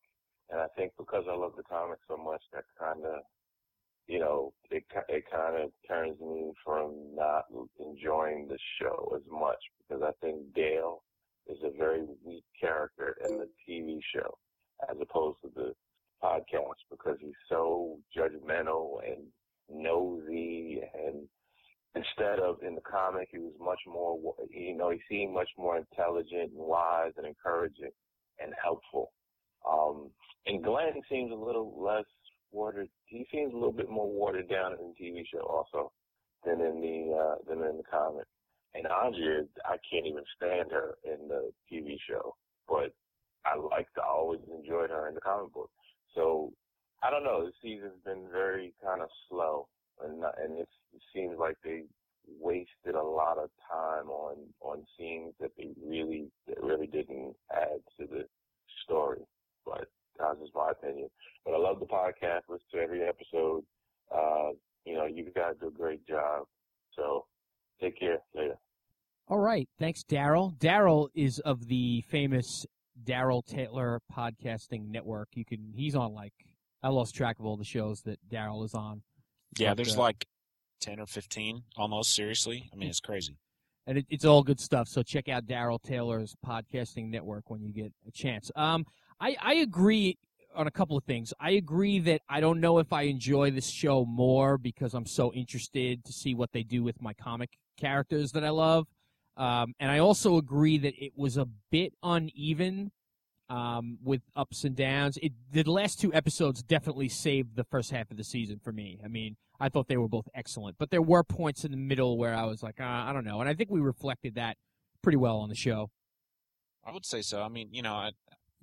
and 0.49 0.59
I 0.59 0.69
think 0.75 0.93
because 0.99 1.25
I 1.31 1.37
love 1.37 1.53
the 1.55 1.63
comic 1.63 1.99
so 2.09 2.17
much, 2.17 2.41
that 2.55 2.65
kind 2.81 3.05
of, 3.05 3.21
you 4.07 4.21
know, 4.21 4.55
it 4.71 4.85
it 5.11 5.25
kind 5.31 5.63
of 5.63 5.71
turns 5.87 6.19
me 6.19 6.53
from 6.65 6.95
not 7.15 7.45
enjoying 7.79 8.49
the 8.49 8.59
show 8.81 9.13
as 9.15 9.23
much 9.31 9.59
because 9.79 10.03
I 10.03 10.13
think 10.25 10.55
Dale 10.55 11.03
is 11.47 11.59
a 11.63 11.77
very 11.77 12.07
weak 12.25 12.45
character 12.59 13.17
in 13.29 13.37
the 13.37 13.49
TV 13.69 13.99
show 14.15 14.39
as 14.89 14.97
opposed 14.99 15.37
to 15.43 15.51
the 15.55 15.75
podcast 16.25 16.81
because 16.91 17.19
he's 17.21 17.35
so 17.51 17.99
judgmental 18.17 19.01
and 19.07 19.25
nosy 19.69 20.81
and 20.95 21.29
instead 21.95 22.39
of 22.39 22.57
in 22.63 22.75
the 22.75 22.81
comic 22.81 23.29
he 23.31 23.39
was 23.39 23.53
much 23.61 23.81
more 23.87 24.19
you 24.51 24.77
know 24.77 24.91
he 24.91 25.01
seemed 25.09 25.35
much 25.35 25.49
more 25.59 25.77
intelligent 25.77 26.53
and 26.53 26.59
wise 26.59 27.13
and 27.17 27.27
encouraging 27.27 27.91
and 28.39 28.53
helpful 28.63 29.13
um 29.69 30.11
and 30.47 30.63
Glenn 30.63 31.01
seems 31.11 31.33
a 31.33 31.35
little 31.35 31.75
less 31.83 32.05
watered 32.53 32.89
he 33.07 33.27
seems 33.33 33.53
a 33.53 33.57
little 33.57 33.73
bit 33.73 33.91
more 33.91 34.11
watered 34.11 34.49
down 34.49 34.73
in 34.73 34.79
the 34.79 35.05
TV 35.05 35.23
show 35.33 35.43
also 35.43 35.93
than 36.45 36.61
in 36.61 36.81
the 36.81 37.17
uh 37.17 37.35
than 37.49 37.59
in 37.69 37.77
the 37.77 37.83
comic 37.91 38.27
and 38.75 38.87
Andrea 38.87 39.43
I 39.65 39.77
can't 39.91 40.07
even 40.07 40.25
stand 40.37 40.71
her 40.71 40.95
in 41.05 41.29
the 41.29 41.51
TV 41.71 41.97
show 42.09 42.37
but 42.69 42.93
I 43.45 43.57
liked, 43.57 43.97
I 43.99 44.07
always 44.07 44.41
enjoyed 44.53 44.91
her 44.91 45.09
in 45.09 45.15
the 45.15 45.21
comic 45.21 45.53
book. 45.53 45.71
So 46.15 46.53
I 47.03 47.11
don't 47.11 47.25
know. 47.25 47.45
This 47.45 47.55
season's 47.63 48.01
been 48.05 48.29
very 48.31 48.75
kind 48.85 49.03
of 49.03 49.09
slow, 49.29 49.69
and 50.05 50.21
not- 50.21 50.39
and 50.41 50.59
it 50.59 50.69
seems 51.13 51.37
like 51.39 51.57
they 51.63 51.85
wasted 52.39 52.95
a 52.95 53.03
lot 53.03 53.39
of 53.39 53.51
time 53.69 54.09
on 54.09 54.37
on 54.61 54.87
scenes 54.97 55.35
that 55.41 55.51
they 55.57 55.71
really 55.85 56.31
that 56.47 56.63
really 56.63 56.87
didn't 56.87 57.35
add 57.51 57.81
to 57.99 58.07
the 58.07 58.29
story. 58.85 59.21
But 59.65 59.89
that's 60.19 60.39
just 60.41 60.55
my 60.55 60.71
opinion. 60.71 61.09
But 61.45 61.55
I 61.55 61.59
love 61.59 61.81
the 61.81 61.87
podcast. 61.87 62.43
Listen 62.49 62.67
to 62.73 62.79
every 62.79 63.03
episode. 63.03 63.65
Uh, 64.15 64.51
you 64.85 64.95
know, 64.95 65.07
you 65.07 65.31
guys 65.35 65.55
do 65.61 65.69
a 65.69 65.71
great 65.71 66.07
job. 66.07 66.47
So 66.95 67.27
take 67.81 67.99
care. 67.99 68.19
Later. 68.35 68.59
All 69.29 69.39
right. 69.39 69.69
Thanks, 69.79 70.03
Daryl. 70.03 70.57
Daryl 70.57 71.09
is 71.15 71.39
of 71.41 71.69
the 71.69 72.03
famous 72.03 72.67
Daryl 73.03 73.45
Taylor 73.47 74.01
Podcasting 74.13 74.89
Network. 74.91 75.29
You 75.35 75.45
can 75.45 75.73
he's 75.75 75.95
on 75.95 76.13
like 76.13 76.35
I 76.83 76.89
lost 76.89 77.15
track 77.15 77.39
of 77.39 77.47
all 77.47 77.57
the 77.57 77.65
shows 77.65 78.03
that 78.03 78.19
Daryl 78.29 78.65
is 78.65 78.75
on. 78.75 79.03
Yeah, 79.59 79.71
But, 79.71 79.79
there's 79.79 79.97
uh, 79.97 80.01
like 80.01 80.27
ten 80.81 81.01
or 81.01 81.07
fifteen 81.07 81.63
almost. 81.77 82.15
Seriously, 82.15 82.69
I 82.73 82.77
mean, 82.77 82.89
it's 82.89 83.01
crazy. 83.01 83.37
and 83.87 83.99
it, 83.99 84.07
it's 84.09 84.25
all 84.25 84.43
good 84.43 84.61
stuff. 84.61 84.89
So 84.89 85.03
check 85.03 85.29
out 85.29 85.47
Daryl 85.47 85.83
Taylor's 85.83 86.35
podcasting 86.47 87.11
network 87.11 87.51
when 87.51 87.63
you 87.63 87.73
get 87.73 87.93
a 88.07 88.11
chance. 88.11 88.51
Um, 88.57 88.87
I 89.21 89.37
I 89.41 89.55
agree 89.55 90.19
on 90.55 90.67
a 90.67 90.71
couple 90.71 90.97
of 90.97 91.05
things. 91.05 91.33
I 91.39 91.51
agree 91.53 92.01
that 92.01 92.23
I 92.29 92.41
don't 92.41 92.61
know 92.61 92.79
if 92.79 92.93
I 92.93 93.03
enjoy 93.03 93.51
this 93.53 93.69
show 93.69 94.05
more 94.05 94.59
because 94.59 94.95
I'm 94.95 95.07
so 95.07 95.33
interested 95.33 96.05
to 96.05 96.13
see 96.13 96.35
what 96.35 96.51
they 96.53 96.63
do 96.65 96.83
with 96.83 97.01
my 97.01 97.13
comic 97.15 97.51
characters 97.79 98.33
that 98.33 98.45
I 98.45 98.51
love. 98.51 98.87
Um, 99.37 99.75
and 99.79 99.91
I 99.93 100.01
also 100.01 100.37
agree 100.39 100.77
that 100.79 100.95
it 101.03 101.13
was 101.17 101.37
a 101.37 101.47
bit 101.71 101.95
uneven 102.03 102.91
um, 103.51 103.99
with 104.03 104.23
ups 104.37 104.65
and 104.65 104.77
downs. 104.77 105.19
It, 105.19 105.33
the 105.53 105.65
last 105.65 106.01
two 106.01 106.15
episodes 106.15 106.63
definitely 106.63 107.09
saved 107.09 107.57
the 107.57 107.65
first 107.65 107.91
half 107.91 108.11
of 108.11 108.17
the 108.17 108.25
season 108.25 108.61
for 108.63 108.73
me. 108.73 109.01
I 109.05 109.09
mean, 109.09 109.37
I 109.59 109.69
thought 109.69 109.89
they 109.89 109.97
were 109.97 110.09
both 110.09 110.29
excellent, 110.35 110.79
but 110.79 110.91
there 110.91 111.03
were 111.03 111.25
points 111.25 111.65
in 111.65 111.73
the 111.73 111.77
middle 111.77 112.17
where 112.17 112.35
I 112.35 112.45
was 112.45 112.63
like, 112.63 112.81
uh, 112.81 112.85
I 112.85 113.13
don't 113.13 113.25
know. 113.25 113.41
And 113.41 113.49
I 113.49 113.55
think 113.55 113.71
we 113.71 113.81
reflected 113.81 114.37
that 114.37 114.57
pretty 115.03 115.19
well 115.19 115.39
on 115.39 115.49
the 115.49 115.55
show. 115.55 115.91
I 116.85 116.93
would 116.93 117.05
say 117.05 117.21
so. 117.21 117.43
I 117.43 117.49
mean, 117.49 117.69
you 117.73 117.83
know, 117.83 117.93
I, 117.93 118.13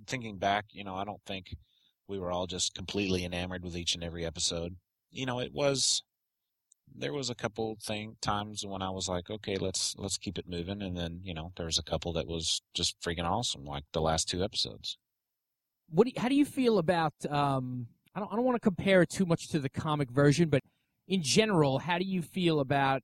thinking 0.07 0.37
back, 0.37 0.65
you 0.71 0.83
know, 0.83 0.95
I 0.95 1.03
don't 1.03 1.21
think 1.27 1.55
we 2.07 2.17
were 2.17 2.31
all 2.31 2.47
just 2.47 2.73
completely 2.73 3.25
enamored 3.25 3.63
with 3.63 3.75
each 3.75 3.93
and 3.93 4.03
every 4.03 4.25
episode. 4.25 4.77
You 5.11 5.25
know, 5.25 5.39
it 5.39 5.53
was 5.53 6.01
there 6.95 7.13
was 7.13 7.29
a 7.29 7.35
couple 7.35 7.77
thing 7.81 8.17
times 8.21 8.65
when 8.65 8.81
I 8.81 8.89
was 8.89 9.07
like, 9.07 9.29
okay, 9.29 9.55
let's 9.55 9.95
let's 9.97 10.17
keep 10.17 10.37
it 10.37 10.49
moving, 10.49 10.81
and 10.81 10.97
then 10.97 11.21
you 11.23 11.33
know 11.33 11.51
there 11.55 11.65
was 11.65 11.77
a 11.77 11.83
couple 11.83 12.13
that 12.13 12.27
was 12.27 12.61
just 12.73 12.99
freaking 13.01 13.25
awesome, 13.25 13.65
like 13.65 13.83
the 13.93 14.01
last 14.01 14.27
two 14.27 14.43
episodes. 14.43 14.97
What? 15.89 16.05
Do 16.05 16.13
you, 16.15 16.21
how 16.21 16.29
do 16.29 16.35
you 16.35 16.45
feel 16.45 16.77
about? 16.79 17.13
Um, 17.29 17.87
I 18.15 18.19
don't. 18.19 18.31
I 18.31 18.35
don't 18.35 18.45
want 18.45 18.55
to 18.55 18.61
compare 18.61 19.01
it 19.01 19.09
too 19.09 19.25
much 19.25 19.47
to 19.49 19.59
the 19.59 19.69
comic 19.69 20.09
version, 20.09 20.49
but 20.49 20.61
in 21.07 21.21
general, 21.21 21.79
how 21.79 21.97
do 21.97 22.05
you 22.05 22.21
feel 22.21 22.59
about 22.59 23.03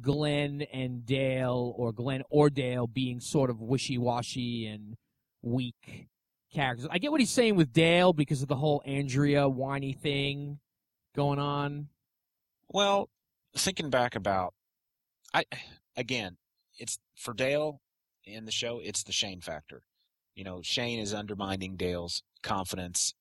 Glenn 0.00 0.62
and 0.72 1.04
Dale, 1.04 1.74
or 1.76 1.92
Glenn 1.92 2.22
or 2.30 2.48
Dale, 2.48 2.86
being 2.86 3.20
sort 3.20 3.50
of 3.50 3.60
wishy-washy 3.60 4.66
and 4.66 4.96
weak 5.42 6.08
characters? 6.52 6.86
I 6.90 6.98
get 6.98 7.10
what 7.10 7.20
he's 7.20 7.30
saying 7.30 7.56
with 7.56 7.72
Dale 7.72 8.12
because 8.12 8.40
of 8.42 8.48
the 8.48 8.56
whole 8.56 8.82
Andrea 8.86 9.48
whiny 9.48 9.92
thing 9.92 10.60
going 11.14 11.38
on. 11.38 11.88
Well, 12.68 13.10
thinking 13.56 13.90
back 13.90 14.14
about, 14.14 14.54
I 15.34 15.44
again, 15.96 16.36
it's 16.78 16.98
for 17.16 17.34
Dale 17.34 17.80
in 18.24 18.44
the 18.44 18.52
show. 18.52 18.80
It's 18.82 19.02
the 19.02 19.12
Shane 19.12 19.40
factor. 19.40 19.82
You 20.34 20.44
know, 20.44 20.62
Shane 20.62 20.98
is 20.98 21.12
undermining 21.12 21.76
Dale's 21.76 22.22
confidence 22.42 23.14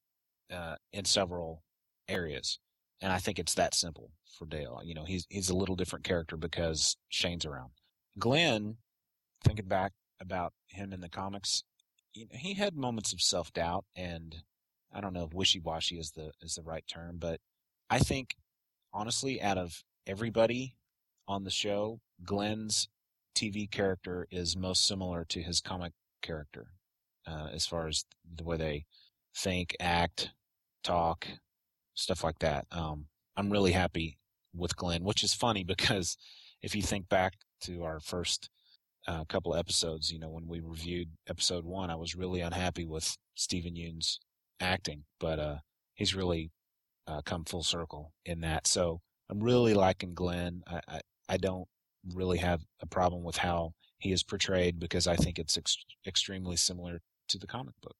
uh, 0.51 0.75
in 0.93 1.05
several 1.05 1.63
areas, 2.07 2.59
and 3.01 3.11
I 3.11 3.17
think 3.17 3.39
it's 3.39 3.53
that 3.55 3.73
simple 3.73 4.11
for 4.37 4.45
Dale. 4.45 4.81
You 4.83 4.93
know, 4.93 5.05
he's 5.05 5.25
he's 5.29 5.49
a 5.49 5.55
little 5.55 5.75
different 5.75 6.05
character 6.05 6.37
because 6.37 6.97
Shane's 7.09 7.45
around. 7.45 7.71
Glenn, 8.17 8.77
thinking 9.43 9.67
back 9.67 9.93
about 10.19 10.53
him 10.67 10.93
in 10.93 11.01
the 11.01 11.09
comics, 11.09 11.63
you 12.13 12.25
know, 12.25 12.37
he 12.37 12.53
had 12.53 12.75
moments 12.75 13.13
of 13.13 13.21
self 13.21 13.51
doubt, 13.53 13.85
and 13.95 14.43
I 14.93 15.01
don't 15.01 15.13
know 15.13 15.23
if 15.23 15.33
wishy 15.33 15.59
washy 15.59 15.99
is 15.99 16.11
the 16.11 16.31
is 16.41 16.55
the 16.55 16.63
right 16.63 16.85
term, 16.87 17.17
but 17.19 17.39
I 17.89 17.99
think 17.99 18.35
honestly, 18.93 19.41
out 19.41 19.57
of 19.57 19.83
everybody 20.07 20.75
on 21.27 21.43
the 21.43 21.51
show, 21.51 21.99
Glenn's 22.23 22.89
TV 23.35 23.69
character 23.69 24.27
is 24.31 24.57
most 24.57 24.85
similar 24.85 25.25
to 25.25 25.41
his 25.41 25.61
comic 25.61 25.93
character, 26.21 26.73
uh, 27.27 27.47
as 27.51 27.65
far 27.65 27.87
as 27.87 28.05
the 28.35 28.43
way 28.43 28.57
they 28.57 28.85
think, 29.35 29.75
act, 29.79 30.31
talk, 30.83 31.27
stuff 31.93 32.23
like 32.23 32.39
that. 32.39 32.65
Um, 32.71 33.07
I'm 33.35 33.49
really 33.49 33.71
happy 33.71 34.17
with 34.53 34.75
Glenn, 34.75 35.03
which 35.03 35.23
is 35.23 35.33
funny 35.33 35.63
because 35.65 36.17
if 36.61 36.75
you 36.75 36.81
think 36.81 37.09
back 37.09 37.33
to 37.61 37.83
our 37.83 37.99
first 37.99 38.49
uh, 39.07 39.23
couple 39.25 39.55
episodes, 39.55 40.11
you 40.11 40.19
know, 40.19 40.29
when 40.29 40.47
we 40.47 40.59
reviewed 40.59 41.09
episode 41.27 41.65
one, 41.65 41.89
I 41.89 41.95
was 41.95 42.15
really 42.15 42.41
unhappy 42.41 42.85
with 42.85 43.17
Steven 43.35 43.75
Yeun's 43.75 44.19
acting, 44.59 45.05
but 45.19 45.39
uh, 45.39 45.57
he's 45.95 46.15
really 46.15 46.51
uh, 47.07 47.21
come 47.25 47.45
full 47.45 47.63
circle 47.63 48.13
in 48.25 48.41
that. 48.41 48.67
So 48.67 49.01
I'm 49.31 49.39
really 49.41 49.73
liking 49.73 50.13
Glenn. 50.13 50.61
I, 50.67 50.81
I, 50.87 51.01
I 51.29 51.37
don't 51.37 51.67
really 52.13 52.37
have 52.39 52.61
a 52.81 52.85
problem 52.85 53.23
with 53.23 53.37
how 53.37 53.73
he 53.99 54.11
is 54.11 54.23
portrayed 54.23 54.79
because 54.79 55.07
I 55.07 55.15
think 55.15 55.39
it's 55.39 55.57
ex- 55.57 55.77
extremely 56.05 56.57
similar 56.57 56.99
to 57.29 57.39
the 57.39 57.47
comic 57.47 57.75
book. 57.81 57.95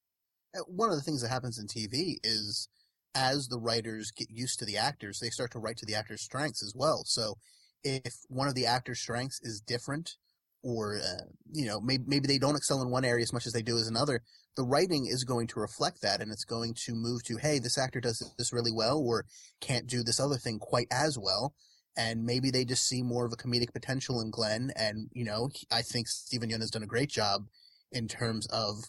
Uh, 0.56 0.64
One 0.68 0.90
of 0.90 0.96
the 0.96 1.02
things 1.02 1.22
that 1.22 1.30
happens 1.30 1.58
in 1.58 1.68
TV 1.68 2.18
is 2.24 2.68
as 3.16 3.48
the 3.48 3.60
writers 3.60 4.12
get 4.12 4.30
used 4.30 4.60
to 4.60 4.66
the 4.66 4.78
actors, 4.78 5.20
they 5.20 5.30
start 5.30 5.52
to 5.52 5.60
write 5.60 5.78
to 5.78 5.86
the 5.86 5.96
actor's 5.96 6.22
strengths 6.22 6.64
as 6.64 6.74
well. 6.76 7.04
So 7.06 7.36
if 7.84 8.16
one 8.28 8.48
of 8.48 8.56
the 8.56 8.66
actor's 8.66 9.00
strengths 9.00 9.40
is 9.42 9.62
different 9.62 10.18
or 10.64 10.98
uh, 10.98 11.24
you 11.52 11.66
know 11.66 11.82
maybe 11.82 12.04
maybe 12.06 12.28
they 12.28 12.38
don't 12.38 12.56
excel 12.56 12.82
in 12.82 12.90
one 12.92 13.06
area 13.06 13.24
as 13.24 13.34
much 13.34 13.48
as 13.48 13.54
they 13.54 13.64
do 13.64 13.78
as 13.78 13.88
another 13.88 14.22
the 14.56 14.64
writing 14.64 15.06
is 15.06 15.24
going 15.24 15.48
to 15.48 15.60
reflect 15.60 16.02
that 16.02 16.22
and 16.22 16.32
it's 16.32 16.46
going 16.46 16.74
to 16.74 16.94
move 16.94 17.24
to 17.24 17.38
hey 17.38 17.60
this 17.60 17.78
actor 17.78 18.00
does 18.00 18.20
this 18.38 18.54
really 18.54 18.72
well 18.72 19.00
or 19.00 19.26
can't 19.60 19.88
do 19.88 20.04
this 20.04 20.20
other 20.20 20.38
thing 20.38 20.60
quite 20.60 20.88
as 20.92 21.18
well 21.18 21.54
and 21.98 22.24
maybe 22.24 22.50
they 22.50 22.64
just 22.64 22.88
see 22.88 23.02
more 23.02 23.26
of 23.26 23.34
a 23.34 23.38
comedic 23.38 23.74
potential 23.74 24.22
in 24.22 24.32
Glenn 24.32 24.72
and 24.76 25.10
you 25.14 25.26
know 25.26 25.50
I 25.72 25.82
think 25.82 26.08
Steven 26.08 26.50
Yeun 26.50 26.62
has 26.62 26.72
done 26.72 26.84
a 26.84 26.88
great 26.88 27.10
job 27.10 27.48
in 27.92 28.08
terms 28.08 28.48
of 28.48 28.86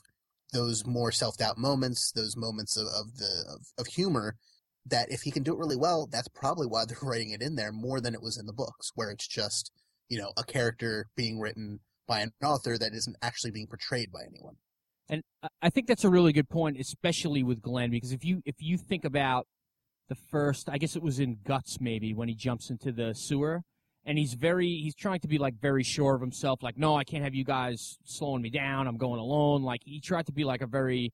those 0.52 0.86
more 0.86 1.12
self-doubt 1.12 1.58
moments 1.58 2.12
those 2.12 2.36
moments 2.36 2.76
of, 2.76 2.86
of 2.86 3.16
the 3.16 3.44
of, 3.48 3.66
of 3.78 3.86
humor 3.86 4.36
that 4.84 5.10
if 5.10 5.22
he 5.22 5.30
can 5.30 5.42
do 5.42 5.52
it 5.52 5.58
really 5.58 5.76
well 5.76 6.08
that's 6.10 6.28
probably 6.28 6.66
why 6.66 6.84
they're 6.84 6.96
writing 7.02 7.30
it 7.30 7.42
in 7.42 7.54
there 7.56 7.72
more 7.72 8.00
than 8.00 8.14
it 8.14 8.22
was 8.22 8.36
in 8.36 8.46
the 8.46 8.52
books 8.52 8.90
where 8.94 9.10
it's 9.10 9.26
just 9.26 9.70
you 10.12 10.18
know, 10.18 10.30
a 10.36 10.44
character 10.44 11.08
being 11.16 11.40
written 11.40 11.80
by 12.06 12.20
an 12.20 12.32
author 12.44 12.76
that 12.76 12.92
isn't 12.92 13.16
actually 13.22 13.50
being 13.50 13.66
portrayed 13.66 14.12
by 14.12 14.20
anyone. 14.28 14.56
And 15.08 15.22
I 15.60 15.70
think 15.70 15.86
that's 15.86 16.04
a 16.04 16.10
really 16.10 16.32
good 16.32 16.48
point, 16.48 16.78
especially 16.78 17.42
with 17.42 17.60
Glenn, 17.60 17.90
because 17.90 18.12
if 18.12 18.24
you 18.24 18.42
if 18.44 18.56
you 18.60 18.78
think 18.78 19.04
about 19.04 19.46
the 20.08 20.14
first, 20.14 20.68
I 20.68 20.78
guess 20.78 20.96
it 20.96 21.02
was 21.02 21.18
in 21.18 21.38
Guts 21.44 21.80
maybe 21.80 22.14
when 22.14 22.28
he 22.28 22.34
jumps 22.34 22.70
into 22.70 22.92
the 22.92 23.14
sewer, 23.14 23.62
and 24.04 24.16
he's 24.16 24.34
very 24.34 24.68
he's 24.68 24.94
trying 24.94 25.20
to 25.20 25.28
be 25.28 25.38
like 25.38 25.54
very 25.60 25.82
sure 25.82 26.14
of 26.14 26.20
himself, 26.20 26.62
like 26.62 26.78
no, 26.78 26.96
I 26.96 27.04
can't 27.04 27.24
have 27.24 27.34
you 27.34 27.44
guys 27.44 27.98
slowing 28.04 28.42
me 28.42 28.50
down. 28.50 28.86
I'm 28.86 28.96
going 28.96 29.20
alone. 29.20 29.62
Like 29.62 29.82
he 29.84 30.00
tried 30.00 30.26
to 30.26 30.32
be 30.32 30.44
like 30.44 30.62
a 30.62 30.66
very 30.66 31.12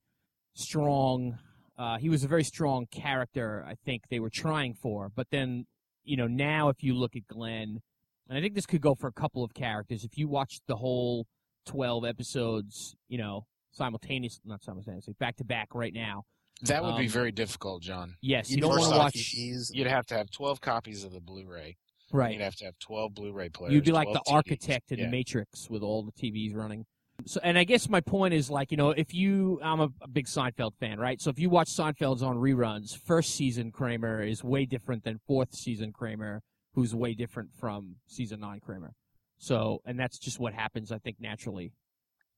strong. 0.54 1.38
Uh, 1.78 1.96
he 1.98 2.08
was 2.08 2.24
a 2.24 2.28
very 2.28 2.44
strong 2.44 2.86
character. 2.86 3.64
I 3.66 3.74
think 3.84 4.02
they 4.10 4.20
were 4.20 4.30
trying 4.30 4.74
for, 4.74 5.10
but 5.14 5.28
then 5.30 5.66
you 6.04 6.16
know 6.16 6.26
now 6.26 6.68
if 6.68 6.82
you 6.82 6.94
look 6.94 7.16
at 7.16 7.26
Glenn 7.26 7.80
and 8.28 8.36
I 8.36 8.40
think 8.40 8.54
this 8.54 8.66
could 8.66 8.82
go 8.82 8.94
for 8.94 9.06
a 9.06 9.12
couple 9.12 9.42
of 9.42 9.54
characters. 9.54 10.04
If 10.04 10.18
you 10.18 10.28
watch 10.28 10.60
the 10.66 10.76
whole 10.76 11.26
12 11.66 12.04
episodes, 12.04 12.94
you 13.08 13.18
know, 13.18 13.46
simultaneously, 13.72 14.42
not 14.44 14.62
simultaneously, 14.62 15.14
back 15.18 15.36
to 15.36 15.44
back 15.44 15.74
right 15.74 15.92
now. 15.94 16.24
That 16.62 16.82
would 16.82 16.94
um, 16.94 16.98
be 17.00 17.06
very 17.06 17.30
difficult, 17.32 17.82
John. 17.82 18.16
Yes, 18.20 18.50
you, 18.50 18.56
You 18.56 18.62
don't 18.62 18.72
first 18.72 18.82
want 18.82 18.92
to 18.94 18.98
off, 18.98 19.04
watch. 19.14 19.32
you- 19.34 19.62
You'd 19.72 19.86
have 19.86 20.06
to 20.06 20.16
have 20.16 20.30
12 20.30 20.60
copies 20.60 21.04
of 21.04 21.12
the 21.12 21.20
Blu-ray. 21.20 21.76
Right. 22.12 22.32
You'd 22.32 22.40
have 22.42 22.56
to 22.56 22.64
have 22.64 22.78
12 22.80 23.14
Blu-ray 23.14 23.50
players. 23.50 23.74
You'd 23.74 23.84
be 23.84 23.92
like 23.92 24.08
the 24.12 24.20
TVs. 24.20 24.32
architect 24.34 24.92
in 24.92 24.98
Yeah. 24.98 25.04
the 25.04 25.10
Matrix 25.10 25.68
with 25.70 25.82
all 25.82 26.02
the 26.02 26.12
TVs 26.12 26.54
running. 26.56 26.84
So, 27.26 27.40
and 27.42 27.58
I 27.58 27.64
guess 27.64 27.88
my 27.88 28.00
point 28.00 28.32
is 28.34 28.48
like, 28.50 28.70
you 28.70 28.76
know, 28.76 28.90
if 28.90 29.12
you, 29.12 29.60
I'm 29.62 29.80
a, 29.80 29.88
a 30.02 30.08
big 30.08 30.26
Seinfeld 30.26 30.72
fan, 30.80 30.98
right? 30.98 31.20
So 31.20 31.30
if 31.30 31.38
you 31.38 31.50
watch 31.50 31.68
Seinfeld's 31.68 32.22
on 32.22 32.36
reruns, 32.36 32.96
first 32.96 33.34
season 33.34 33.70
Kramer 33.72 34.22
is 34.22 34.42
way 34.42 34.64
different 34.66 35.04
than 35.04 35.18
fourth 35.26 35.54
season 35.54 35.92
Kramer, 35.92 36.42
who's 36.74 36.94
way 36.94 37.14
different 37.14 37.50
from 37.54 37.96
season 38.06 38.40
nine 38.40 38.60
Kramer. 38.60 38.94
So, 39.38 39.80
and 39.84 39.98
that's 39.98 40.18
just 40.18 40.38
what 40.40 40.54
happens, 40.54 40.90
I 40.92 40.98
think, 40.98 41.16
naturally. 41.20 41.72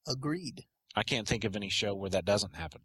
Agreed. 0.08 0.64
I 0.96 1.02
can't 1.02 1.26
think 1.26 1.44
of 1.44 1.56
any 1.56 1.68
show 1.68 1.94
where 1.94 2.10
that 2.10 2.24
doesn't 2.24 2.56
happen. 2.56 2.80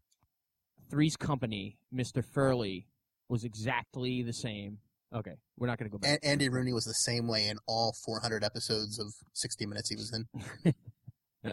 Three's 0.90 1.18
Company, 1.18 1.78
Mr. 1.94 2.24
Furley, 2.24 2.88
was 3.30 3.44
exactly 3.44 4.22
the 4.22 4.34
same. 4.34 4.78
Okay, 5.14 5.36
we're 5.58 5.68
not 5.68 5.78
going 5.80 5.90
to 5.90 5.92
go 5.92 5.98
back. 5.98 6.12
And 6.12 6.20
Andy 6.24 6.50
Rooney 6.50 6.74
was 6.74 6.86
the 6.86 6.94
same 6.94 7.28
way 7.28 7.48
in 7.48 7.58
all 7.68 7.94
400 8.06 8.44
episodes 8.44 9.00
of 9.00 9.14
60 9.34 9.66
Minutes 9.66 9.90
he 9.90 9.96
was 9.96 10.14
in. 10.14 10.74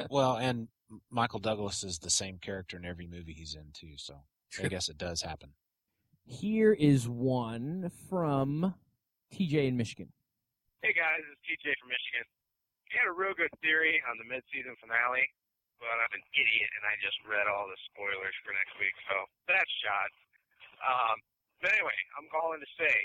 Well, 0.09 0.37
and 0.37 0.69
Michael 1.11 1.39
Douglas 1.39 1.85
is 1.85 1.99
the 1.99 2.09
same 2.09 2.39
character 2.39 2.77
in 2.79 2.85
every 2.87 3.07
movie 3.07 3.35
he's 3.35 3.55
in 3.55 3.73
too, 3.73 3.97
so 3.97 4.15
I 4.63 4.69
guess 4.69 4.89
it 4.89 4.97
does 4.97 5.21
happen. 5.21 5.51
Here 6.25 6.73
is 6.73 7.09
one 7.09 7.91
from 8.09 8.75
TJ 9.35 9.69
in 9.69 9.77
Michigan. 9.77 10.09
Hey 10.83 10.95
guys, 10.95 11.21
it's 11.31 11.41
TJ 11.45 11.77
from 11.81 11.91
Michigan. 11.91 12.25
I 12.93 13.05
had 13.05 13.09
a 13.11 13.13
real 13.13 13.35
good 13.37 13.53
theory 13.61 14.01
on 14.11 14.17
the 14.17 14.25
mid-season 14.25 14.77
finale, 14.81 15.29
but 15.83 15.99
I'm 15.99 16.15
an 16.15 16.23
idiot 16.31 16.71
and 16.79 16.85
I 16.87 16.95
just 17.03 17.19
read 17.27 17.51
all 17.51 17.67
the 17.67 17.79
spoilers 17.91 18.37
for 18.47 18.55
next 18.55 18.79
week, 18.79 18.95
so 19.11 19.27
that's 19.51 19.73
shot. 19.83 20.11
Um, 20.79 21.17
but 21.59 21.75
anyway, 21.75 21.99
I'm 22.15 22.31
calling 22.31 22.63
to 22.63 22.71
say 22.79 22.97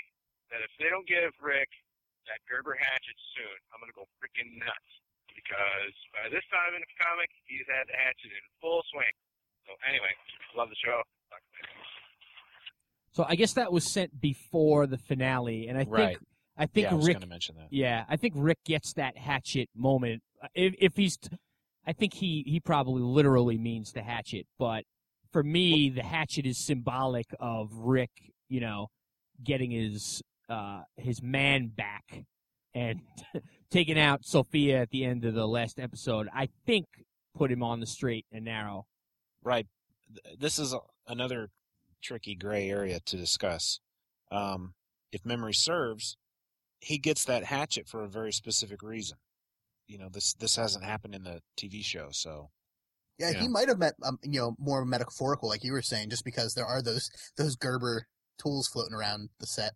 that 0.54 0.62
if 0.62 0.70
they 0.78 0.86
don't 0.86 1.06
give 1.10 1.34
Rick 1.42 1.66
that 2.30 2.38
Gerber 2.46 2.78
hatchet 2.78 3.18
soon, 3.34 3.58
I'm 3.74 3.82
gonna 3.82 3.98
go 3.98 4.06
freaking 4.22 4.62
nuts 4.62 4.92
because 5.34 5.94
by 6.14 6.30
this 6.30 6.46
time 6.54 6.78
in 6.78 6.82
the 6.82 6.92
comic, 7.02 7.30
he's 7.50 7.66
had 7.66 7.90
the 7.90 7.98
hatchet 7.98 8.30
in 8.30 8.44
full 8.62 8.86
swing. 8.94 9.14
So 9.66 9.74
anyway, 9.82 10.14
love 10.54 10.70
the 10.70 10.78
show. 10.78 11.02
Talk 11.30 11.42
to 11.42 11.58
you. 11.58 11.66
So 13.12 13.26
I 13.26 13.34
guess 13.34 13.54
that 13.54 13.72
was 13.72 13.90
sent 13.90 14.20
before 14.20 14.86
the 14.86 14.98
finale, 14.98 15.66
and 15.66 15.76
I 15.76 15.82
think 15.82 15.90
Right. 15.90 16.18
I 16.58 16.66
think 16.66 16.86
yeah, 16.86 16.92
I 16.92 16.94
was 16.94 17.06
Rick 17.06 17.14
going 17.14 17.22
to 17.22 17.28
mention 17.28 17.54
that. 17.56 17.68
Yeah, 17.70 18.04
I 18.08 18.16
think 18.16 18.34
Rick 18.36 18.58
gets 18.64 18.94
that 18.94 19.16
hatchet 19.16 19.68
moment. 19.76 20.22
If, 20.54 20.74
if 20.80 20.96
he's, 20.96 21.16
t- 21.16 21.36
I 21.88 21.92
think 21.94 22.12
he 22.12 22.44
he 22.46 22.60
probably 22.60 23.00
literally 23.00 23.56
means 23.56 23.92
the 23.92 24.02
hatchet. 24.02 24.46
But 24.58 24.84
for 25.32 25.42
me, 25.42 25.88
the 25.88 26.02
hatchet 26.02 26.44
is 26.44 26.58
symbolic 26.58 27.26
of 27.40 27.70
Rick, 27.72 28.10
you 28.50 28.60
know, 28.60 28.88
getting 29.42 29.70
his 29.70 30.22
uh 30.50 30.82
his 30.98 31.22
man 31.22 31.68
back 31.74 32.24
and 32.74 33.00
taking 33.70 33.98
out 33.98 34.26
Sophia 34.26 34.82
at 34.82 34.90
the 34.90 35.06
end 35.06 35.24
of 35.24 35.32
the 35.32 35.48
last 35.48 35.80
episode. 35.80 36.28
I 36.34 36.50
think 36.66 36.84
put 37.34 37.50
him 37.50 37.62
on 37.62 37.80
the 37.80 37.86
straight 37.86 38.26
and 38.30 38.44
narrow. 38.44 38.84
Right. 39.42 39.66
This 40.38 40.58
is 40.58 40.74
another 41.06 41.48
tricky 42.02 42.34
gray 42.34 42.68
area 42.68 43.00
to 43.06 43.16
discuss. 43.16 43.80
Um, 44.30 44.74
if 45.10 45.24
memory 45.24 45.54
serves, 45.54 46.18
he 46.80 46.98
gets 46.98 47.24
that 47.24 47.44
hatchet 47.44 47.88
for 47.88 48.04
a 48.04 48.08
very 48.08 48.32
specific 48.32 48.82
reason. 48.82 49.16
You 49.88 49.98
know, 49.98 50.08
this 50.10 50.34
this 50.34 50.54
hasn't 50.56 50.84
happened 50.84 51.14
in 51.14 51.24
the 51.24 51.40
TV 51.56 51.82
show, 51.82 52.08
so 52.12 52.50
Yeah, 53.18 53.32
he 53.32 53.44
Yeah. 53.44 53.48
might 53.48 53.66
have 53.68 53.78
met, 53.80 53.94
um, 54.04 54.18
you 54.22 54.38
know, 54.38 54.54
more 54.60 54.84
metaphorical, 54.84 55.48
like 55.48 55.64
you 55.64 55.72
were 55.72 55.82
saying, 55.82 56.10
just 56.10 56.24
because 56.24 56.54
there 56.54 56.66
are 56.66 56.80
those 56.82 57.10
those 57.36 57.56
Gerber 57.56 58.06
tools 58.38 58.68
floating 58.68 58.94
around 58.94 59.30
the 59.40 59.46
set 59.46 59.72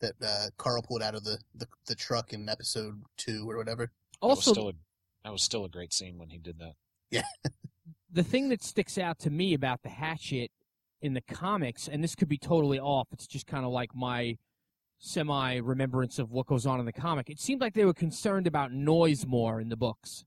that 0.00 0.14
uh, 0.22 0.46
Carl 0.56 0.82
pulled 0.82 1.02
out 1.02 1.14
of 1.14 1.24
the, 1.24 1.38
the 1.54 1.66
the 1.86 1.94
truck 1.94 2.32
in 2.32 2.48
episode 2.48 3.02
two 3.18 3.48
or 3.50 3.56
whatever. 3.58 3.86
that 4.22 4.26
was 4.28 4.38
Also, 4.38 4.52
still 4.52 4.68
a 4.70 4.72
that 5.24 5.32
was 5.32 5.42
still 5.42 5.64
a 5.64 5.68
great 5.68 5.92
scene 5.92 6.16
when 6.18 6.30
he 6.30 6.38
did 6.38 6.58
that. 6.58 6.74
Yeah. 7.10 7.22
the 8.10 8.22
thing 8.24 8.48
that 8.50 8.62
sticks 8.62 8.96
out 8.98 9.18
to 9.20 9.30
me 9.30 9.52
about 9.52 9.82
the 9.82 9.88
hatchet 9.90 10.50
in 11.02 11.12
the 11.14 11.20
comics, 11.20 11.86
and 11.88 12.02
this 12.02 12.14
could 12.14 12.28
be 12.28 12.38
totally 12.38 12.78
off, 12.78 13.08
it's 13.12 13.26
just 13.26 13.46
kind 13.46 13.64
of 13.66 13.72
like 13.72 13.94
my 13.94 14.38
semi 14.98 15.56
remembrance 15.56 16.18
of 16.18 16.30
what 16.30 16.46
goes 16.46 16.66
on 16.66 16.80
in 16.80 16.86
the 16.86 16.92
comic. 16.92 17.28
It 17.30 17.40
seemed 17.40 17.60
like 17.60 17.74
they 17.74 17.84
were 17.84 17.94
concerned 17.94 18.46
about 18.46 18.72
noise 18.72 19.26
more 19.26 19.60
in 19.60 19.68
the 19.68 19.76
books. 19.76 20.24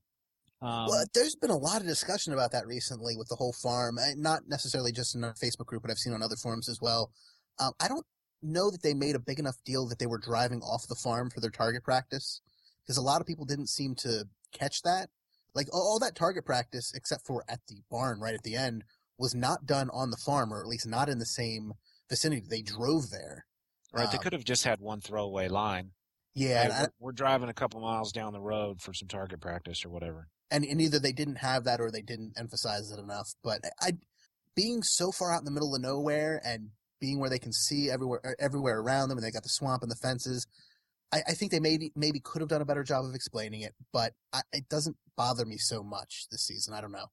Um, 0.61 0.87
well, 0.87 1.05
there's 1.13 1.35
been 1.35 1.51
a 1.51 1.57
lot 1.57 1.81
of 1.81 1.87
discussion 1.87 2.33
about 2.33 2.51
that 2.51 2.65
recently 2.65 3.15
with 3.15 3.27
the 3.27 3.35
whole 3.35 3.53
farm, 3.53 3.97
not 4.15 4.41
necessarily 4.47 4.91
just 4.91 5.15
in 5.15 5.23
our 5.23 5.33
Facebook 5.33 5.67
group, 5.67 5.83
but 5.83 5.91
I've 5.91 5.99
seen 5.99 6.13
on 6.13 6.23
other 6.23 6.35
forums 6.35 6.67
as 6.67 6.81
well. 6.81 7.11
Um, 7.59 7.73
I 7.79 7.87
don't 7.87 8.05
know 8.41 8.69
that 8.71 8.81
they 8.81 8.93
made 8.93 9.15
a 9.15 9.19
big 9.19 9.39
enough 9.39 9.57
deal 9.65 9.87
that 9.87 9.99
they 9.99 10.05
were 10.05 10.17
driving 10.19 10.61
off 10.61 10.87
the 10.87 10.95
farm 10.95 11.29
for 11.29 11.41
their 11.41 11.51
target 11.51 11.83
practice, 11.83 12.41
because 12.83 12.97
a 12.97 13.01
lot 13.01 13.21
of 13.21 13.27
people 13.27 13.45
didn't 13.45 13.67
seem 13.67 13.95
to 13.95 14.27
catch 14.51 14.81
that. 14.83 15.09
Like 15.53 15.67
all 15.73 15.97
that 15.99 16.15
target 16.15 16.45
practice, 16.45 16.93
except 16.93 17.25
for 17.25 17.43
at 17.49 17.59
the 17.67 17.81
barn 17.89 18.19
right 18.19 18.35
at 18.35 18.43
the 18.43 18.55
end, 18.55 18.83
was 19.17 19.33
not 19.33 19.65
done 19.65 19.89
on 19.91 20.11
the 20.11 20.17
farm, 20.17 20.53
or 20.53 20.61
at 20.61 20.67
least 20.67 20.87
not 20.87 21.09
in 21.09 21.17
the 21.17 21.25
same 21.25 21.73
vicinity. 22.09 22.45
They 22.47 22.61
drove 22.61 23.09
there. 23.09 23.46
Right. 23.93 24.09
they 24.11 24.17
Um, 24.17 24.23
could 24.23 24.33
have 24.33 24.43
just 24.43 24.63
had 24.63 24.79
one 24.79 25.01
throwaway 25.01 25.47
line. 25.47 25.91
Yeah, 26.33 26.63
Hey, 26.63 26.71
I- 26.71 26.81
we're, 26.81 26.89
we're 26.99 27.11
driving 27.13 27.49
a 27.49 27.53
couple 27.53 27.79
miles 27.81 28.11
down 28.11 28.33
the 28.33 28.39
road 28.41 28.81
for 28.81 28.93
some 28.93 29.07
target 29.07 29.39
practice 29.41 29.83
or 29.85 29.89
whatever. 29.89 30.27
and, 30.51 30.63
and 30.63 30.79
either 30.79 30.99
they 30.99 31.11
didn't 31.11 31.37
have 31.37 31.63
that 31.65 31.81
or 31.81 31.89
they 31.91 32.01
didn't 32.01 32.33
emphasize 32.37 32.91
it 32.91 32.99
enough. 32.99 33.33
But 33.43 33.61
I, 33.81 33.93
being 34.55 34.81
so 34.83 35.11
far 35.11 35.31
out 35.33 35.39
in 35.39 35.45
the 35.45 35.51
middle 35.51 35.73
of 35.75 35.81
nowhere 35.81 36.39
and 36.45 36.69
being 37.01 37.19
where 37.19 37.29
they 37.29 37.39
can 37.39 37.51
see 37.53 37.89
everywhere 37.89 38.21
er, 38.25 38.35
everywhere 38.39 38.79
around 38.79 39.09
them, 39.09 39.17
and 39.17 39.25
they 39.25 39.31
got 39.31 39.43
the 39.43 39.49
swamp 39.49 39.81
and 39.83 39.91
the 39.91 39.95
fences, 39.95 40.45
I, 41.11 41.21
I 41.27 41.33
think 41.33 41.51
they 41.51 41.59
maybe 41.59 41.91
maybe 41.95 42.19
could 42.19 42.41
have 42.41 42.49
done 42.49 42.61
a 42.61 42.65
better 42.65 42.83
job 42.83 43.05
of 43.05 43.13
explaining 43.15 43.61
it. 43.61 43.73
But 43.93 44.13
I, 44.33 44.41
it 44.53 44.67
doesn't 44.69 44.95
bother 45.15 45.45
me 45.45 45.57
so 45.57 45.83
much 45.83 46.27
this 46.31 46.41
season. 46.45 46.73
I 46.73 46.81
don't 46.81 46.91
know. 46.91 47.07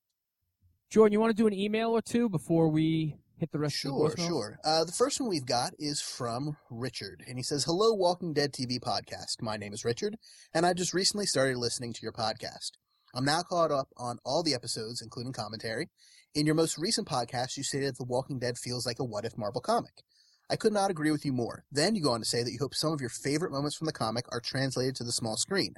Jordan, 0.91 1.13
you 1.13 1.21
want 1.21 1.31
to 1.31 1.43
do 1.43 1.47
an 1.47 1.53
email 1.55 1.91
or 1.91 2.03
two 2.03 2.29
before 2.29 2.69
we 2.69 3.17
hit 3.45 3.53
the 3.53 3.59
rest 3.59 3.77
Sure, 3.77 4.07
of 4.07 4.17
the 4.17 4.23
voicemails? 4.23 4.27
sure. 4.27 4.59
Uh, 4.65 4.85
the 4.85 4.93
first 4.93 5.21
one 5.21 5.29
we've 5.29 5.45
got 5.45 5.75
is 5.79 6.01
from 6.01 6.57
Richard, 6.71 7.23
and 7.29 7.37
he 7.39 7.43
says, 7.43 7.65
"Hello, 7.65 7.93
Walking 7.93 8.33
Dead 8.33 8.53
TV 8.55 8.81
podcast. 8.81 9.43
My 9.43 9.59
name 9.59 9.75
is 9.75 9.85
Richard, 9.85 10.17
and 10.55 10.65
I 10.65 10.73
just 10.73 10.95
recently 10.95 11.27
started 11.27 11.59
listening 11.59 11.93
to 11.93 12.01
your 12.03 12.13
podcast. 12.13 12.71
I'm 13.15 13.27
now 13.27 13.43
caught 13.43 13.71
up 13.71 13.89
on 13.99 14.19
all 14.25 14.43
the 14.43 14.55
episodes, 14.55 15.03
including 15.03 15.35
commentary. 15.35 15.91
In 16.35 16.47
your 16.47 16.55
most 16.55 16.79
recent 16.79 17.07
podcast, 17.07 17.59
you 17.59 17.63
stated 17.63 17.89
that 17.91 17.99
The 17.99 18.05
Walking 18.05 18.39
Dead 18.39 18.57
feels 18.57 18.87
like 18.87 18.99
a 18.99 19.05
what 19.05 19.27
if 19.27 19.37
Marvel 19.37 19.61
comic. 19.61 20.03
I 20.51 20.57
could 20.57 20.73
not 20.73 20.91
agree 20.91 21.11
with 21.11 21.25
you 21.27 21.33
more. 21.33 21.65
Then 21.71 21.95
you 21.95 22.03
go 22.03 22.13
on 22.13 22.21
to 22.21 22.27
say 22.27 22.43
that 22.43 22.51
you 22.51 22.59
hope 22.59 22.75
some 22.75 22.93
of 22.93 23.01
your 23.01 23.11
favorite 23.11 23.53
moments 23.53 23.77
from 23.77 23.87
the 23.87 23.93
comic 23.93 24.25
are 24.33 24.41
translated 24.41 24.97
to 24.97 25.05
the 25.05 25.13
small 25.13 25.37
screen. 25.37 25.75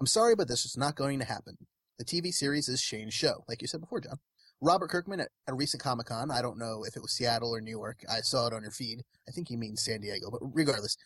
I'm 0.00 0.06
sorry, 0.06 0.34
but 0.36 0.46
this 0.48 0.64
is 0.64 0.76
not 0.76 0.94
going 0.94 1.18
to 1.18 1.24
happen. 1.24 1.56
The 1.98 2.04
TV 2.04 2.32
series 2.32 2.68
is 2.68 2.80
Shane's 2.80 3.12
show, 3.14 3.44
like 3.48 3.60
you 3.60 3.66
said 3.68 3.80
before, 3.80 4.00
John. 4.00 4.18
Robert 4.60 4.90
Kirkman 4.90 5.20
at 5.20 5.28
a 5.46 5.54
recent 5.54 5.82
Comic 5.82 6.06
Con, 6.06 6.30
I 6.32 6.42
don't 6.42 6.58
know 6.58 6.82
if 6.84 6.96
it 6.96 7.02
was 7.02 7.12
Seattle 7.12 7.54
or 7.54 7.60
New 7.60 7.70
York, 7.70 7.98
I 8.10 8.20
saw 8.20 8.48
it 8.48 8.52
on 8.52 8.62
your 8.62 8.72
feed. 8.72 9.02
I 9.28 9.30
think 9.30 9.48
he 9.48 9.56
means 9.56 9.84
San 9.84 10.00
Diego, 10.00 10.30
but 10.30 10.40
regardless, 10.42 10.96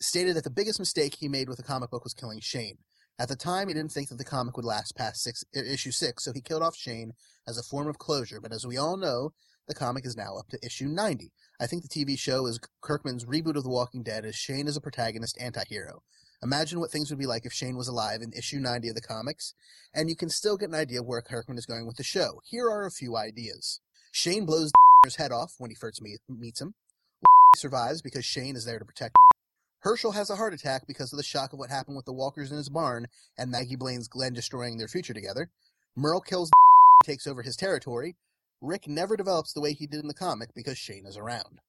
stated 0.00 0.36
that 0.36 0.44
the 0.44 0.50
biggest 0.50 0.78
mistake 0.78 1.16
he 1.16 1.28
made 1.28 1.48
with 1.48 1.56
the 1.56 1.64
comic 1.64 1.90
book 1.90 2.04
was 2.04 2.14
killing 2.14 2.38
Shane. 2.40 2.78
At 3.18 3.28
the 3.28 3.36
time, 3.36 3.68
he 3.68 3.74
didn't 3.74 3.92
think 3.92 4.08
that 4.08 4.16
the 4.16 4.24
comic 4.24 4.56
would 4.56 4.64
last 4.64 4.96
past 4.96 5.22
six, 5.22 5.44
issue 5.52 5.90
six, 5.90 6.24
so 6.24 6.32
he 6.32 6.40
killed 6.40 6.62
off 6.62 6.76
Shane 6.76 7.12
as 7.46 7.58
a 7.58 7.62
form 7.62 7.88
of 7.88 7.98
closure. 7.98 8.40
But 8.40 8.52
as 8.52 8.66
we 8.66 8.78
all 8.78 8.96
know, 8.96 9.32
the 9.66 9.74
comic 9.74 10.06
is 10.06 10.16
now 10.16 10.36
up 10.36 10.48
to 10.48 10.64
issue 10.64 10.86
90. 10.86 11.30
I 11.60 11.66
think 11.66 11.82
the 11.82 11.88
TV 11.88 12.18
show 12.18 12.46
is 12.46 12.60
Kirkman's 12.80 13.26
reboot 13.26 13.56
of 13.56 13.64
The 13.64 13.68
Walking 13.68 14.02
Dead 14.02 14.24
as 14.24 14.36
Shane 14.36 14.68
is 14.68 14.76
a 14.76 14.80
protagonist 14.80 15.36
anti-hero. 15.40 16.02
Imagine 16.42 16.80
what 16.80 16.90
things 16.90 17.10
would 17.10 17.18
be 17.18 17.26
like 17.26 17.44
if 17.44 17.52
Shane 17.52 17.76
was 17.76 17.88
alive 17.88 18.22
in 18.22 18.32
issue 18.32 18.58
90 18.58 18.88
of 18.88 18.94
the 18.94 19.00
comics, 19.00 19.54
and 19.94 20.08
you 20.08 20.16
can 20.16 20.30
still 20.30 20.56
get 20.56 20.70
an 20.70 20.74
idea 20.74 21.00
of 21.00 21.06
where 21.06 21.20
Kirkman 21.20 21.58
is 21.58 21.66
going 21.66 21.86
with 21.86 21.96
the 21.96 22.02
show. 22.02 22.40
Here 22.48 22.66
are 22.66 22.86
a 22.86 22.90
few 22.90 23.16
ideas. 23.16 23.80
Shane 24.12 24.46
blows 24.46 24.72
his 25.04 25.16
head 25.16 25.32
off 25.32 25.54
when 25.58 25.70
he 25.70 25.76
first 25.76 26.00
meet, 26.00 26.18
meets 26.28 26.60
him. 26.60 26.74
survives 27.56 28.00
because 28.00 28.24
Shane 28.24 28.56
is 28.56 28.64
there 28.64 28.78
to 28.78 28.84
protect 28.84 29.16
Hershel 29.82 30.12
has 30.12 30.28
a 30.28 30.36
heart 30.36 30.52
attack 30.52 30.86
because 30.86 31.12
of 31.12 31.16
the 31.16 31.22
shock 31.22 31.52
of 31.52 31.58
what 31.58 31.70
happened 31.70 31.96
with 31.96 32.04
the 32.04 32.12
walkers 32.12 32.50
in 32.50 32.58
his 32.58 32.68
barn 32.68 33.06
and 33.38 33.50
Maggie 33.50 33.76
blames 33.76 34.08
Glenn 34.08 34.34
destroying 34.34 34.76
their 34.76 34.88
future 34.88 35.14
together. 35.14 35.50
Merle 35.96 36.20
kills 36.20 36.50
takes 37.04 37.26
over 37.26 37.42
his 37.42 37.56
territory. 37.56 38.14
Rick 38.60 38.86
never 38.86 39.16
develops 39.16 39.54
the 39.54 39.60
way 39.60 39.72
he 39.72 39.86
did 39.86 40.00
in 40.00 40.08
the 40.08 40.14
comic 40.14 40.50
because 40.54 40.76
Shane 40.76 41.06
is 41.06 41.16
around. 41.16 41.60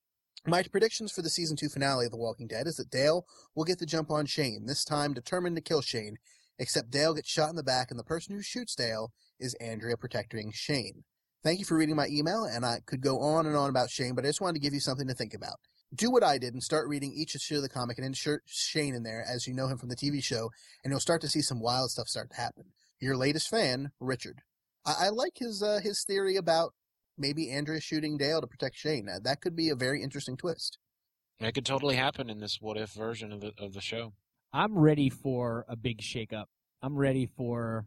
My 0.46 0.62
predictions 0.64 1.12
for 1.12 1.22
the 1.22 1.30
season 1.30 1.56
2 1.56 1.68
finale 1.68 2.06
of 2.06 2.10
The 2.10 2.18
Walking 2.18 2.48
Dead 2.48 2.66
is 2.66 2.76
that 2.76 2.90
Dale 2.90 3.26
will 3.54 3.64
get 3.64 3.78
the 3.78 3.86
jump 3.86 4.10
on 4.10 4.26
Shane, 4.26 4.66
this 4.66 4.84
time 4.84 5.14
determined 5.14 5.54
to 5.56 5.62
kill 5.62 5.82
Shane, 5.82 6.16
except 6.58 6.90
Dale 6.90 7.14
gets 7.14 7.30
shot 7.30 7.50
in 7.50 7.56
the 7.56 7.62
back 7.62 7.90
and 7.90 7.98
the 7.98 8.04
person 8.04 8.34
who 8.34 8.42
shoots 8.42 8.74
Dale 8.74 9.12
is 9.38 9.54
Andrea 9.54 9.96
protecting 9.96 10.50
Shane. 10.52 11.04
Thank 11.44 11.60
you 11.60 11.64
for 11.64 11.76
reading 11.76 11.94
my 11.94 12.08
email, 12.08 12.44
and 12.44 12.66
I 12.66 12.80
could 12.86 13.00
go 13.00 13.20
on 13.20 13.46
and 13.46 13.56
on 13.56 13.70
about 13.70 13.90
Shane, 13.90 14.14
but 14.14 14.24
I 14.24 14.28
just 14.28 14.40
wanted 14.40 14.54
to 14.54 14.60
give 14.60 14.74
you 14.74 14.80
something 14.80 15.06
to 15.06 15.14
think 15.14 15.32
about 15.32 15.58
do 15.94 16.10
what 16.10 16.24
I 16.24 16.38
did 16.38 16.54
and 16.54 16.62
start 16.62 16.88
reading 16.88 17.12
each 17.14 17.34
issue 17.34 17.56
of 17.56 17.62
the 17.62 17.68
comic 17.68 17.98
and 17.98 18.06
insert 18.06 18.42
Shane 18.46 18.94
in 18.94 19.02
there 19.02 19.24
as 19.28 19.46
you 19.46 19.54
know 19.54 19.66
him 19.66 19.78
from 19.78 19.90
the 19.90 19.96
TV 19.96 20.22
show, 20.22 20.50
and 20.82 20.90
you'll 20.90 21.00
start 21.00 21.20
to 21.20 21.28
see 21.28 21.42
some 21.42 21.60
wild 21.60 21.90
stuff 21.90 22.08
start 22.08 22.30
to 22.30 22.36
happen. 22.36 22.64
Your 23.00 23.16
latest 23.16 23.48
fan, 23.48 23.90
Richard. 24.00 24.40
I, 24.86 25.06
I 25.06 25.08
like 25.10 25.36
his 25.36 25.62
uh, 25.62 25.80
his 25.82 26.04
theory 26.04 26.36
about 26.36 26.74
maybe 27.22 27.50
Andrea 27.50 27.80
shooting 27.80 28.18
Dale 28.18 28.42
to 28.42 28.46
protect 28.46 28.76
Shane. 28.76 29.08
Uh, 29.08 29.18
that 29.22 29.40
could 29.40 29.56
be 29.56 29.70
a 29.70 29.74
very 29.74 30.02
interesting 30.02 30.36
twist. 30.36 30.76
That 31.40 31.54
could 31.54 31.64
totally 31.64 31.96
happen 31.96 32.28
in 32.28 32.38
this 32.38 32.58
what 32.60 32.76
if 32.76 32.90
version 32.90 33.32
of 33.32 33.40
the 33.40 33.52
of 33.58 33.72
the 33.72 33.80
show. 33.80 34.12
I'm 34.52 34.78
ready 34.78 35.08
for 35.08 35.64
a 35.66 35.76
big 35.76 36.02
shakeup. 36.02 36.44
I'm 36.82 36.96
ready 36.96 37.24
for 37.24 37.86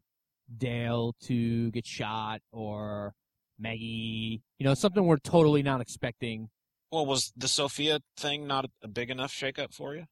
Dale 0.58 1.14
to 1.26 1.70
get 1.72 1.86
shot 1.86 2.42
or 2.52 3.14
Maggie, 3.60 4.42
you 4.58 4.66
know, 4.66 4.74
something 4.74 5.06
we're 5.06 5.18
totally 5.18 5.62
not 5.62 5.80
expecting 5.80 6.50
well, 6.96 7.06
was 7.06 7.34
the 7.36 7.50
Sophia 7.50 8.00
thing 8.16 8.48
not 8.48 8.70
a 8.82 8.88
big 8.88 9.10
enough 9.10 9.34
shakeup 9.34 9.74
for 9.74 9.96
you? 9.96 10.06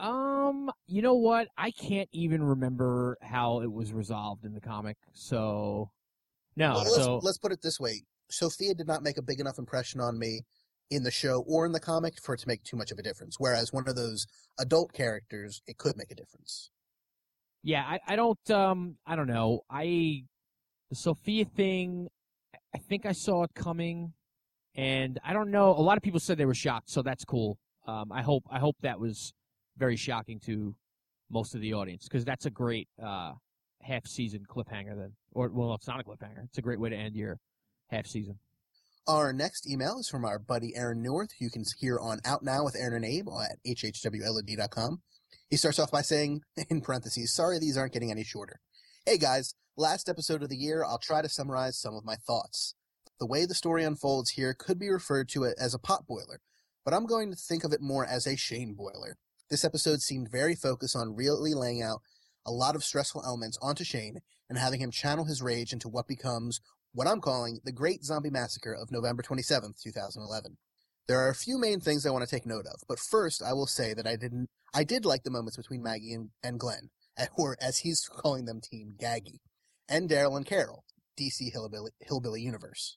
Um, 0.00 0.70
you 0.88 1.00
know 1.00 1.14
what? 1.14 1.46
I 1.56 1.70
can't 1.70 2.08
even 2.12 2.42
remember 2.42 3.16
how 3.22 3.60
it 3.60 3.70
was 3.70 3.92
resolved 3.92 4.44
in 4.44 4.52
the 4.52 4.60
comic. 4.60 4.96
So, 5.12 5.90
no. 6.56 6.72
Well, 6.74 6.84
so 6.84 7.14
let's, 7.14 7.24
let's 7.24 7.38
put 7.38 7.52
it 7.52 7.62
this 7.62 7.78
way: 7.78 8.02
Sophia 8.30 8.74
did 8.74 8.86
not 8.86 9.02
make 9.02 9.18
a 9.18 9.22
big 9.22 9.40
enough 9.40 9.58
impression 9.58 10.00
on 10.00 10.18
me 10.18 10.42
in 10.90 11.02
the 11.02 11.10
show 11.10 11.44
or 11.46 11.66
in 11.66 11.72
the 11.72 11.80
comic 11.80 12.20
for 12.20 12.34
it 12.34 12.40
to 12.40 12.48
make 12.48 12.62
too 12.62 12.76
much 12.76 12.90
of 12.90 12.98
a 12.98 13.02
difference. 13.02 13.36
Whereas 13.38 13.72
one 13.72 13.88
of 13.88 13.96
those 13.96 14.26
adult 14.58 14.92
characters, 14.92 15.62
it 15.66 15.78
could 15.78 15.96
make 15.96 16.10
a 16.10 16.14
difference. 16.14 16.70
Yeah, 17.62 17.82
I, 17.82 17.98
I 18.06 18.16
don't 18.16 18.50
um 18.50 18.96
I 19.06 19.16
don't 19.16 19.26
know. 19.26 19.62
I 19.68 20.24
the 20.90 20.96
Sophia 20.96 21.44
thing 21.44 22.08
I 22.76 22.78
think 22.78 23.06
I 23.06 23.12
saw 23.12 23.44
it 23.44 23.54
coming. 23.54 24.12
And 24.74 25.18
I 25.24 25.32
don't 25.32 25.50
know. 25.50 25.70
A 25.70 25.80
lot 25.80 25.96
of 25.96 26.02
people 26.02 26.20
said 26.20 26.36
they 26.36 26.44
were 26.44 26.54
shocked, 26.54 26.90
so 26.90 27.00
that's 27.00 27.24
cool. 27.24 27.58
Um, 27.86 28.12
I 28.12 28.20
hope 28.20 28.44
I 28.50 28.58
hope 28.58 28.76
that 28.82 29.00
was 29.00 29.32
very 29.78 29.96
shocking 29.96 30.38
to 30.40 30.74
most 31.30 31.54
of 31.54 31.62
the 31.62 31.72
audience 31.72 32.04
because 32.04 32.24
that's 32.24 32.44
a 32.44 32.50
great 32.50 32.88
uh, 33.02 33.32
half 33.80 34.06
season 34.06 34.44
cliffhanger. 34.46 34.94
Then, 34.94 35.12
or 35.32 35.48
well, 35.48 35.74
it's 35.74 35.86
not 35.86 36.00
a 36.00 36.04
cliffhanger. 36.04 36.44
It's 36.44 36.58
a 36.58 36.62
great 36.62 36.78
way 36.78 36.90
to 36.90 36.96
end 36.96 37.14
your 37.14 37.38
half 37.88 38.06
season. 38.06 38.38
Our 39.08 39.32
next 39.32 39.70
email 39.70 39.98
is 40.00 40.08
from 40.08 40.24
our 40.24 40.38
buddy 40.38 40.74
Aaron 40.74 41.04
Neuwirth, 41.04 41.30
who 41.38 41.44
you 41.44 41.50
can 41.50 41.64
hear 41.78 41.98
on 41.98 42.20
Out 42.24 42.42
Now 42.42 42.64
with 42.64 42.74
Aaron 42.76 43.04
and 43.04 43.04
Abe 43.04 43.28
at 43.28 43.58
hhwlod.com. 43.64 45.02
He 45.48 45.56
starts 45.56 45.78
off 45.78 45.92
by 45.92 46.02
saying, 46.02 46.40
in 46.68 46.80
parentheses, 46.80 47.32
sorry 47.32 47.58
these 47.58 47.76
aren't 47.76 47.92
getting 47.92 48.10
any 48.10 48.24
shorter. 48.24 48.60
Hey 49.04 49.16
guys, 49.16 49.54
last 49.76 50.08
episode 50.08 50.42
of 50.42 50.48
the 50.48 50.56
year, 50.56 50.84
I'll 50.84 50.98
try 50.98 51.22
to 51.22 51.28
summarize 51.28 51.78
some 51.78 51.94
of 51.94 52.04
my 52.04 52.16
thoughts. 52.16 52.74
The 53.20 53.26
way 53.26 53.46
the 53.46 53.54
story 53.54 53.84
unfolds 53.84 54.30
here 54.30 54.54
could 54.58 54.78
be 54.78 54.90
referred 54.90 55.28
to 55.30 55.44
as 55.44 55.72
a 55.72 55.78
pot 55.78 56.06
boiler, 56.08 56.40
but 56.84 56.92
I'm 56.92 57.06
going 57.06 57.30
to 57.30 57.36
think 57.36 57.62
of 57.62 57.72
it 57.72 57.80
more 57.80 58.04
as 58.04 58.26
a 58.26 58.36
Shane 58.36 58.74
boiler. 58.74 59.16
This 59.48 59.64
episode 59.64 60.00
seemed 60.00 60.30
very 60.30 60.56
focused 60.56 60.96
on 60.96 61.14
really 61.14 61.54
laying 61.54 61.80
out 61.80 62.02
a 62.44 62.50
lot 62.50 62.74
of 62.74 62.82
stressful 62.82 63.22
elements 63.24 63.58
onto 63.62 63.84
Shane 63.84 64.20
and 64.48 64.58
having 64.58 64.80
him 64.80 64.90
channel 64.90 65.24
his 65.24 65.42
rage 65.42 65.72
into 65.72 65.88
what 65.88 66.08
becomes 66.08 66.60
what 66.96 67.06
I'm 67.06 67.20
calling 67.20 67.60
the 67.62 67.72
Great 67.72 68.04
Zombie 68.04 68.30
Massacre 68.30 68.72
of 68.72 68.90
November 68.90 69.22
27th, 69.22 69.82
2011. 69.82 70.56
There 71.06 71.20
are 71.20 71.28
a 71.28 71.34
few 71.34 71.58
main 71.58 71.78
things 71.78 72.06
I 72.06 72.10
want 72.10 72.26
to 72.26 72.30
take 72.34 72.46
note 72.46 72.64
of, 72.64 72.80
but 72.88 72.98
first 72.98 73.42
I 73.42 73.52
will 73.52 73.66
say 73.66 73.92
that 73.92 74.06
I 74.06 74.16
didn't 74.16 74.48
I 74.74 74.82
did 74.82 75.04
like 75.04 75.22
the 75.22 75.30
moments 75.30 75.58
between 75.58 75.82
Maggie 75.82 76.14
and, 76.14 76.30
and 76.42 76.58
Glenn, 76.58 76.88
or 77.36 77.58
as 77.60 77.80
he's 77.80 78.08
calling 78.10 78.46
them 78.46 78.62
Team 78.62 78.94
Gaggy, 78.98 79.40
and 79.86 80.08
Daryl 80.08 80.38
and 80.38 80.46
Carol, 80.46 80.84
DC 81.20 81.52
Hillbilly, 81.52 81.90
Hillbilly 82.00 82.40
Universe. 82.40 82.96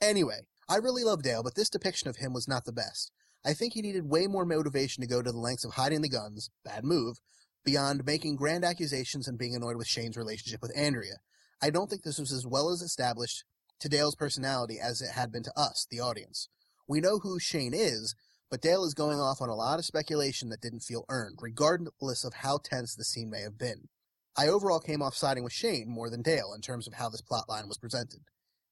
Anyway, 0.00 0.42
I 0.68 0.76
really 0.76 1.02
love 1.02 1.24
Dale, 1.24 1.42
but 1.42 1.56
this 1.56 1.68
depiction 1.68 2.08
of 2.08 2.18
him 2.18 2.32
was 2.32 2.46
not 2.46 2.66
the 2.66 2.72
best. 2.72 3.10
I 3.44 3.52
think 3.52 3.74
he 3.74 3.82
needed 3.82 4.08
way 4.08 4.28
more 4.28 4.46
motivation 4.46 5.02
to 5.02 5.08
go 5.08 5.22
to 5.22 5.32
the 5.32 5.38
lengths 5.38 5.64
of 5.64 5.72
hiding 5.72 6.02
the 6.02 6.08
guns, 6.08 6.50
bad 6.64 6.84
move, 6.84 7.16
beyond 7.64 8.06
making 8.06 8.36
grand 8.36 8.64
accusations 8.64 9.26
and 9.26 9.36
being 9.36 9.56
annoyed 9.56 9.76
with 9.76 9.88
Shane's 9.88 10.16
relationship 10.16 10.62
with 10.62 10.76
Andrea. 10.76 11.16
I 11.62 11.70
don't 11.70 11.90
think 11.90 12.02
this 12.02 12.18
was 12.18 12.32
as 12.32 12.46
well 12.46 12.70
as 12.70 12.80
established 12.80 13.44
to 13.80 13.88
Dale's 13.88 14.14
personality 14.14 14.78
as 14.80 15.00
it 15.00 15.10
had 15.10 15.30
been 15.30 15.42
to 15.42 15.52
us, 15.56 15.86
the 15.90 16.00
audience. 16.00 16.48
We 16.88 17.00
know 17.00 17.18
who 17.18 17.38
Shane 17.38 17.74
is, 17.74 18.14
but 18.50 18.62
Dale 18.62 18.84
is 18.84 18.94
going 18.94 19.20
off 19.20 19.40
on 19.40 19.48
a 19.48 19.54
lot 19.54 19.78
of 19.78 19.84
speculation 19.84 20.48
that 20.48 20.60
didn't 20.60 20.80
feel 20.80 21.04
earned, 21.08 21.38
regardless 21.40 22.24
of 22.24 22.34
how 22.34 22.58
tense 22.58 22.94
the 22.94 23.04
scene 23.04 23.30
may 23.30 23.42
have 23.42 23.58
been. 23.58 23.88
I 24.36 24.48
overall 24.48 24.80
came 24.80 25.02
off 25.02 25.14
siding 25.14 25.44
with 25.44 25.52
Shane 25.52 25.88
more 25.88 26.10
than 26.10 26.22
Dale 26.22 26.52
in 26.54 26.60
terms 26.60 26.86
of 26.86 26.94
how 26.94 27.08
this 27.08 27.22
plotline 27.22 27.68
was 27.68 27.78
presented. 27.78 28.20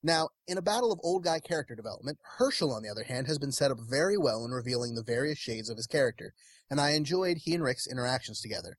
Now, 0.03 0.29
in 0.47 0.59
a 0.59 0.63
battle 0.63 0.93
of 0.93 1.01
old 1.03 1.25
guy 1.25 1.41
character 1.41 1.75
development, 1.75 2.19
Hershel, 2.39 2.73
on 2.73 2.83
the 2.83 2.89
other 2.89 3.03
hand, 3.03 3.27
has 3.27 3.39
been 3.39 3.53
set 3.53 3.71
up 3.71 3.79
very 3.81 4.17
well 4.17 4.45
in 4.45 4.51
revealing 4.51 4.95
the 4.95 5.03
various 5.03 5.39
shades 5.39 5.69
of 5.69 5.77
his 5.77 5.87
character, 5.87 6.33
and 6.71 6.81
I 6.81 6.91
enjoyed 6.91 7.39
he 7.39 7.55
and 7.55 7.63
Rick's 7.63 7.87
interactions 7.87 8.41
together. 8.41 8.79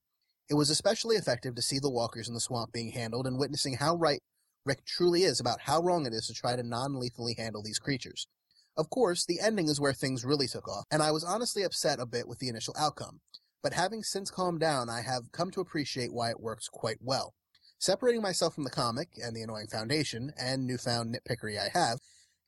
It 0.49 0.55
was 0.55 0.71
especially 0.71 1.15
effective 1.15 1.53
to 1.55 1.61
see 1.61 1.77
the 1.77 1.91
walkers 1.91 2.27
in 2.27 2.33
the 2.33 2.39
swamp 2.39 2.71
being 2.73 2.91
handled 2.91 3.27
and 3.27 3.37
witnessing 3.37 3.75
how 3.75 3.95
right 3.95 4.19
Rick 4.65 4.83
truly 4.83 5.23
is 5.23 5.39
about 5.39 5.61
how 5.61 5.81
wrong 5.81 6.05
it 6.05 6.13
is 6.13 6.25
to 6.27 6.33
try 6.33 6.55
to 6.55 6.63
non 6.63 6.99
lethally 6.99 7.35
handle 7.37 7.61
these 7.61 7.79
creatures. 7.79 8.27
Of 8.75 8.89
course, 8.89 9.25
the 9.25 9.39
ending 9.39 9.67
is 9.67 9.79
where 9.79 9.93
things 9.93 10.25
really 10.25 10.47
took 10.47 10.67
off, 10.67 10.85
and 10.89 11.03
I 11.03 11.11
was 11.11 11.23
honestly 11.23 11.63
upset 11.63 11.99
a 11.99 12.05
bit 12.05 12.27
with 12.27 12.39
the 12.39 12.49
initial 12.49 12.75
outcome. 12.77 13.21
But 13.61 13.73
having 13.73 14.03
since 14.03 14.31
calmed 14.31 14.59
down, 14.59 14.89
I 14.89 15.01
have 15.01 15.31
come 15.31 15.51
to 15.51 15.61
appreciate 15.61 16.13
why 16.13 16.29
it 16.29 16.39
works 16.39 16.67
quite 16.67 16.97
well. 17.01 17.33
Separating 17.77 18.21
myself 18.21 18.55
from 18.55 18.63
the 18.63 18.69
comic 18.69 19.09
and 19.21 19.35
the 19.35 19.41
annoying 19.41 19.67
foundation 19.67 20.33
and 20.39 20.65
newfound 20.65 21.15
nitpickery 21.15 21.59
I 21.59 21.69
have 21.77 21.99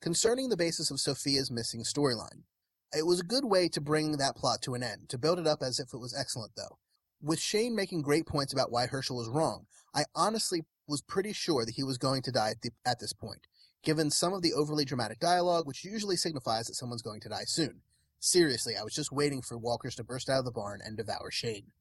concerning 0.01 0.49
the 0.49 0.57
basis 0.57 0.89
of 0.89 0.99
Sophia's 0.99 1.51
missing 1.51 1.83
storyline. 1.83 2.43
It 2.93 3.05
was 3.05 3.19
a 3.19 3.25
good 3.25 3.45
way 3.45 3.69
to 3.69 3.79
bring 3.79 4.17
that 4.17 4.35
plot 4.35 4.61
to 4.63 4.73
an 4.73 4.83
end, 4.83 5.09
to 5.09 5.17
build 5.17 5.37
it 5.37 5.47
up 5.47 5.61
as 5.61 5.79
if 5.79 5.93
it 5.93 5.99
was 5.99 6.15
excellent 6.17 6.53
though. 6.57 6.79
With 7.23 7.39
Shane 7.39 7.75
making 7.75 8.01
great 8.01 8.25
points 8.25 8.51
about 8.51 8.71
why 8.71 8.87
Hershel 8.87 9.17
was 9.17 9.29
wrong, 9.29 9.67
I 9.93 10.05
honestly 10.15 10.63
was 10.87 11.03
pretty 11.03 11.33
sure 11.33 11.65
that 11.65 11.75
he 11.75 11.83
was 11.83 11.99
going 11.99 12.23
to 12.23 12.31
die 12.31 12.49
at, 12.49 12.61
the, 12.61 12.71
at 12.83 12.99
this 12.99 13.13
point, 13.13 13.45
given 13.83 14.09
some 14.09 14.33
of 14.33 14.41
the 14.41 14.53
overly 14.53 14.85
dramatic 14.85 15.19
dialogue, 15.19 15.67
which 15.67 15.85
usually 15.85 16.15
signifies 16.15 16.65
that 16.65 16.75
someone's 16.75 17.03
going 17.03 17.21
to 17.21 17.29
die 17.29 17.43
soon. 17.45 17.81
Seriously, 18.19 18.75
I 18.75 18.83
was 18.83 18.95
just 18.95 19.11
waiting 19.11 19.41
for 19.41 19.57
walkers 19.57 19.95
to 19.95 20.03
burst 20.03 20.29
out 20.29 20.39
of 20.39 20.45
the 20.45 20.51
barn 20.51 20.81
and 20.83 20.97
devour 20.97 21.29
Shane. 21.29 21.71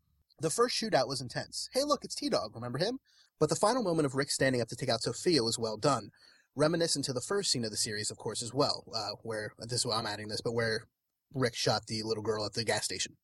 The 0.41 0.51
first 0.51 0.81
shootout 0.81 1.09
was 1.09 1.21
intense. 1.23 1.71
Hey 1.73 1.85
look, 1.85 2.05
it's 2.05 2.15
T-Dog, 2.15 2.55
remember 2.55 2.79
him? 2.79 2.99
But 3.39 3.49
the 3.49 3.57
final 3.57 3.83
moment 3.83 4.07
of 4.07 4.15
Rick 4.15 4.31
standing 4.31 4.61
up 4.61 4.69
to 4.69 4.77
take 4.77 4.91
out 4.91 5.03
Sophia 5.03 5.43
was 5.43 5.59
well 5.59 5.79
done. 5.79 6.11
Reminiscent 6.55 7.07
to 7.07 7.15
the 7.15 7.21
first 7.23 7.51
scene 7.51 7.65
of 7.65 7.71
the 7.71 7.77
series, 7.79 8.11
of 8.11 8.19
course, 8.19 8.43
as 8.43 8.53
well, 8.53 8.85
uh, 8.95 9.17
where, 9.23 9.53
this 9.59 9.81
is 9.81 9.87
why 9.87 9.97
I'm 9.97 10.07
adding 10.07 10.29
this, 10.29 10.43
but 10.43 10.53
where 10.53 10.87
Rick 11.33 11.55
shot 11.55 11.87
the 11.87 12.03
little 12.03 12.23
girl 12.23 12.45
at 12.45 12.53
the 12.53 12.65
gas 12.65 12.85
station. 12.85 13.17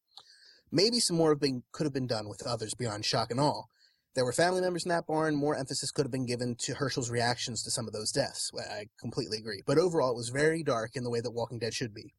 Maybe 0.71 1.01
some 1.01 1.17
more 1.17 1.35
been, 1.35 1.63
could 1.73 1.85
have 1.85 1.93
been 1.93 2.07
done 2.07 2.29
with 2.29 2.47
others 2.47 2.75
beyond 2.75 3.05
shock 3.05 3.31
and 3.31 3.41
awe. 3.41 3.63
There 4.15 4.25
were 4.25 4.33
family 4.33 4.63
members 4.63 4.85
in 4.85 4.89
that 4.89 5.07
barn. 5.07 5.37
More 5.37 5.55
emphasis 5.55 5.91
could 5.91 6.07
have 6.07 6.13
been 6.13 6.27
given 6.27 6.57
to 6.61 6.75
Hershel's 6.75 7.11
reactions 7.11 7.63
to 7.63 7.71
some 7.71 7.87
of 7.87 7.93
those 7.93 8.11
deaths. 8.11 8.51
I 8.59 8.87
completely 8.99 9.39
agree. 9.39 9.63
But 9.67 9.79
overall, 9.79 10.11
it 10.11 10.17
was 10.17 10.31
very 10.31 10.63
dark 10.63 10.97
in 10.97 11.05
the 11.05 11.11
way 11.11 11.21
that 11.21 11.33
Walking 11.33 11.59
Dead 11.59 11.75
should 11.75 11.93
be. 11.93 12.15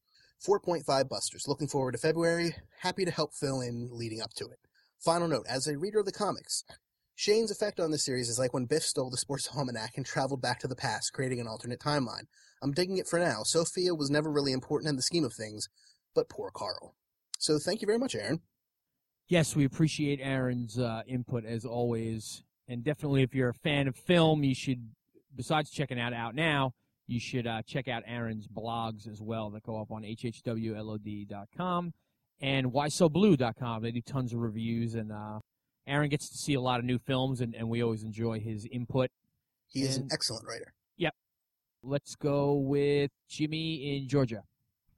4.5 0.45 1.09
busters. 1.09 1.47
Looking 1.47 1.67
forward 1.67 1.93
to 1.93 1.97
February. 1.97 2.55
Happy 2.81 3.03
to 3.03 3.11
help 3.11 3.33
fill 3.33 3.61
in 3.61 3.89
leading 3.91 4.21
up 4.21 4.33
to 4.35 4.45
it. 4.45 4.59
Final 4.99 5.27
note, 5.27 5.45
as 5.49 5.67
a 5.67 5.77
reader 5.77 5.99
of 5.99 6.05
the 6.05 6.11
comics, 6.11 6.63
Shane's 7.15 7.49
effect 7.49 7.79
on 7.79 7.89
the 7.89 7.97
series 7.97 8.29
is 8.29 8.37
like 8.37 8.53
when 8.53 8.65
Biff 8.65 8.83
stole 8.83 9.09
the 9.09 9.17
sports 9.17 9.49
almanac 9.55 9.93
and 9.97 10.05
traveled 10.05 10.41
back 10.41 10.59
to 10.59 10.67
the 10.67 10.75
past, 10.75 11.13
creating 11.13 11.39
an 11.39 11.47
alternate 11.47 11.79
timeline. 11.79 12.27
I'm 12.61 12.73
digging 12.73 12.97
it 12.97 13.07
for 13.07 13.17
now. 13.17 13.41
Sophia 13.43 13.95
was 13.95 14.11
never 14.11 14.31
really 14.31 14.51
important 14.51 14.89
in 14.89 14.95
the 14.95 15.01
scheme 15.01 15.23
of 15.23 15.33
things, 15.33 15.67
but 16.13 16.29
poor 16.29 16.51
Carl. 16.51 16.93
So 17.37 17.57
thank 17.59 17.81
you 17.81 17.85
very 17.85 17.99
much, 17.99 18.15
Aaron. 18.15 18.41
Yes, 19.27 19.55
we 19.55 19.65
appreciate 19.65 20.19
Aaron's 20.21 20.79
uh, 20.79 21.01
input 21.05 21.45
as 21.45 21.65
always, 21.65 22.43
and 22.67 22.83
definitely 22.83 23.23
if 23.23 23.35
you're 23.35 23.49
a 23.49 23.53
fan 23.53 23.87
of 23.87 23.95
film, 23.95 24.43
you 24.43 24.55
should, 24.55 24.89
besides 25.35 25.69
checking 25.69 25.99
out 25.99 26.13
Out 26.13 26.33
Now, 26.33 26.73
you 27.07 27.19
should 27.19 27.45
uh, 27.45 27.61
check 27.63 27.87
out 27.87 28.03
Aaron's 28.05 28.47
blogs 28.47 29.07
as 29.07 29.21
well 29.21 29.49
that 29.51 29.63
go 29.63 29.79
up 29.81 29.91
on 29.91 30.03
hhwlod.com 30.03 31.93
and 32.39 32.67
whysoblue.com. 32.67 33.81
They 33.81 33.91
do 33.91 34.01
tons 34.01 34.33
of 34.33 34.39
reviews, 34.39 34.95
and 34.95 35.11
uh, 35.11 35.39
Aaron 35.87 36.09
gets 36.09 36.29
to 36.29 36.37
see 36.37 36.53
a 36.53 36.61
lot 36.61 36.79
of 36.79 36.85
new 36.85 36.99
films, 36.99 37.41
and, 37.41 37.55
and 37.55 37.69
we 37.69 37.83
always 37.83 38.03
enjoy 38.03 38.39
his 38.39 38.65
input. 38.65 39.09
He 39.67 39.81
is 39.81 39.97
an 39.97 40.07
excellent 40.11 40.45
writer. 40.47 40.73
Yep. 40.97 41.13
Let's 41.83 42.15
go 42.15 42.53
with 42.53 43.11
Jimmy 43.29 43.97
in 43.97 44.07
Georgia. 44.07 44.43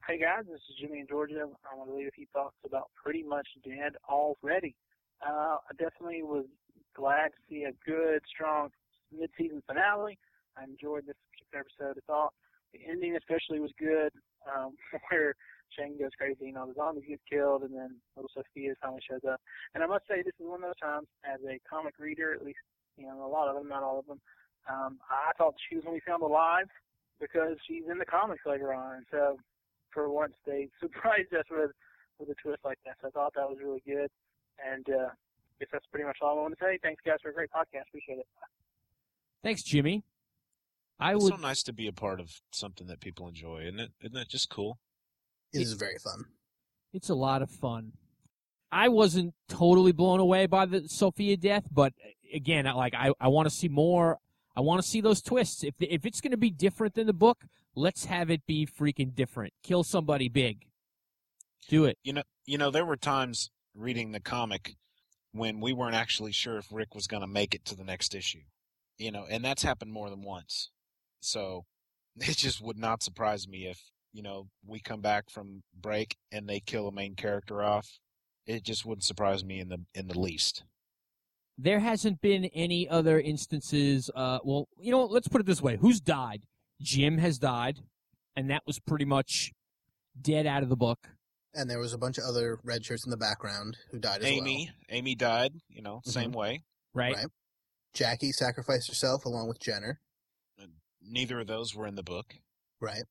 Hey 0.10 0.18
guys, 0.18 0.42
this 0.50 0.58
is 0.66 0.82
Jimmy 0.82 1.02
in 1.02 1.08
Georgia. 1.08 1.46
I 1.46 1.78
want 1.78 1.88
to 1.92 1.96
leave 1.96 2.08
a 2.10 2.18
few 2.18 2.26
thoughts 2.34 2.58
about 2.66 2.90
pretty 2.98 3.22
much 3.22 3.46
dead 3.62 3.94
already. 4.10 4.74
Uh, 5.22 5.62
I 5.62 5.72
definitely 5.78 6.24
was 6.24 6.50
glad 6.98 7.30
to 7.30 7.42
see 7.46 7.70
a 7.70 7.78
good, 7.86 8.18
strong 8.26 8.74
mid-season 9.14 9.62
finale. 9.70 10.18
I 10.58 10.64
enjoyed 10.64 11.06
this 11.06 11.14
particular 11.30 11.62
episode. 11.62 12.02
I 12.02 12.04
thought 12.10 12.34
the 12.74 12.82
ending 12.90 13.22
especially 13.22 13.60
was 13.60 13.70
good, 13.78 14.10
um, 14.50 14.74
where 15.14 15.36
Shane 15.78 16.02
goes 16.02 16.18
crazy 16.18 16.50
and 16.50 16.58
all 16.58 16.66
the 16.66 16.74
zombies 16.74 17.06
get 17.08 17.22
killed, 17.30 17.62
and 17.62 17.78
then 17.78 17.94
little 18.18 18.34
Sophia 18.34 18.74
finally 18.82 19.06
shows 19.06 19.22
up. 19.30 19.38
And 19.76 19.84
I 19.84 19.86
must 19.86 20.10
say, 20.10 20.26
this 20.26 20.34
is 20.42 20.50
one 20.50 20.66
of 20.66 20.74
those 20.74 20.82
times 20.82 21.06
as 21.22 21.38
a 21.46 21.62
comic 21.70 22.02
reader, 22.02 22.34
at 22.34 22.42
least 22.42 22.66
you 22.98 23.06
know 23.06 23.22
a 23.22 23.30
lot 23.30 23.48
of 23.48 23.54
them, 23.54 23.70
not 23.70 23.86
all 23.86 24.00
of 24.00 24.10
them. 24.10 24.18
Um, 24.66 24.98
I 25.06 25.38
thought 25.38 25.54
she 25.70 25.78
was 25.78 25.86
going 25.86 26.02
to 26.02 26.02
be 26.02 26.10
found 26.10 26.26
alive 26.26 26.66
because 27.22 27.62
she's 27.70 27.86
in 27.86 28.02
the 28.02 28.10
comics 28.10 28.42
later 28.50 28.74
on, 28.74 29.06
so 29.12 29.38
for 29.94 30.10
once 30.12 30.34
they 30.46 30.70
surprised 30.80 31.34
us 31.34 31.46
with 31.52 31.72
with 32.20 32.30
a 32.30 32.36
twist 32.42 32.60
like 32.66 32.78
that. 32.86 32.96
So 33.02 33.08
I 33.08 33.12
thought 33.12 33.34
that 33.36 33.48
was 33.50 33.58
really 33.64 33.82
good. 33.86 34.10
And 34.66 34.86
uh 34.90 35.10
I 35.10 35.66
guess 35.66 35.70
that's 35.74 35.86
pretty 35.92 36.06
much 36.06 36.18
all 36.22 36.38
I 36.38 36.42
want 36.42 36.58
to 36.58 36.64
say. 36.64 36.80
Thanks 36.82 37.02
guys 37.06 37.18
for 37.22 37.30
a 37.30 37.34
great 37.34 37.50
podcast. 37.52 37.88
Appreciate 37.90 38.20
it. 38.20 38.28
Thanks, 39.44 39.62
Jimmy. 39.64 40.04
I 41.00 41.14
It's 41.16 41.24
would. 41.24 41.34
so 41.36 41.40
nice 41.42 41.64
to 41.64 41.74
be 41.74 41.88
a 41.88 41.94
part 41.94 42.20
of 42.20 42.32
something 42.52 42.88
that 42.88 43.00
people 43.00 43.28
enjoy, 43.28 43.62
isn't 43.64 43.80
it? 43.80 43.92
Isn't 44.02 44.18
it 44.18 44.30
just 44.30 44.50
cool? 44.50 44.80
It 45.54 45.62
is 45.62 45.74
very 45.74 45.98
fun. 46.04 46.26
It's 46.94 47.10
a 47.10 47.16
lot 47.16 47.42
of 47.42 47.50
fun. 47.50 47.94
I 48.72 48.90
wasn't 48.90 49.34
totally 49.48 49.92
blown 49.94 50.20
away 50.20 50.46
by 50.46 50.66
the 50.66 50.88
Sophia 50.88 51.38
death, 51.38 51.64
but 51.72 51.94
again, 52.34 52.66
like 52.66 52.94
I, 52.94 53.12
I 53.20 53.28
want 53.30 53.48
to 53.50 53.56
see 53.56 53.68
more. 53.68 54.20
I 54.56 54.62
want 54.62 54.82
to 54.82 54.88
see 54.88 55.02
those 55.02 55.22
twists. 55.22 55.64
If 55.64 55.76
if 55.80 56.06
it's 56.06 56.22
going 56.22 56.32
to 56.32 56.38
be 56.38 56.52
different 56.52 56.96
than 56.96 57.08
the 57.08 57.14
book, 57.14 57.46
let's 57.76 58.06
have 58.06 58.30
it 58.30 58.46
be 58.46 58.66
freaking 58.66 59.14
different. 59.14 59.54
Kill 59.64 59.84
somebody 59.84 60.30
big. 60.30 60.66
Do 61.68 61.86
it. 61.86 61.98
You 62.04 62.14
know, 62.14 62.24
you 62.46 62.58
know, 62.58 62.72
there 62.72 62.86
were 62.86 62.98
times 62.98 63.52
reading 63.76 64.12
the 64.12 64.20
comic 64.20 64.76
when 65.32 65.60
we 65.60 65.74
weren't 65.74 65.96
actually 65.96 66.32
sure 66.32 66.58
if 66.58 66.68
Rick 66.72 66.96
was 66.96 67.08
going 67.08 67.22
to 67.22 67.28
make 67.28 67.54
it 67.54 67.66
to 67.66 67.76
the 67.76 67.84
next 67.84 68.16
issue. 68.16 68.42
You 68.98 69.12
know, 69.12 69.26
and 69.30 69.44
that's 69.44 69.64
happened 69.64 69.92
more 69.92 70.10
than 70.10 70.24
once. 70.24 70.72
So 71.20 71.66
it 72.16 72.38
just 72.38 72.62
would 72.62 72.78
not 72.78 73.04
surprise 73.04 73.48
me 73.48 73.68
if 73.68 73.80
you 74.12 74.24
know 74.24 74.48
we 74.66 74.80
come 74.80 75.02
back 75.02 75.30
from 75.30 75.62
break 75.80 76.18
and 76.32 76.48
they 76.48 76.60
kill 76.60 76.88
a 76.88 76.92
main 76.92 77.16
character 77.16 77.64
off. 77.64 78.00
It 78.46 78.64
just 78.64 78.86
wouldn't 78.86 79.04
surprise 79.04 79.44
me 79.44 79.60
in 79.60 79.70
the 79.70 79.86
in 79.94 80.08
the 80.08 80.20
least. 80.20 80.64
There 81.58 81.80
hasn't 81.80 82.22
been 82.22 82.46
any 82.46 82.88
other 82.88 83.20
instances. 83.20 84.10
Uh, 84.16 84.40
well, 84.44 84.70
you 84.78 84.92
know, 84.92 85.06
let's 85.06 85.28
put 85.28 85.42
it 85.42 85.46
this 85.46 85.62
way: 85.62 85.78
Who's 85.78 86.00
died? 86.00 86.42
Jim 86.82 87.18
has 87.18 87.38
died, 87.38 87.80
and 88.36 88.50
that 88.50 88.64
was 88.66 88.80
pretty 88.80 89.06
much 89.06 89.52
dead 90.20 90.46
out 90.46 90.64
of 90.64 90.70
the 90.70 90.76
book. 90.76 91.10
And 91.54 91.70
there 91.70 91.80
was 91.80 91.94
a 91.94 91.98
bunch 91.98 92.18
of 92.18 92.26
other 92.26 92.60
red 92.64 92.86
shirts 92.86 93.06
in 93.06 93.12
the 93.12 93.18
background 93.18 93.78
who 93.92 94.00
died 94.00 94.22
as 94.22 94.24
well. 94.24 94.34
Amy, 94.34 94.70
Amy 94.90 95.16
died. 95.16 95.54
You 95.68 95.82
know, 95.82 95.96
mm-hmm. 95.98 96.10
same 96.10 96.32
way. 96.32 96.64
Right. 96.94 97.16
Right. 97.16 97.28
Jackie 97.94 98.32
sacrificed 98.32 98.88
herself 98.88 99.26
along 99.26 99.48
with 99.48 99.60
Jenner. 99.60 100.00
Neither 101.02 101.40
of 101.40 101.48
those 101.48 101.74
were 101.74 101.88
in 101.88 101.96
the 101.96 102.04
book. 102.04 102.36
Right. 102.80 103.04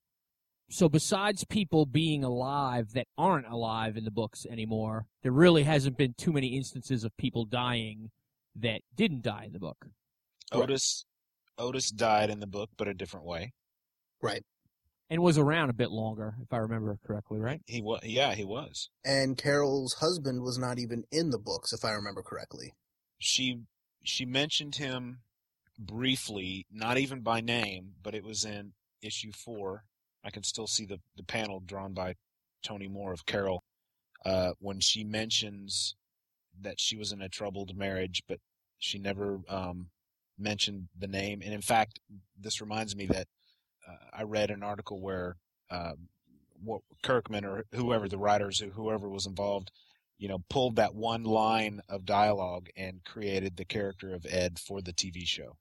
So 0.71 0.89
besides 0.89 1.45
people 1.45 1.87
being 1.87 2.23
alive 2.23 2.93
that 2.93 3.07
aren't 3.17 3.47
alive 3.47 3.97
in 3.97 4.05
the 4.05 4.11
books 4.11 4.47
anymore, 4.49 5.07
there 5.23 5.33
really 5.33 5.65
hasn't 5.65 5.97
been 5.97 6.15
too 6.17 6.33
many 6.33 6.57
instances 6.57 7.05
of 7.05 7.17
people 7.17 7.47
dying 7.47 8.11
that 8.55 8.83
didn't 8.95 9.23
die 9.23 9.45
in 9.47 9.53
the 9.53 9.59
book. 9.59 9.87
Otis, 10.53 11.07
Otis 11.57 11.91
died 11.91 12.31
in 12.31 12.41
the 12.41 12.47
book, 12.47 12.71
but 12.77 12.87
a 12.87 12.95
different 12.95 13.27
way. 13.27 13.53
Right. 14.23 14.45
And 15.11 15.23
was 15.23 15.39
around 15.39 15.71
a 15.71 15.75
bit 15.75 15.91
longer, 15.91 16.35
if 16.43 16.53
I 16.53 16.59
remember 16.59 16.99
correctly, 17.07 17.39
right? 17.41 17.63
He 17.67 17.81
was, 17.81 18.01
yeah, 18.05 18.35
he 18.35 18.45
was. 18.45 18.91
And 19.05 19.39
Carol's 19.39 19.95
husband 19.95 20.43
was 20.43 20.59
not 20.59 20.79
even 20.79 21.05
in 21.11 21.31
the 21.31 21.39
books, 21.39 21.73
if 21.73 21.85
I 21.85 21.93
remember 21.93 22.23
correctly. 22.23 22.75
She 23.19 23.61
she 24.03 24.27
mentioned 24.27 24.77
him 24.77 25.21
briefly, 25.79 26.67
not 26.71 26.99
even 26.99 27.23
by 27.23 27.41
name, 27.41 27.95
but 28.03 28.15
it 28.15 28.23
was 28.23 28.45
in 28.45 28.73
issue 29.03 29.33
four. 29.33 29.85
I 30.23 30.31
can 30.31 30.43
still 30.43 30.67
see 30.67 30.85
the 30.85 30.99
the 31.17 31.25
panel 31.25 31.61
drawn 31.61 31.95
by 31.95 32.15
Tony 32.63 32.89
Moore 32.89 33.13
of 33.13 33.25
Carol 33.25 33.63
uh, 34.27 34.51
when 34.59 34.81
she 34.81 35.05
mentions 35.05 35.95
that 36.61 36.79
she 36.79 36.97
was 36.97 37.13
in 37.13 37.23
a 37.23 37.29
troubled 37.29 37.77
marriage, 37.77 38.23
but 38.29 38.41
she 38.79 38.99
never 38.99 39.41
um, 39.49 39.89
mentioned 40.39 40.89
the 40.99 41.07
name. 41.07 41.41
And 41.43 41.55
in 41.55 41.63
fact, 41.63 42.01
this 42.39 42.61
reminds 42.61 42.95
me 42.95 43.07
that 43.07 43.27
I 44.13 44.23
read 44.23 44.51
an 44.51 44.63
article 44.63 45.01
where 45.01 45.37
uh, 45.71 45.93
what 46.63 46.83
Kirkman 47.03 47.45
or 47.45 47.65
whoever 47.75 48.09
the 48.09 48.19
writers, 48.19 48.63
whoever 48.75 49.09
was 49.09 49.27
involved, 49.27 49.71
you 50.19 50.29
know, 50.29 50.39
pulled 50.51 50.77
that 50.77 50.95
one 50.95 51.25
line 51.25 51.81
of 51.89 52.05
dialogue 52.05 52.69
and 52.77 53.05
created 53.05 53.57
the 53.57 53.65
character 53.65 54.15
of 54.15 54.27
Ed 54.29 54.59
for 54.59 54.81
the 54.81 54.93
TV 54.93 55.25
show. 55.25 55.57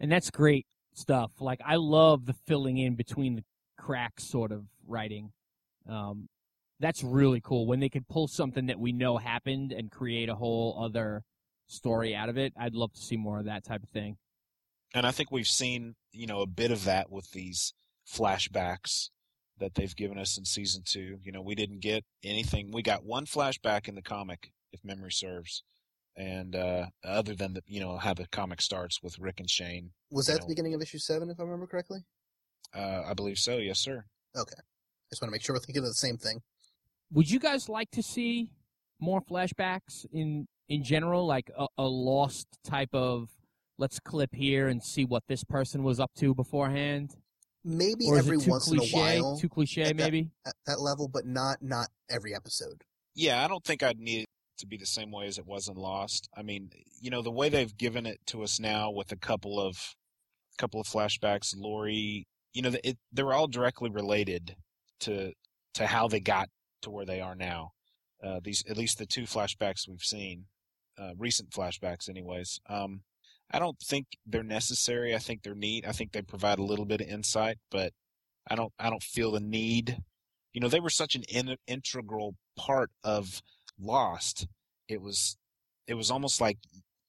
And 0.00 0.10
that's 0.10 0.30
great 0.30 0.66
stuff. 0.94 1.32
Like 1.40 1.60
I 1.64 1.76
love 1.76 2.26
the 2.26 2.34
filling 2.46 2.78
in 2.78 2.96
between 2.96 3.36
the 3.36 3.44
cracks 3.78 4.24
sort 4.24 4.52
of 4.52 4.64
writing. 4.86 5.32
Um, 5.88 6.28
that's 6.80 7.04
really 7.04 7.40
cool 7.40 7.66
when 7.66 7.80
they 7.80 7.88
can 7.88 8.04
pull 8.08 8.26
something 8.26 8.66
that 8.66 8.80
we 8.80 8.92
know 8.92 9.18
happened 9.18 9.72
and 9.72 9.90
create 9.90 10.28
a 10.28 10.34
whole 10.34 10.82
other 10.82 11.22
story 11.66 12.14
out 12.14 12.28
of 12.28 12.38
it. 12.38 12.52
I'd 12.58 12.74
love 12.74 12.92
to 12.94 13.00
see 13.00 13.16
more 13.16 13.38
of 13.38 13.44
that 13.44 13.64
type 13.64 13.82
of 13.82 13.90
thing. 13.90 14.16
And 14.94 15.06
I 15.06 15.10
think 15.10 15.30
we've 15.30 15.46
seen, 15.46 15.94
you 16.12 16.26
know, 16.26 16.40
a 16.40 16.46
bit 16.46 16.70
of 16.70 16.84
that 16.84 17.10
with 17.10 17.30
these 17.30 17.72
flashbacks 18.08 19.10
that 19.58 19.74
they've 19.74 19.94
given 19.94 20.18
us 20.18 20.36
in 20.36 20.44
season 20.44 20.82
two. 20.84 21.18
You 21.22 21.32
know, 21.32 21.42
we 21.42 21.54
didn't 21.54 21.80
get 21.80 22.04
anything. 22.24 22.70
We 22.72 22.82
got 22.82 23.04
one 23.04 23.26
flashback 23.26 23.88
in 23.88 23.94
the 23.94 24.02
comic, 24.02 24.52
if 24.72 24.84
memory 24.84 25.12
serves. 25.12 25.62
And 26.16 26.56
uh, 26.56 26.86
other 27.04 27.34
than 27.34 27.54
the, 27.54 27.62
you 27.66 27.80
know, 27.80 27.96
how 27.96 28.14
the 28.14 28.26
comic 28.28 28.60
starts 28.60 29.02
with 29.02 29.18
Rick 29.18 29.38
and 29.38 29.48
Shane, 29.48 29.90
Was 30.10 30.26
that 30.26 30.34
know, 30.34 30.38
the 30.40 30.48
beginning 30.48 30.74
of 30.74 30.82
issue 30.82 30.98
seven, 30.98 31.30
if 31.30 31.38
I 31.38 31.44
remember 31.44 31.66
correctly? 31.66 32.00
uh, 32.74 33.02
I 33.06 33.14
believe 33.14 33.38
so. 33.38 33.58
Yes, 33.58 33.78
sir. 33.78 34.04
Okay. 34.36 34.54
I 34.56 34.62
Just 35.10 35.22
want 35.22 35.30
to 35.30 35.32
make 35.32 35.42
sure 35.42 35.54
we're 35.54 35.60
thinking 35.60 35.82
of 35.82 35.88
the 35.88 35.94
same 35.94 36.16
thing. 36.16 36.40
Would 37.12 37.30
you 37.30 37.38
guys 37.40 37.68
like 37.68 37.90
to 37.92 38.02
see 38.02 38.50
more 39.00 39.20
flashbacks 39.20 40.06
in 40.12 40.46
in 40.68 40.84
general, 40.84 41.26
like 41.26 41.50
a, 41.58 41.66
a 41.78 41.82
lost 41.84 42.46
type 42.64 42.90
of 42.92 43.28
let's 43.80 43.98
clip 43.98 44.34
here 44.34 44.68
and 44.68 44.82
see 44.82 45.04
what 45.04 45.24
this 45.26 45.42
person 45.42 45.82
was 45.82 45.98
up 45.98 46.12
to 46.18 46.34
beforehand? 46.34 47.16
Maybe 47.64 48.06
or 48.06 48.18
is 48.18 48.26
every 48.26 48.36
it 48.36 48.44
too 48.44 48.50
once 48.50 48.68
cliche? 48.68 49.16
in 49.16 49.20
a 49.20 49.22
while. 49.22 49.38
Too 49.38 49.48
cliche, 49.48 49.82
at 49.82 49.88
that- 49.88 49.96
maybe. 49.96 50.30
At 50.46 50.54
that 50.66 50.80
level, 50.80 51.08
but 51.08 51.26
not 51.26 51.62
not 51.62 51.88
every 52.08 52.34
episode. 52.34 52.84
Yeah, 53.14 53.44
I 53.44 53.48
don't 53.48 53.64
think 53.64 53.82
I'd 53.82 53.98
need 53.98 54.22
it 54.22 54.28
to 54.58 54.66
be 54.66 54.76
the 54.76 54.86
same 54.86 55.10
way 55.10 55.26
as 55.26 55.38
it 55.38 55.46
was 55.46 55.68
in 55.68 55.74
Lost. 55.74 56.28
I 56.36 56.42
mean, 56.42 56.70
you 57.00 57.10
know, 57.10 57.22
the 57.22 57.30
way 57.30 57.48
they've 57.48 57.76
given 57.76 58.06
it 58.06 58.20
to 58.26 58.42
us 58.42 58.60
now 58.60 58.90
with 58.90 59.10
a 59.12 59.16
couple 59.16 59.58
of 59.60 59.94
couple 60.58 60.80
of 60.80 60.86
flashbacks, 60.86 61.54
Lori, 61.56 62.26
you 62.52 62.62
know, 62.62 62.72
it, 62.84 62.98
they're 63.12 63.32
all 63.32 63.48
directly 63.48 63.90
related 63.90 64.56
to 65.00 65.32
to 65.74 65.86
how 65.86 66.08
they 66.08 66.20
got 66.20 66.48
to 66.82 66.90
where 66.90 67.06
they 67.06 67.20
are 67.20 67.34
now. 67.34 67.72
Uh, 68.22 68.40
these, 68.42 68.62
at 68.68 68.76
least 68.76 68.98
the 68.98 69.06
two 69.06 69.22
flashbacks 69.22 69.88
we've 69.88 70.02
seen, 70.02 70.44
uh, 70.98 71.12
recent 71.16 71.50
flashbacks, 71.50 72.08
anyways. 72.08 72.60
Um, 72.68 73.00
I 73.50 73.58
don't 73.58 73.78
think 73.80 74.06
they're 74.26 74.42
necessary. 74.42 75.14
I 75.14 75.18
think 75.18 75.42
they're 75.42 75.54
neat. 75.54 75.86
I 75.86 75.92
think 75.92 76.12
they 76.12 76.22
provide 76.22 76.58
a 76.58 76.64
little 76.64 76.84
bit 76.84 77.00
of 77.00 77.08
insight, 77.08 77.58
but 77.70 77.92
I 78.48 78.54
don't. 78.54 78.72
I 78.78 78.90
don't 78.90 79.02
feel 79.02 79.32
the 79.32 79.40
need. 79.40 79.98
You 80.52 80.60
know, 80.60 80.68
they 80.68 80.80
were 80.80 80.90
such 80.90 81.14
an 81.14 81.22
in, 81.28 81.56
integral 81.66 82.36
part 82.56 82.90
of 83.02 83.42
Lost. 83.78 84.46
It 84.88 85.02
was. 85.02 85.36
It 85.86 85.94
was 85.94 86.10
almost 86.10 86.40
like 86.40 86.58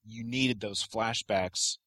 you 0.03 0.23
needed 0.23 0.59
those 0.59 0.85
flashbacks 0.85 1.77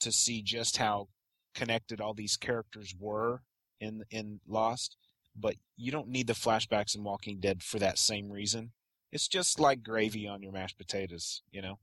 to 0.00 0.12
see 0.12 0.42
just 0.42 0.76
how 0.76 1.08
connected 1.54 2.00
all 2.00 2.14
these 2.14 2.36
characters 2.36 2.94
were 2.98 3.42
in 3.80 4.04
in 4.10 4.40
Lost. 4.46 4.96
But 5.34 5.56
you 5.76 5.90
don't 5.90 6.08
need 6.08 6.28
the 6.28 6.32
flashbacks 6.32 6.94
in 6.94 7.04
Walking 7.04 7.40
Dead 7.40 7.62
for 7.62 7.78
that 7.78 7.98
same 7.98 8.30
reason. 8.30 8.72
It's 9.12 9.28
just 9.28 9.60
like 9.60 9.82
gravy 9.82 10.26
on 10.26 10.42
your 10.42 10.52
mashed 10.52 10.78
potatoes, 10.78 11.42
you 11.50 11.60
know, 11.60 11.78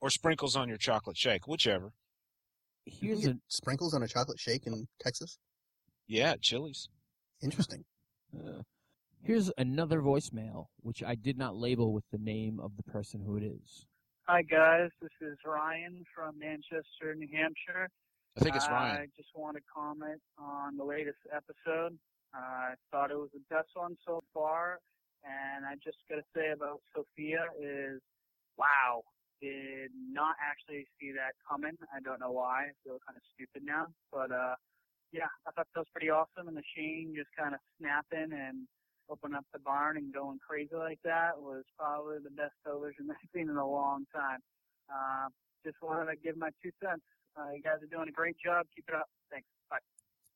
or 0.00 0.10
sprinkles 0.10 0.56
on 0.56 0.68
your 0.68 0.78
chocolate 0.78 1.16
shake, 1.16 1.46
whichever. 1.46 1.92
Here's 2.86 3.26
a 3.26 3.36
sprinkles 3.48 3.94
on 3.94 4.02
a 4.02 4.08
chocolate 4.08 4.40
shake 4.40 4.66
in 4.66 4.88
Texas. 5.00 5.38
Yeah, 6.06 6.34
Chili's. 6.40 6.88
Interesting. 7.42 7.84
Uh, 8.34 8.62
Here's 9.22 9.50
another 9.58 10.00
voicemail, 10.00 10.66
which 10.80 11.02
I 11.02 11.14
did 11.14 11.36
not 11.36 11.56
label 11.56 11.92
with 11.92 12.04
the 12.12 12.18
name 12.18 12.60
of 12.60 12.76
the 12.76 12.82
person 12.84 13.20
who 13.20 13.36
it 13.36 13.42
is. 13.42 13.86
Hi 14.24 14.42
guys, 14.42 14.90
this 15.00 15.10
is 15.20 15.36
Ryan 15.44 16.04
from 16.14 16.38
Manchester, 16.38 17.14
New 17.16 17.28
Hampshire. 17.32 17.88
I 18.36 18.40
think 18.40 18.54
it's 18.54 18.68
Ryan. 18.68 18.96
I 19.02 19.06
just 19.16 19.30
want 19.34 19.56
to 19.56 19.62
comment 19.74 20.20
on 20.38 20.76
the 20.76 20.84
latest 20.84 21.18
episode. 21.34 21.98
I 22.34 22.74
thought 22.90 23.10
it 23.10 23.16
was 23.16 23.30
the 23.32 23.40
best 23.50 23.68
one 23.74 23.96
so 24.06 24.22
far, 24.32 24.78
and 25.24 25.64
I 25.64 25.74
just 25.82 25.96
got 26.08 26.16
to 26.16 26.22
say 26.36 26.50
about 26.52 26.80
Sophia 26.94 27.46
is, 27.58 28.00
wow, 28.56 29.02
did 29.40 29.90
not 29.94 30.34
actually 30.38 30.86
see 30.98 31.12
that 31.12 31.38
coming. 31.48 31.76
I 31.94 32.00
don't 32.00 32.20
know 32.20 32.32
why. 32.32 32.70
I 32.70 32.74
feel 32.84 32.98
kind 33.06 33.16
of 33.16 33.24
stupid 33.34 33.62
now, 33.64 33.86
but 34.12 34.30
uh, 34.30 34.54
yeah, 35.12 35.30
I 35.46 35.50
thought 35.52 35.66
that 35.74 35.80
was 35.86 35.92
pretty 35.94 36.10
awesome. 36.10 36.48
And 36.48 36.56
the 36.56 36.66
Shane 36.76 37.14
just 37.16 37.30
kind 37.38 37.54
of 37.54 37.60
snapping 37.78 38.34
and 38.34 38.66
opening 39.10 39.36
up 39.36 39.46
the 39.52 39.58
barn 39.60 39.96
and 39.96 40.12
going 40.12 40.38
crazy 40.38 40.74
like 40.76 41.00
that 41.04 41.32
was 41.38 41.64
probably 41.78 42.18
the 42.22 42.34
best 42.34 42.52
television 42.64 43.08
I've 43.10 43.28
seen 43.34 43.48
in 43.48 43.56
a 43.56 43.68
long 43.68 44.04
time. 44.14 44.40
Uh, 44.90 45.28
just 45.64 45.76
wanted 45.82 46.10
to 46.12 46.16
give 46.22 46.36
my 46.36 46.50
two 46.62 46.70
cents. 46.82 47.02
Uh, 47.36 47.52
you 47.54 47.62
guys 47.62 47.82
are 47.82 47.90
doing 47.90 48.08
a 48.08 48.12
great 48.12 48.36
job. 48.42 48.66
Keep 48.74 48.86
it 48.88 48.94
up. 48.94 49.06
Thanks. 49.30 49.46
Bye. 49.70 49.78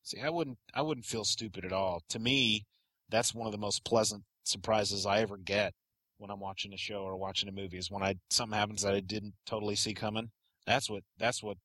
See, 0.02 0.20
I 0.20 0.30
wouldn't 0.30 0.58
I 0.74 0.82
wouldn't 0.82 1.06
feel 1.06 1.24
stupid 1.24 1.64
at 1.64 1.72
all. 1.72 2.02
To 2.10 2.18
me, 2.18 2.64
that's 3.08 3.34
one 3.34 3.46
of 3.46 3.52
the 3.52 3.58
most 3.58 3.84
pleasant 3.84 4.24
surprises 4.44 5.06
I 5.06 5.20
ever 5.20 5.36
get 5.36 5.74
when 6.22 6.30
I'm 6.30 6.40
watching 6.40 6.72
a 6.72 6.78
show 6.78 7.02
or 7.02 7.16
watching 7.16 7.48
a 7.48 7.52
movie 7.52 7.76
is 7.76 7.90
when 7.90 8.02
I 8.02 8.14
something 8.30 8.56
happens 8.56 8.82
that 8.82 8.94
I 8.94 9.00
didn't 9.00 9.34
totally 9.44 9.74
see 9.74 9.92
coming. 9.92 10.30
That's 10.66 10.88
what 10.88 11.02
that's 11.18 11.42
what 11.42 11.58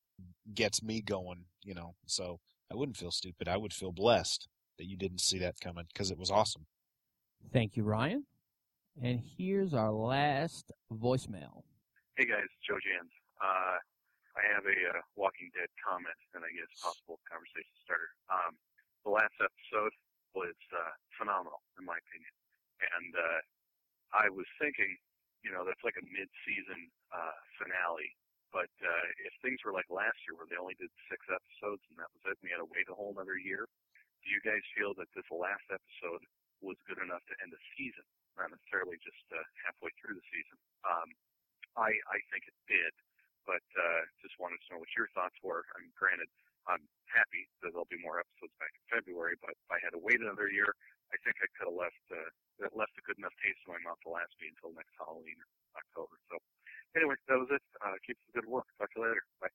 gets 0.55 0.81
me 0.81 0.99
going, 0.99 1.45
you 1.63 1.75
know. 1.75 1.93
So 2.07 2.39
I 2.71 2.75
wouldn't 2.75 2.97
feel 2.97 3.11
stupid. 3.11 3.47
I 3.47 3.55
would 3.55 3.71
feel 3.71 3.91
blessed 3.91 4.49
that 4.79 4.89
you 4.89 4.97
didn't 4.97 5.21
see 5.21 5.37
that 5.39 5.61
coming 5.61 5.85
because 5.93 6.09
it 6.09 6.17
was 6.17 6.31
awesome. 6.31 6.65
Thank 7.53 7.77
you, 7.77 7.83
Ryan. 7.83 8.25
And 9.01 9.21
here's 9.21 9.75
our 9.75 9.91
last 9.91 10.71
voicemail. 10.91 11.61
Hey 12.17 12.25
guys, 12.25 12.49
Joe 12.65 12.81
Jans. 12.81 13.13
Uh, 13.37 13.77
I 14.33 14.41
have 14.57 14.65
a 14.65 14.97
uh, 14.97 15.01
Walking 15.15 15.53
Dead 15.53 15.69
comment 15.77 16.17
and 16.33 16.41
I 16.41 16.49
guess 16.49 16.81
possible 16.81 17.21
conversation 17.29 17.77
starter. 17.85 18.09
Um, 18.33 18.57
the 19.05 19.13
last 19.13 19.37
episode 19.37 19.93
was 20.33 20.57
uh, 20.73 20.97
phenomenal 21.13 21.61
in 21.77 21.85
my 21.85 22.01
opinion, 22.09 22.33
and 22.81 23.13
uh, 23.13 23.41
I 24.15 24.31
was 24.31 24.47
thinking, 24.61 24.97
you 25.43 25.51
know, 25.51 25.63
that's 25.67 25.81
like 25.83 25.99
a 25.99 26.05
mid-season 26.05 26.91
uh, 27.11 27.37
finale. 27.59 28.11
But 28.55 28.71
uh, 28.79 29.05
if 29.27 29.35
things 29.43 29.59
were 29.67 29.75
like 29.75 29.91
last 29.91 30.15
year, 30.23 30.39
where 30.39 30.47
they 30.47 30.55
only 30.55 30.79
did 30.79 30.89
six 31.11 31.19
episodes 31.27 31.83
and 31.91 31.99
that 31.99 32.07
was 32.15 32.23
it, 32.31 32.39
and 32.39 32.47
we 32.47 32.53
had 32.55 32.63
to 32.63 32.69
wait 32.71 32.87
a 32.87 32.95
whole 32.95 33.11
another 33.11 33.35
year, 33.35 33.67
do 34.23 34.27
you 34.31 34.39
guys 34.41 34.63
feel 34.73 34.95
that 34.97 35.11
this 35.13 35.27
last 35.29 35.67
episode 35.67 36.23
was 36.63 36.79
good 36.87 36.97
enough 37.03 37.21
to 37.27 37.35
end 37.43 37.51
a 37.53 37.61
season, 37.75 38.07
not 38.39 38.49
necessarily 38.49 38.97
just 39.03 39.21
uh, 39.35 39.43
halfway 39.67 39.91
through 39.99 40.15
the 40.15 40.27
season? 40.31 40.57
Um, 40.87 41.11
I 41.77 41.91
I 42.09 42.17
think 42.33 42.47
it 42.49 42.57
did, 42.65 42.93
but 43.45 43.63
uh, 43.77 44.01
just 44.23 44.39
wanted 44.41 44.57
to 44.65 44.67
know 44.73 44.79
what 44.81 44.91
your 44.97 45.11
thoughts 45.13 45.37
were. 45.45 45.67
I 45.75 45.83
mean, 45.83 45.93
granted, 45.93 46.31
I'm 46.65 46.83
happy 47.07 47.47
that 47.61 47.71
there'll 47.71 47.87
be 47.87 48.01
more 48.01 48.19
episodes 48.19 48.55
back 48.59 48.73
in 48.73 48.83
February, 48.89 49.37
but 49.39 49.55
if 49.55 49.69
I 49.69 49.79
had 49.83 49.93
to 49.95 50.01
wait 50.01 50.19
another 50.19 50.49
year, 50.51 50.75
I 51.13 51.17
think 51.23 51.39
I 51.39 51.47
could 51.55 51.71
have 51.71 51.77
left 51.77 52.03
uh, 52.11 52.31
left 52.75 52.93
a 52.99 53.03
good 53.07 53.17
enough 53.17 53.35
taste 53.39 53.61
in 53.63 53.71
my 53.71 53.81
mouth 53.83 53.99
to 54.03 54.11
last 54.11 54.33
me 54.43 54.51
until 54.51 54.75
next 54.75 54.91
Halloween 54.99 55.39
or 55.39 55.47
October. 55.79 56.15
So, 56.27 56.35
anyway, 56.95 57.15
that 57.27 57.39
was 57.39 57.51
it. 57.51 57.63
Uh, 57.79 57.95
keep 58.03 58.19
up 58.19 58.25
the 58.31 58.35
good 58.41 58.49
work. 58.49 58.67
Talk 58.75 58.91
to 58.93 58.99
you 58.99 59.07
later. 59.07 59.23
Bye. 59.39 59.53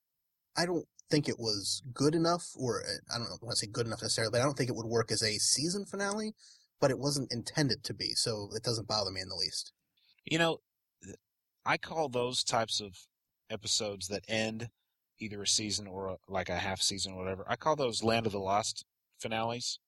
I 0.57 0.65
don't 0.65 0.89
think 1.09 1.29
it 1.29 1.39
was 1.39 1.83
good 1.93 2.15
enough, 2.15 2.53
or 2.57 2.85
uh, 2.85 3.01
I 3.13 3.19
don't 3.19 3.29
know, 3.29 3.37
I 3.37 3.45
want 3.45 3.57
to 3.57 3.65
say 3.67 3.71
good 3.71 3.87
enough 3.87 4.03
necessarily, 4.03 4.33
but 4.33 4.41
I 4.41 4.45
don't 4.45 4.57
think 4.57 4.71
it 4.71 4.77
would 4.77 4.89
work 4.89 5.13
as 5.13 5.23
a 5.23 5.37
season 5.39 5.85
finale. 5.85 6.35
But 6.81 6.91
it 6.91 6.99
wasn't 6.99 7.33
intended 7.33 7.85
to 7.85 7.95
be, 7.95 8.11
so 8.15 8.51
it 8.57 8.65
doesn't 8.65 8.89
bother 8.89 9.13
me 9.13 9.21
in 9.21 9.29
the 9.29 9.37
least. 9.37 9.73
You 10.25 10.39
know, 10.39 10.59
I 11.65 11.77
call 11.77 12.09
those 12.09 12.43
types 12.43 12.81
of 12.81 13.07
episodes 13.49 14.09
that 14.09 14.25
end 14.27 14.69
either 15.21 15.41
a 15.43 15.47
season 15.47 15.87
or 15.87 16.09
a, 16.09 16.17
like 16.29 16.49
a 16.49 16.59
half 16.59 16.81
season 16.81 17.13
or 17.13 17.19
whatever. 17.19 17.45
I 17.49 17.55
call 17.55 17.77
those 17.77 18.03
Land 18.03 18.27
of 18.27 18.33
the 18.33 18.41
Lost 18.41 18.85
finales 19.21 19.79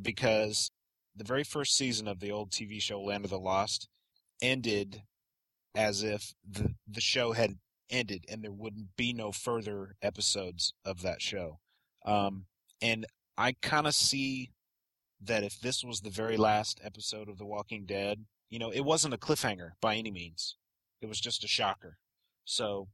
because 0.00 0.72
the 1.14 1.24
very 1.24 1.44
first 1.44 1.76
season 1.76 2.08
of 2.08 2.20
the 2.20 2.30
old 2.30 2.50
TV 2.50 2.80
show 2.80 3.00
Land 3.00 3.24
of 3.24 3.30
the 3.30 3.38
Lost 3.38 3.88
ended 4.40 5.02
as 5.74 6.02
if 6.02 6.34
the 6.48 6.74
the 6.86 7.00
show 7.00 7.32
had 7.32 7.58
ended 7.90 8.24
and 8.28 8.42
there 8.42 8.52
wouldn't 8.52 8.96
be 8.96 9.12
no 9.12 9.32
further 9.32 9.96
episodes 10.02 10.72
of 10.84 11.02
that 11.02 11.20
show. 11.20 11.58
Um, 12.04 12.46
and 12.80 13.06
I 13.36 13.54
kind 13.62 13.86
of 13.86 13.94
see 13.94 14.50
that 15.20 15.44
if 15.44 15.60
this 15.60 15.84
was 15.84 16.00
the 16.00 16.10
very 16.10 16.36
last 16.36 16.80
episode 16.82 17.28
of 17.28 17.38
The 17.38 17.46
Walking 17.46 17.84
Dead, 17.86 18.24
you 18.50 18.58
know, 18.58 18.70
it 18.70 18.80
wasn't 18.80 19.14
a 19.14 19.18
cliffhanger 19.18 19.72
by 19.80 19.94
any 19.94 20.10
means. 20.10 20.56
It 21.00 21.06
was 21.06 21.20
just 21.20 21.44
a 21.44 21.48
shocker. 21.48 21.98
So 22.44 22.88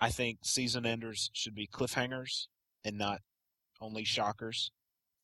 I 0.00 0.10
think 0.10 0.40
season 0.42 0.84
enders 0.84 1.30
should 1.32 1.54
be 1.54 1.66
cliffhangers 1.66 2.46
and 2.84 2.98
not 2.98 3.20
only 3.80 4.04
shockers. 4.04 4.72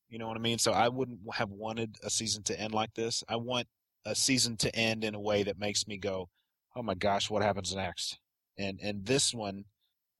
You 0.09 0.19
know 0.19 0.29
what 0.29 0.37
I 0.37 0.41
mean? 0.41 0.59
So 0.59 0.73
I 0.73 0.89
wouldn't 0.89 1.21
have 1.35 1.51
wanted 1.51 1.97
a 2.03 2.11
season 2.11 2.43
to 2.45 2.61
end 2.61 2.73
like 2.75 2.95
this. 2.95 3.25
I 3.29 3.37
want 3.37 3.69
a 4.05 4.15
season 4.15 4.57
to 4.59 4.75
end 4.77 5.03
in 5.05 5.15
a 5.15 5.21
way 5.21 5.43
that 5.43 5.59
makes 5.59 5.87
me 5.89 5.97
go, 5.97 6.29
"Oh 6.77 6.83
my 6.83 6.95
gosh, 6.95 7.31
what 7.31 7.43
happens 7.43 7.75
next?" 7.75 8.19
And 8.59 8.81
and 8.83 9.07
this 9.07 9.35
one 9.35 9.65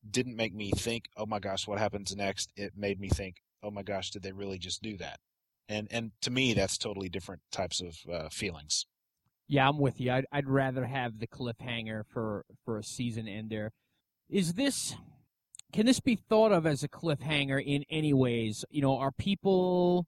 didn't 0.09 0.35
make 0.35 0.53
me 0.53 0.71
think, 0.71 1.05
"Oh 1.15 1.25
my 1.25 1.39
gosh, 1.39 1.67
what 1.67 1.79
happens 1.79 2.15
next?" 2.15 2.51
It 2.55 2.73
made 2.75 2.99
me 2.99 3.09
think, 3.09 3.37
"Oh 3.63 3.71
my 3.71 3.83
gosh, 3.83 4.09
did 4.11 4.23
they 4.23 4.31
really 4.31 4.57
just 4.59 4.81
do 4.81 4.97
that?" 4.97 5.19
And 5.69 5.87
and 5.91 6.11
to 6.21 6.31
me, 6.31 6.53
that's 6.53 6.77
totally 6.77 7.09
different 7.09 7.41
types 7.51 7.81
of 7.81 7.97
uh, 8.11 8.29
feelings. 8.29 8.85
Yeah, 9.47 9.67
I'm 9.69 9.77
with 9.77 10.01
you. 10.01 10.11
I'd, 10.11 10.25
I'd 10.31 10.49
rather 10.49 10.85
have 10.85 11.19
the 11.19 11.27
cliffhanger 11.27 12.05
for 12.07 12.45
for 12.63 12.79
a 12.79 12.83
season 12.83 13.27
ender. 13.27 13.71
Is 14.29 14.53
this 14.53 14.95
can 15.75 15.85
this 15.85 15.99
be 15.99 16.15
thought 16.15 16.53
of 16.53 16.65
as 16.65 16.83
a 16.83 16.87
cliffhanger 16.87 17.61
in 17.61 17.83
any 17.89 18.13
ways? 18.13 18.63
You 18.69 18.81
know, 18.81 18.97
are 18.97 19.11
people 19.11 20.07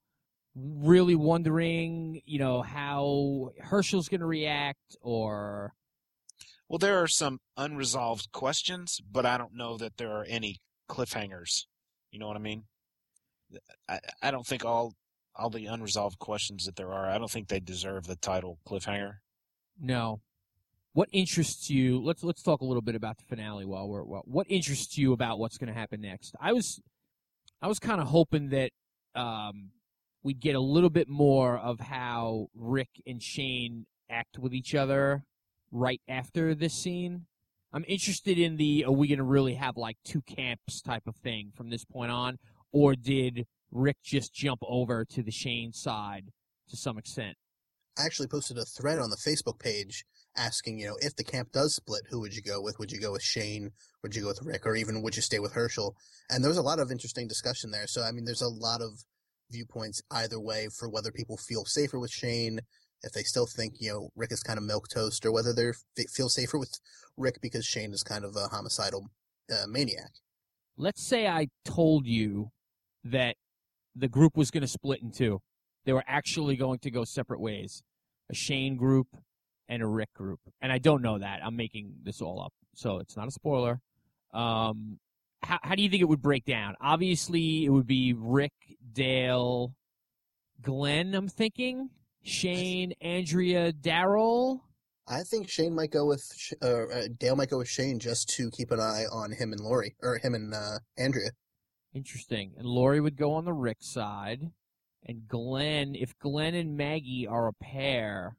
really 0.55 1.13
wondering, 1.13 2.21
you 2.23 2.39
know, 2.39 2.61
how 2.61 3.49
Hershel's 3.59 4.07
going 4.07 4.21
to 4.21 4.25
react 4.25 4.95
or 5.01 5.73
Well, 6.69 6.77
there 6.77 7.03
are 7.03 7.07
some 7.09 7.39
unresolved 7.57 8.31
questions, 8.31 9.01
but 9.11 9.25
I 9.25 9.37
don't 9.37 9.55
know 9.55 9.75
that 9.77 9.97
there 9.97 10.11
are 10.11 10.23
any 10.23 10.61
cliffhangers. 10.89 11.65
You 12.11 12.19
know 12.19 12.29
what 12.29 12.37
I 12.37 12.39
mean? 12.39 12.63
I, 13.89 13.99
I 14.23 14.31
don't 14.31 14.47
think 14.47 14.63
all 14.63 14.93
all 15.35 15.49
the 15.49 15.65
unresolved 15.65 16.17
questions 16.17 16.63
that 16.63 16.77
there 16.77 16.93
are, 16.93 17.09
I 17.09 17.17
don't 17.17 17.29
think 17.29 17.49
they 17.49 17.59
deserve 17.59 18.07
the 18.07 18.15
title 18.15 18.57
cliffhanger. 18.65 19.17
no? 19.77 20.21
What 20.93 21.09
interests 21.11 21.69
you? 21.69 22.03
Let's 22.03 22.23
let's 22.23 22.41
talk 22.41 22.61
a 22.61 22.65
little 22.65 22.81
bit 22.81 22.95
about 22.95 23.17
the 23.17 23.23
finale 23.23 23.65
while 23.65 23.87
we're 23.87 24.03
while, 24.03 24.23
what 24.25 24.47
interests 24.49 24.97
you 24.97 25.13
about 25.13 25.37
what's 25.39 25.57
going 25.57 25.71
to 25.71 25.79
happen 25.79 26.01
next. 26.01 26.35
I 26.39 26.53
was 26.53 26.81
I 27.61 27.67
was 27.67 27.79
kind 27.79 28.01
of 28.01 28.07
hoping 28.07 28.49
that 28.49 28.71
um, 29.15 29.71
we'd 30.23 30.39
get 30.39 30.55
a 30.55 30.59
little 30.59 30.89
bit 30.89 31.07
more 31.07 31.57
of 31.57 31.79
how 31.79 32.47
Rick 32.55 32.89
and 33.05 33.21
Shane 33.21 33.85
act 34.09 34.37
with 34.39 34.53
each 34.53 34.75
other 34.75 35.23
right 35.71 36.01
after 36.07 36.55
this 36.55 36.73
scene. 36.73 37.25
I'm 37.73 37.85
interested 37.87 38.39
in 38.39 38.57
the 38.57 38.85
are 38.85 38.91
we 38.91 39.07
going 39.07 39.17
to 39.17 39.23
really 39.23 39.55
have 39.55 39.77
like 39.77 39.97
two 40.03 40.21
camps 40.21 40.81
type 40.81 41.07
of 41.07 41.15
thing 41.17 41.51
from 41.55 41.69
this 41.69 41.83
point 41.83 42.11
on, 42.11 42.37
or 42.71 42.95
did 42.95 43.45
Rick 43.71 43.97
just 44.03 44.33
jump 44.33 44.61
over 44.67 45.05
to 45.05 45.21
the 45.21 45.31
Shane 45.31 45.73
side 45.73 46.31
to 46.69 46.77
some 46.77 46.97
extent? 46.97 47.35
I 47.97 48.05
actually 48.05 48.27
posted 48.27 48.57
a 48.57 48.65
thread 48.65 48.99
on 48.99 49.09
the 49.09 49.17
Facebook 49.17 49.59
page 49.59 50.05
asking, 50.37 50.79
you 50.79 50.87
know, 50.87 50.97
if 51.01 51.15
the 51.15 51.23
camp 51.23 51.51
does 51.51 51.75
split, 51.75 52.03
who 52.09 52.19
would 52.19 52.35
you 52.35 52.41
go 52.41 52.61
with? 52.61 52.79
Would 52.79 52.91
you 52.91 52.99
go 52.99 53.11
with 53.11 53.23
Shane? 53.23 53.71
Would 54.03 54.15
you 54.15 54.21
go 54.21 54.27
with 54.29 54.43
Rick? 54.43 54.65
Or 54.65 54.75
even 54.75 55.01
would 55.01 55.15
you 55.15 55.21
stay 55.21 55.39
with 55.39 55.53
Hershel? 55.53 55.95
And 56.29 56.43
there 56.43 56.49
was 56.49 56.57
a 56.57 56.63
lot 56.63 56.79
of 56.79 56.91
interesting 56.91 57.27
discussion 57.27 57.71
there. 57.71 57.87
So, 57.87 58.03
I 58.03 58.11
mean, 58.11 58.25
there's 58.25 58.41
a 58.41 58.47
lot 58.47 58.81
of 58.81 59.03
viewpoints 59.51 60.01
either 60.11 60.39
way 60.39 60.67
for 60.77 60.89
whether 60.89 61.11
people 61.11 61.37
feel 61.37 61.65
safer 61.65 61.99
with 61.99 62.11
Shane, 62.11 62.59
if 63.03 63.11
they 63.13 63.23
still 63.23 63.45
think, 63.45 63.75
you 63.79 63.91
know, 63.91 64.09
Rick 64.15 64.31
is 64.31 64.41
kind 64.41 64.57
of 64.57 64.65
milk 64.65 64.87
toast, 64.89 65.25
or 65.25 65.31
whether 65.31 65.53
they 65.53 66.03
feel 66.13 66.29
safer 66.29 66.57
with 66.57 66.79
Rick 67.15 67.39
because 67.41 67.65
Shane 67.65 67.93
is 67.93 68.03
kind 68.03 68.25
of 68.25 68.35
a 68.35 68.47
homicidal 68.47 69.09
uh, 69.51 69.67
maniac. 69.67 70.11
Let's 70.77 71.05
say 71.05 71.27
I 71.27 71.47
told 71.65 72.05
you 72.05 72.51
that 73.03 73.35
the 73.95 74.07
group 74.07 74.35
was 74.35 74.51
going 74.51 74.61
to 74.61 74.67
split 74.67 75.01
in 75.01 75.11
two. 75.11 75.41
They 75.85 75.93
were 75.93 76.03
actually 76.07 76.55
going 76.55 76.79
to 76.79 76.91
go 76.91 77.03
separate 77.03 77.39
ways. 77.39 77.81
A 78.29 78.35
Shane 78.35 78.75
group 78.75 79.07
and 79.69 79.81
a 79.81 79.87
Rick 79.87 80.13
group. 80.13 80.39
And 80.61 80.71
I 80.71 80.77
don't 80.77 81.01
know 81.01 81.19
that. 81.19 81.41
I'm 81.43 81.55
making 81.55 81.93
this 82.03 82.21
all 82.21 82.41
up. 82.41 82.53
So 82.73 82.99
it's 82.99 83.17
not 83.17 83.27
a 83.27 83.31
spoiler. 83.31 83.79
Um, 84.33 84.99
how, 85.43 85.59
how 85.61 85.75
do 85.75 85.81
you 85.81 85.89
think 85.89 86.01
it 86.01 86.09
would 86.09 86.21
break 86.21 86.45
down? 86.45 86.75
Obviously, 86.81 87.65
it 87.65 87.69
would 87.69 87.87
be 87.87 88.13
Rick, 88.13 88.53
Dale, 88.93 89.73
Glenn, 90.61 91.13
I'm 91.13 91.27
thinking. 91.27 91.89
Shane, 92.23 92.93
Andrea, 93.01 93.71
Daryl. 93.71 94.61
I 95.07 95.23
think 95.23 95.49
Shane 95.49 95.73
might 95.73 95.91
go 95.91 96.05
with 96.05 96.53
uh, 96.61 97.07
Dale 97.17 97.37
might 97.37 97.49
go 97.49 97.59
with 97.59 97.69
Shane 97.69 97.97
just 97.99 98.27
to 98.35 98.51
keep 98.51 98.71
an 98.71 98.81
eye 98.81 99.05
on 99.09 99.31
him 99.31 99.53
and 99.53 99.61
Lori 99.61 99.95
or 100.01 100.17
him 100.17 100.33
and 100.33 100.53
uh, 100.53 100.79
Andrea. 100.97 101.29
Interesting. 101.93 102.51
And 102.57 102.67
Lori 102.67 102.99
would 102.99 103.15
go 103.15 103.33
on 103.33 103.45
the 103.45 103.53
Rick 103.53 103.77
side. 103.79 104.51
And 105.05 105.25
Glenn, 105.27 105.95
if 105.95 106.19
Glenn 106.19 106.55
and 106.55 106.75
Maggie 106.75 107.25
are 107.25 107.47
a 107.47 107.53
pair, 107.53 108.35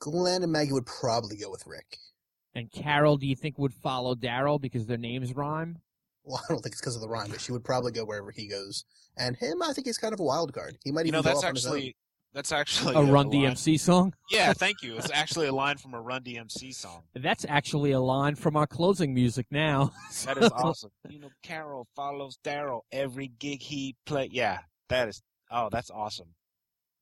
Glenn 0.00 0.42
and 0.42 0.50
Maggie 0.52 0.72
would 0.72 0.86
probably 0.86 1.36
go 1.36 1.50
with 1.50 1.66
Rick. 1.66 1.98
and 2.54 2.70
Carol, 2.72 3.16
do 3.16 3.26
you 3.26 3.36
think 3.36 3.58
would 3.58 3.72
follow 3.74 4.14
Daryl 4.14 4.60
because 4.60 4.86
their 4.86 4.98
names 4.98 5.32
rhyme? 5.34 5.78
Well, 6.24 6.40
I 6.44 6.52
don't 6.52 6.62
think 6.62 6.72
it's 6.72 6.80
because 6.80 6.96
of 6.96 7.02
the 7.02 7.08
rhyme, 7.08 7.30
but 7.30 7.40
she 7.40 7.52
would 7.52 7.64
probably 7.64 7.92
go 7.92 8.04
wherever 8.04 8.30
he 8.30 8.46
goes. 8.48 8.84
And 9.16 9.36
him, 9.36 9.62
I 9.62 9.72
think 9.72 9.86
he's 9.86 9.98
kind 9.98 10.12
of 10.12 10.20
a 10.20 10.24
wild 10.24 10.52
card. 10.52 10.76
He 10.84 10.90
might 10.92 11.06
You 11.06 11.08
even 11.10 11.18
know, 11.18 11.22
go 11.22 11.28
that's 11.30 11.44
off 11.44 11.48
on 11.50 11.54
his 11.54 11.66
own. 11.66 11.72
actually 11.76 11.96
that's 12.32 12.52
actually 12.52 12.94
A 12.94 13.02
Run 13.02 13.28
line- 13.30 13.52
DMC 13.54 13.78
song? 13.80 14.14
Yeah, 14.30 14.52
thank 14.52 14.82
you. 14.82 14.96
It's 14.96 15.10
actually 15.10 15.46
a 15.48 15.52
line 15.52 15.78
from 15.78 15.94
a 15.94 16.00
Run 16.00 16.22
DMC 16.22 16.72
song. 16.74 17.02
That's 17.14 17.44
actually 17.48 17.90
a 17.92 17.98
line 18.00 18.36
from 18.36 18.56
our 18.56 18.66
closing 18.68 19.12
music 19.14 19.46
now. 19.50 19.92
That 20.26 20.38
is 20.38 20.50
awesome. 20.52 20.90
You 21.08 21.18
know, 21.20 21.30
Carol 21.42 21.88
follows 21.96 22.38
Daryl 22.44 22.82
every 22.92 23.28
gig 23.28 23.60
he 23.62 23.96
play. 24.06 24.28
Yeah, 24.30 24.58
that 24.90 25.08
is. 25.08 25.22
Oh, 25.50 25.68
that's 25.72 25.90
awesome. 25.90 26.28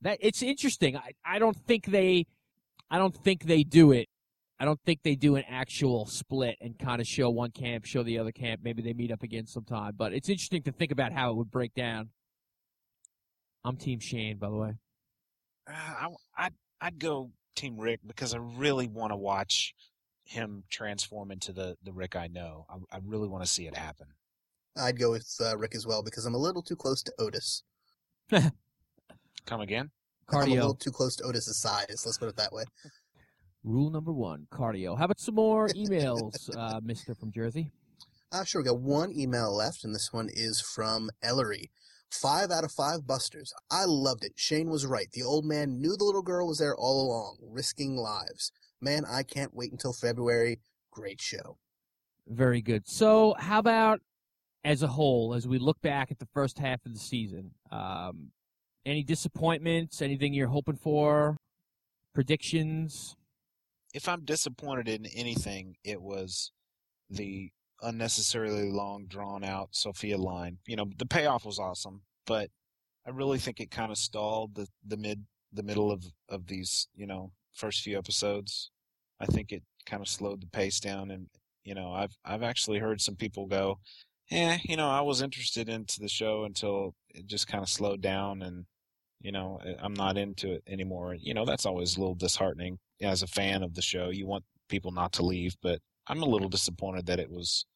that 0.00 0.16
it's 0.22 0.42
interesting. 0.42 0.96
I, 0.96 1.10
I 1.24 1.38
don't 1.38 1.56
think 1.56 1.84
they 1.86 2.26
I 2.90 2.98
don't 2.98 3.14
think 3.14 3.44
they 3.44 3.62
do 3.62 3.92
it. 3.92 4.08
I 4.60 4.64
don't 4.64 4.80
think 4.84 5.02
they 5.04 5.14
do 5.14 5.36
an 5.36 5.44
actual 5.48 6.06
split 6.06 6.56
and 6.60 6.78
kind 6.78 7.00
of 7.00 7.06
show 7.06 7.30
one 7.30 7.52
camp, 7.52 7.84
show 7.84 8.02
the 8.02 8.18
other 8.18 8.32
camp. 8.32 8.60
Maybe 8.64 8.82
they 8.82 8.92
meet 8.92 9.12
up 9.12 9.22
again 9.22 9.46
sometime. 9.46 9.92
But 9.96 10.12
it's 10.12 10.28
interesting 10.28 10.62
to 10.64 10.72
think 10.72 10.90
about 10.90 11.12
how 11.12 11.30
it 11.30 11.36
would 11.36 11.50
break 11.50 11.74
down. 11.74 12.10
I'm 13.64 13.76
Team 13.76 14.00
Shane, 14.00 14.38
by 14.38 14.48
the 14.48 14.56
way. 14.56 14.74
Uh, 15.68 15.72
I, 15.72 16.08
I'd 16.36 16.54
I'd 16.80 16.98
go 16.98 17.30
Team 17.54 17.78
Rick 17.78 18.00
because 18.06 18.34
I 18.34 18.38
really 18.38 18.88
want 18.88 19.12
to 19.12 19.16
watch 19.16 19.74
him 20.24 20.64
transform 20.70 21.30
into 21.30 21.52
the 21.52 21.76
the 21.82 21.92
Rick 21.92 22.16
I 22.16 22.28
know. 22.28 22.66
I, 22.68 22.96
I 22.96 23.00
really 23.04 23.28
want 23.28 23.44
to 23.44 23.50
see 23.50 23.66
it 23.66 23.76
happen. 23.76 24.06
I'd 24.76 24.98
go 24.98 25.10
with 25.10 25.28
uh, 25.40 25.56
Rick 25.56 25.74
as 25.74 25.86
well 25.86 26.02
because 26.02 26.24
I'm 26.24 26.34
a 26.34 26.38
little 26.38 26.62
too 26.62 26.76
close 26.76 27.02
to 27.02 27.12
Otis. 27.18 27.62
Come 28.30 29.60
again? 29.60 29.90
I'm 30.30 30.38
a 30.40 30.44
Cardio. 30.44 30.50
little 30.54 30.74
too 30.74 30.90
close 30.90 31.16
to 31.16 31.24
Otis's 31.24 31.58
size. 31.58 32.02
Let's 32.04 32.18
put 32.18 32.28
it 32.28 32.36
that 32.36 32.52
way. 32.52 32.64
Rule 33.64 33.90
number 33.90 34.12
one: 34.12 34.46
cardio. 34.50 34.96
How 34.96 35.04
about 35.06 35.20
some 35.20 35.34
more 35.34 35.68
emails, 35.68 36.48
uh, 36.56 36.80
Mister 36.82 37.14
from 37.14 37.32
Jersey? 37.32 37.70
Uh, 38.30 38.44
sure, 38.44 38.60
we 38.60 38.66
got 38.66 38.78
one 38.78 39.10
email 39.16 39.56
left, 39.56 39.84
and 39.84 39.94
this 39.94 40.12
one 40.12 40.28
is 40.30 40.60
from 40.60 41.08
Ellery. 41.22 41.70
Five 42.10 42.50
out 42.50 42.62
of 42.62 42.70
five 42.70 43.06
busters. 43.06 43.54
I 43.70 43.84
loved 43.86 44.22
it. 44.22 44.32
Shane 44.36 44.68
was 44.68 44.84
right. 44.84 45.10
The 45.10 45.22
old 45.22 45.46
man 45.46 45.80
knew 45.80 45.96
the 45.96 46.04
little 46.04 46.20
girl 46.20 46.46
was 46.46 46.58
there 46.58 46.76
all 46.76 47.00
along, 47.06 47.38
risking 47.40 47.96
lives. 47.96 48.52
Man, 48.82 49.04
I 49.10 49.22
can't 49.22 49.54
wait 49.54 49.72
until 49.72 49.94
February. 49.94 50.60
Great 50.90 51.22
show. 51.22 51.56
Very 52.26 52.60
good. 52.60 52.86
So, 52.86 53.34
how 53.38 53.60
about 53.60 54.02
as 54.62 54.82
a 54.82 54.88
whole, 54.88 55.32
as 55.32 55.48
we 55.48 55.58
look 55.58 55.80
back 55.80 56.10
at 56.10 56.18
the 56.18 56.28
first 56.34 56.58
half 56.58 56.84
of 56.84 56.92
the 56.92 57.00
season? 57.00 57.52
Um, 57.70 58.32
any 58.88 59.02
disappointments? 59.02 60.02
Anything 60.02 60.32
you're 60.32 60.48
hoping 60.48 60.76
for? 60.76 61.36
Predictions? 62.14 63.16
If 63.94 64.08
I'm 64.08 64.24
disappointed 64.24 64.88
in 64.88 65.06
anything, 65.06 65.76
it 65.84 66.02
was 66.02 66.52
the 67.08 67.50
unnecessarily 67.82 68.70
long, 68.70 69.06
drawn 69.06 69.44
out 69.44 69.70
Sophia 69.72 70.18
line. 70.18 70.58
You 70.66 70.76
know, 70.76 70.90
the 70.96 71.06
payoff 71.06 71.44
was 71.44 71.58
awesome, 71.58 72.02
but 72.26 72.50
I 73.06 73.10
really 73.10 73.38
think 73.38 73.60
it 73.60 73.70
kind 73.70 73.90
of 73.90 73.98
stalled 73.98 74.54
the 74.54 74.66
the 74.86 74.96
mid 74.96 75.24
the 75.52 75.62
middle 75.62 75.90
of 75.90 76.04
of 76.28 76.46
these 76.46 76.88
you 76.94 77.06
know 77.06 77.32
first 77.54 77.82
few 77.82 77.96
episodes. 77.96 78.70
I 79.20 79.26
think 79.26 79.52
it 79.52 79.62
kind 79.86 80.02
of 80.02 80.08
slowed 80.08 80.42
the 80.42 80.46
pace 80.46 80.80
down, 80.80 81.10
and 81.10 81.28
you 81.64 81.74
know 81.74 81.92
I've 81.92 82.16
I've 82.24 82.42
actually 82.42 82.78
heard 82.78 83.00
some 83.00 83.16
people 83.16 83.46
go, 83.46 83.78
eh, 84.30 84.58
you 84.64 84.76
know 84.76 84.90
I 84.90 85.00
was 85.00 85.22
interested 85.22 85.68
into 85.68 86.00
the 86.00 86.08
show 86.08 86.44
until 86.44 86.94
it 87.10 87.26
just 87.26 87.48
kind 87.48 87.62
of 87.62 87.70
slowed 87.70 88.02
down, 88.02 88.42
and 88.42 88.66
you 89.20 89.32
know 89.32 89.60
I- 89.64 89.76
I'm 89.84 89.94
not 89.94 90.16
into 90.16 90.52
it 90.52 90.62
anymore. 90.66 91.14
You 91.14 91.34
know 91.34 91.44
that's 91.44 91.66
always 91.66 91.96
a 91.96 92.00
little 92.00 92.14
disheartening 92.14 92.78
as 93.00 93.22
a 93.22 93.26
fan 93.26 93.62
of 93.62 93.74
the 93.74 93.82
show. 93.82 94.10
You 94.10 94.26
want 94.26 94.44
people 94.68 94.92
not 94.92 95.12
to 95.14 95.22
leave, 95.24 95.56
but 95.62 95.80
I'm 96.06 96.22
a 96.22 96.26
little 96.26 96.48
disappointed 96.48 97.06
that 97.06 97.20
it 97.20 97.30
was 97.30 97.66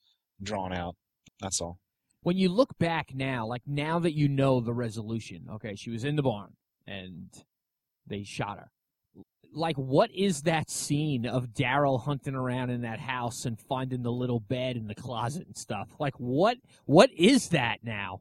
drawn 0.43 0.73
out. 0.73 0.97
That's 1.41 1.61
all. 1.61 1.79
When 2.23 2.37
you 2.37 2.49
look 2.49 2.79
back 2.79 3.15
now, 3.15 3.47
like 3.47 3.63
now 3.67 3.99
that 3.99 4.15
you 4.15 4.29
know 4.29 4.61
the 4.61 4.73
resolution, 4.73 5.47
okay, 5.55 5.75
she 5.75 5.91
was 5.91 6.05
in 6.05 6.17
the 6.17 6.23
barn 6.23 6.53
and 6.87 7.29
they 8.07 8.23
shot 8.23 8.59
her. 8.59 8.71
Like, 9.55 9.77
what 9.77 10.11
is 10.13 10.43
that 10.43 10.71
scene 10.71 11.27
of 11.27 11.49
Daryl 11.49 12.01
hunting 12.03 12.35
around 12.35 12.71
in 12.71 12.83
that 12.83 13.01
house 13.01 13.45
and 13.45 13.61
finding 13.61 14.03
the 14.03 14.13
little 14.13 14.41
bed 14.41 14.77
in 14.77 14.87
the 14.87 14.95
closet 14.95 15.47
and 15.47 15.57
stuff? 15.57 15.91
Like, 15.99 16.15
what 16.17 16.57
what 16.87 17.11
is 17.13 17.51
that 17.51 17.81
now? 17.83 18.21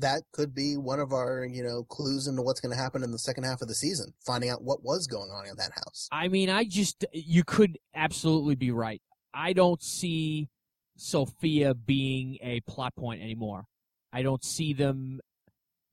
That 0.00 0.22
could 0.32 0.54
be 0.54 0.76
one 0.76 1.00
of 1.00 1.12
our, 1.12 1.44
you 1.44 1.62
know, 1.62 1.84
clues 1.84 2.26
into 2.26 2.42
what's 2.42 2.60
going 2.60 2.74
to 2.74 2.80
happen 2.80 3.02
in 3.02 3.12
the 3.12 3.18
second 3.18 3.44
half 3.44 3.62
of 3.62 3.68
the 3.68 3.74
season. 3.74 4.12
Finding 4.26 4.50
out 4.50 4.62
what 4.62 4.82
was 4.82 5.06
going 5.06 5.30
on 5.30 5.46
in 5.46 5.56
that 5.56 5.72
house. 5.72 6.08
I 6.10 6.28
mean, 6.28 6.50
I 6.50 6.64
just 6.64 7.04
you 7.12 7.44
could 7.44 7.78
absolutely 7.94 8.56
be 8.56 8.70
right. 8.70 9.00
I 9.32 9.52
don't 9.52 9.82
see 9.82 10.48
Sophia 10.96 11.74
being 11.74 12.38
a 12.42 12.60
plot 12.60 12.94
point 12.96 13.22
anymore. 13.22 13.64
I 14.12 14.22
don't 14.22 14.44
see 14.44 14.72
them 14.72 15.20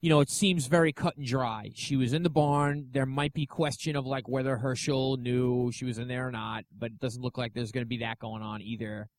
you 0.02 0.10
know, 0.10 0.20
it 0.20 0.32
seems 0.32 0.66
very 0.66 0.92
cut 0.92 1.16
and 1.16 1.28
dry. 1.28 1.70
She 1.76 1.96
was 1.96 2.12
in 2.12 2.24
the 2.24 2.30
barn. 2.30 2.88
There 2.92 3.06
might 3.06 3.34
be 3.34 3.46
question 3.46 3.96
of 3.96 4.06
like 4.06 4.28
whether 4.28 4.58
Hershel 4.58 5.18
knew 5.18 5.72
she 5.72 5.86
was 5.86 6.00
in 6.00 6.08
there 6.08 6.28
or 6.28 6.32
not, 6.32 6.66
but 6.76 6.88
it 6.88 7.00
doesn't 7.00 7.22
look 7.22 7.38
like 7.38 7.54
there's 7.54 7.72
going 7.72 7.86
to 7.86 7.90
be 7.90 8.00
that 8.00 8.18
going 8.18 8.42
on 8.42 8.64
either. 8.64 9.10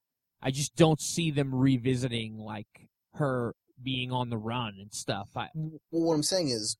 I 0.43 0.51
just 0.51 0.75
don't 0.75 1.01
see 1.01 1.31
them 1.31 1.55
revisiting 1.55 2.37
like 2.37 2.89
her 3.15 3.55
being 3.83 4.13
on 4.13 4.31
the 4.31 4.39
run 4.39 4.75
and 4.81 4.93
stuff. 4.93 5.29
I, 5.37 5.49
Well, 5.55 5.81
what 5.91 6.15
I'm 6.15 6.23
saying 6.23 6.49
is, 6.49 6.77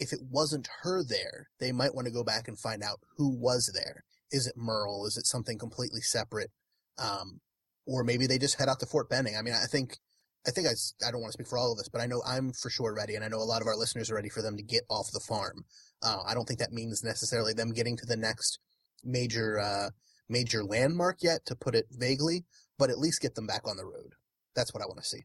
if 0.00 0.12
it 0.12 0.20
wasn't 0.28 0.68
her 0.82 1.04
there, 1.04 1.48
they 1.60 1.72
might 1.72 1.94
want 1.94 2.06
to 2.06 2.12
go 2.12 2.24
back 2.24 2.48
and 2.48 2.58
find 2.58 2.82
out 2.82 3.00
who 3.16 3.28
was 3.28 3.70
there. 3.74 4.04
Is 4.30 4.46
it 4.46 4.56
Merle? 4.56 5.06
Is 5.06 5.16
it 5.16 5.26
something 5.26 5.58
completely 5.58 6.00
separate? 6.00 6.50
Um, 6.98 7.40
or 7.86 8.02
maybe 8.02 8.26
they 8.26 8.38
just 8.38 8.58
head 8.58 8.68
out 8.68 8.80
to 8.80 8.86
Fort 8.86 9.08
Benning. 9.08 9.36
I 9.36 9.42
mean, 9.42 9.54
I 9.54 9.66
think, 9.66 9.98
I 10.46 10.50
think 10.50 10.66
I, 10.66 10.72
I 11.06 11.10
don't 11.10 11.20
want 11.20 11.32
to 11.32 11.36
speak 11.36 11.46
for 11.46 11.58
all 11.58 11.72
of 11.72 11.78
us, 11.78 11.88
but 11.88 12.00
I 12.00 12.06
know 12.06 12.22
I'm 12.26 12.52
for 12.52 12.70
sure 12.70 12.94
ready, 12.94 13.14
and 13.14 13.24
I 13.24 13.28
know 13.28 13.38
a 13.38 13.44
lot 13.44 13.62
of 13.62 13.68
our 13.68 13.76
listeners 13.76 14.10
are 14.10 14.16
ready 14.16 14.28
for 14.28 14.42
them 14.42 14.56
to 14.56 14.62
get 14.62 14.82
off 14.88 15.12
the 15.12 15.20
farm. 15.20 15.64
Uh, 16.02 16.18
I 16.26 16.34
don't 16.34 16.46
think 16.46 16.58
that 16.60 16.72
means 16.72 17.04
necessarily 17.04 17.52
them 17.52 17.72
getting 17.72 17.96
to 17.98 18.06
the 18.06 18.16
next 18.16 18.58
major, 19.04 19.60
uh, 19.60 19.90
major 20.28 20.64
landmark 20.64 21.18
yet, 21.22 21.46
to 21.46 21.54
put 21.54 21.74
it 21.74 21.86
vaguely, 21.90 22.44
but 22.78 22.90
at 22.90 22.98
least 22.98 23.22
get 23.22 23.34
them 23.34 23.46
back 23.46 23.68
on 23.68 23.76
the 23.76 23.84
road. 23.84 24.14
That's 24.56 24.72
what 24.74 24.82
I 24.82 24.86
want 24.86 24.98
to 24.98 25.08
see. 25.08 25.24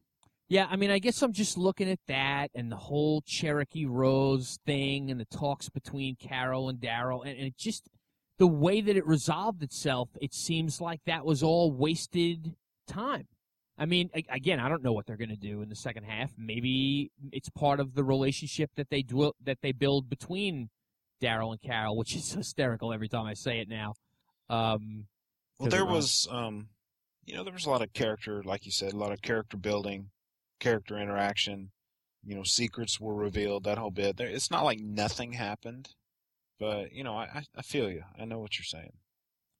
Yeah, 0.50 0.66
I 0.68 0.74
mean, 0.74 0.90
I 0.90 0.98
guess 0.98 1.22
I'm 1.22 1.32
just 1.32 1.56
looking 1.56 1.88
at 1.88 2.00
that 2.08 2.50
and 2.56 2.72
the 2.72 2.76
whole 2.76 3.22
Cherokee 3.24 3.86
Rose 3.86 4.58
thing 4.66 5.08
and 5.08 5.20
the 5.20 5.24
talks 5.24 5.68
between 5.68 6.16
Carol 6.16 6.68
and 6.68 6.80
Daryl, 6.80 7.20
and, 7.24 7.38
and 7.38 7.46
it 7.46 7.56
just 7.56 7.88
the 8.38 8.48
way 8.48 8.80
that 8.80 8.96
it 8.96 9.06
resolved 9.06 9.62
itself, 9.62 10.08
it 10.20 10.34
seems 10.34 10.80
like 10.80 11.02
that 11.06 11.24
was 11.24 11.44
all 11.44 11.70
wasted 11.70 12.56
time. 12.88 13.28
I 13.78 13.86
mean, 13.86 14.10
a- 14.12 14.24
again, 14.28 14.58
I 14.58 14.68
don't 14.68 14.82
know 14.82 14.92
what 14.92 15.06
they're 15.06 15.16
going 15.16 15.28
to 15.30 15.36
do 15.36 15.62
in 15.62 15.68
the 15.68 15.76
second 15.76 16.02
half. 16.02 16.32
Maybe 16.36 17.12
it's 17.30 17.48
part 17.50 17.78
of 17.78 17.94
the 17.94 18.02
relationship 18.02 18.70
that 18.74 18.90
they 18.90 19.02
dwell, 19.02 19.36
that 19.44 19.58
they 19.62 19.70
build 19.70 20.10
between 20.10 20.68
Daryl 21.22 21.52
and 21.52 21.62
Carol, 21.62 21.96
which 21.96 22.16
is 22.16 22.32
hysterical 22.32 22.92
every 22.92 23.08
time 23.08 23.26
I 23.26 23.34
say 23.34 23.60
it 23.60 23.68
now. 23.68 23.94
Um, 24.48 25.06
Well, 25.60 25.68
there 25.70 25.86
was, 25.86 26.26
um, 26.28 26.70
you 27.24 27.36
know, 27.36 27.44
there 27.44 27.52
was 27.52 27.66
a 27.66 27.70
lot 27.70 27.82
of 27.82 27.92
character, 27.92 28.42
like 28.42 28.66
you 28.66 28.72
said, 28.72 28.94
a 28.94 28.96
lot 28.96 29.12
of 29.12 29.22
character 29.22 29.56
building, 29.56 30.10
character 30.60 30.98
interaction. 30.98 31.70
You 32.24 32.36
know, 32.36 32.42
secrets 32.44 33.00
were 33.00 33.14
revealed. 33.14 33.64
That 33.64 33.78
whole 33.78 33.90
bit. 33.90 34.20
It's 34.20 34.50
not 34.50 34.64
like 34.64 34.78
nothing 34.80 35.32
happened, 35.32 35.88
but 36.58 36.92
you 36.92 37.02
know, 37.02 37.16
I, 37.16 37.24
I, 37.24 37.42
I 37.56 37.62
feel 37.62 37.90
you. 37.90 38.02
I 38.20 38.24
know 38.26 38.38
what 38.38 38.58
you're 38.58 38.64
saying. 38.64 38.92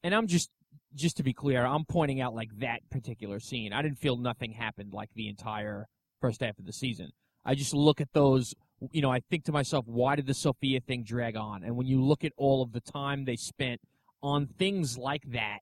and 0.03 0.15
I'm 0.15 0.27
just 0.27 0.51
just 0.95 1.17
to 1.17 1.23
be 1.23 1.33
clear, 1.33 1.65
I'm 1.65 1.85
pointing 1.85 2.21
out 2.21 2.35
like 2.35 2.51
that 2.59 2.81
particular 2.91 3.41
scene. 3.41 3.73
I 3.73 3.83
didn't 3.83 3.99
feel 3.99 4.17
nothing 4.17 4.53
happened 4.53 4.93
like 4.93 5.11
the 5.15 5.29
entire 5.29 5.87
first 6.21 6.41
half 6.43 6.59
of 6.59 6.67
the 6.67 6.73
season. 6.73 7.11
I 7.45 7.55
just 7.55 7.75
look 7.75 8.01
at 8.01 8.13
those, 8.13 8.55
you 8.93 9.01
know, 9.03 9.11
I 9.11 9.21
think 9.31 9.45
to 9.45 9.53
myself, 9.53 9.87
why 9.89 10.17
did 10.17 10.27
the 10.27 10.35
Sophia 10.35 10.81
thing 10.81 11.03
drag 11.05 11.37
on? 11.37 11.65
And 11.65 11.77
when 11.77 11.87
you 11.87 12.03
look 12.03 12.25
at 12.25 12.33
all 12.37 12.63
of 12.63 12.73
the 12.73 12.81
time 12.81 13.25
they 13.25 13.37
spent 13.37 13.81
on 14.23 14.47
things 14.47 14.99
like 14.99 15.23
that, 15.33 15.61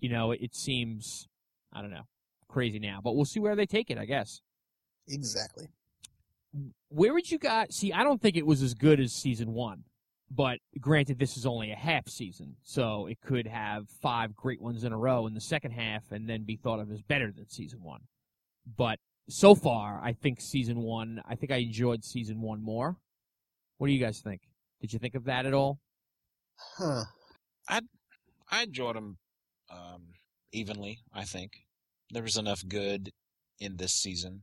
you 0.00 0.08
know, 0.08 0.32
it 0.32 0.54
seems, 0.54 1.28
I 1.72 1.80
don't 1.80 1.90
know, 1.90 2.06
crazy 2.48 2.78
now. 2.78 3.00
But 3.02 3.14
we'll 3.14 3.24
see 3.24 3.40
where 3.40 3.54
they 3.56 3.66
take 3.66 3.90
it, 3.90 3.98
I 3.98 4.04
guess. 4.04 4.40
Exactly. 5.08 5.68
Where 6.88 7.14
would 7.14 7.30
you 7.30 7.38
guys 7.38 7.74
see? 7.74 7.92
I 7.92 8.04
don't 8.04 8.20
think 8.20 8.36
it 8.36 8.46
was 8.46 8.62
as 8.62 8.74
good 8.74 9.00
as 9.00 9.12
season 9.12 9.52
one, 9.52 9.84
but 10.30 10.58
granted, 10.80 11.18
this 11.18 11.36
is 11.36 11.46
only 11.46 11.72
a 11.72 11.76
half 11.76 12.08
season, 12.08 12.56
so 12.62 13.06
it 13.06 13.20
could 13.20 13.46
have 13.46 13.88
five 13.88 14.34
great 14.36 14.60
ones 14.60 14.84
in 14.84 14.92
a 14.92 14.98
row 14.98 15.26
in 15.26 15.34
the 15.34 15.40
second 15.40 15.72
half 15.72 16.10
and 16.10 16.28
then 16.28 16.44
be 16.44 16.56
thought 16.56 16.80
of 16.80 16.90
as 16.90 17.02
better 17.02 17.32
than 17.32 17.48
season 17.48 17.82
one. 17.82 18.02
But 18.76 18.98
so 19.28 19.54
far, 19.54 20.00
I 20.02 20.12
think 20.12 20.40
season 20.40 20.82
one, 20.82 21.22
I 21.26 21.36
think 21.36 21.52
I 21.52 21.56
enjoyed 21.56 22.04
season 22.04 22.40
one 22.40 22.62
more. 22.62 22.96
What 23.78 23.86
do 23.86 23.92
you 23.92 24.04
guys 24.04 24.20
think? 24.20 24.42
Did 24.80 24.92
you 24.92 24.98
think 24.98 25.14
of 25.14 25.24
that 25.24 25.46
at 25.46 25.54
all? 25.54 25.78
Huh. 26.76 27.04
I 27.68 27.80
I 28.50 28.64
enjoyed 28.64 28.96
them 28.96 29.18
um, 29.70 30.02
evenly. 30.52 31.00
I 31.14 31.24
think 31.24 31.52
there 32.10 32.22
was 32.22 32.36
enough 32.36 32.62
good 32.68 33.10
in 33.58 33.76
this 33.76 33.94
season 33.94 34.42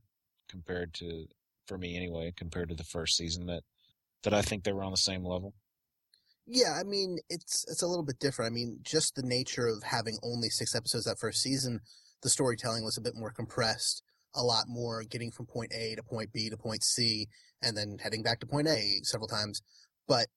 compared 0.50 0.94
to, 0.96 1.26
for 1.68 1.78
me 1.78 1.96
anyway, 1.96 2.34
compared 2.36 2.70
to 2.70 2.76
the 2.76 2.84
first 2.84 3.16
season 3.16 3.46
that 3.48 3.64
that 4.24 4.34
I 4.34 4.42
think 4.42 4.64
they 4.64 4.74
were 4.74 4.84
on 4.84 4.92
the 4.92 4.98
same 4.98 5.24
level. 5.24 5.54
Yeah, 6.46 6.78
I 6.80 6.84
mean 6.84 7.20
it's 7.30 7.66
it's 7.70 7.84
a 7.84 7.88
little 7.88 8.04
bit 8.04 8.20
different. 8.20 8.52
I 8.52 8.54
mean, 8.54 8.80
just 8.82 9.16
the 9.16 9.24
nature 9.24 9.68
of 9.68 9.84
having 9.84 10.18
only 10.24 10.50
six 10.50 10.76
episodes 10.76 11.06
that 11.06 11.20
first 11.20 11.42
season, 11.42 11.82
the 12.24 12.30
storytelling 12.30 12.84
was 12.84 12.98
a 12.98 13.02
bit 13.02 13.16
more 13.16 13.32
compressed, 13.32 14.02
a 14.36 14.44
lot 14.44 14.66
more 14.68 15.04
getting 15.04 15.32
from 15.32 15.46
point 15.46 15.72
A 15.74 15.96
to 15.96 16.04
point 16.04 16.34
B 16.34 16.50
to 16.50 16.58
point 16.58 16.84
C, 16.84 17.28
and 17.62 17.78
then 17.78 17.98
heading 18.02 18.24
back 18.24 18.40
to 18.40 18.48
point 18.48 18.68
A 18.68 19.00
several 19.04 19.28
times. 19.28 19.62
But 20.08 20.28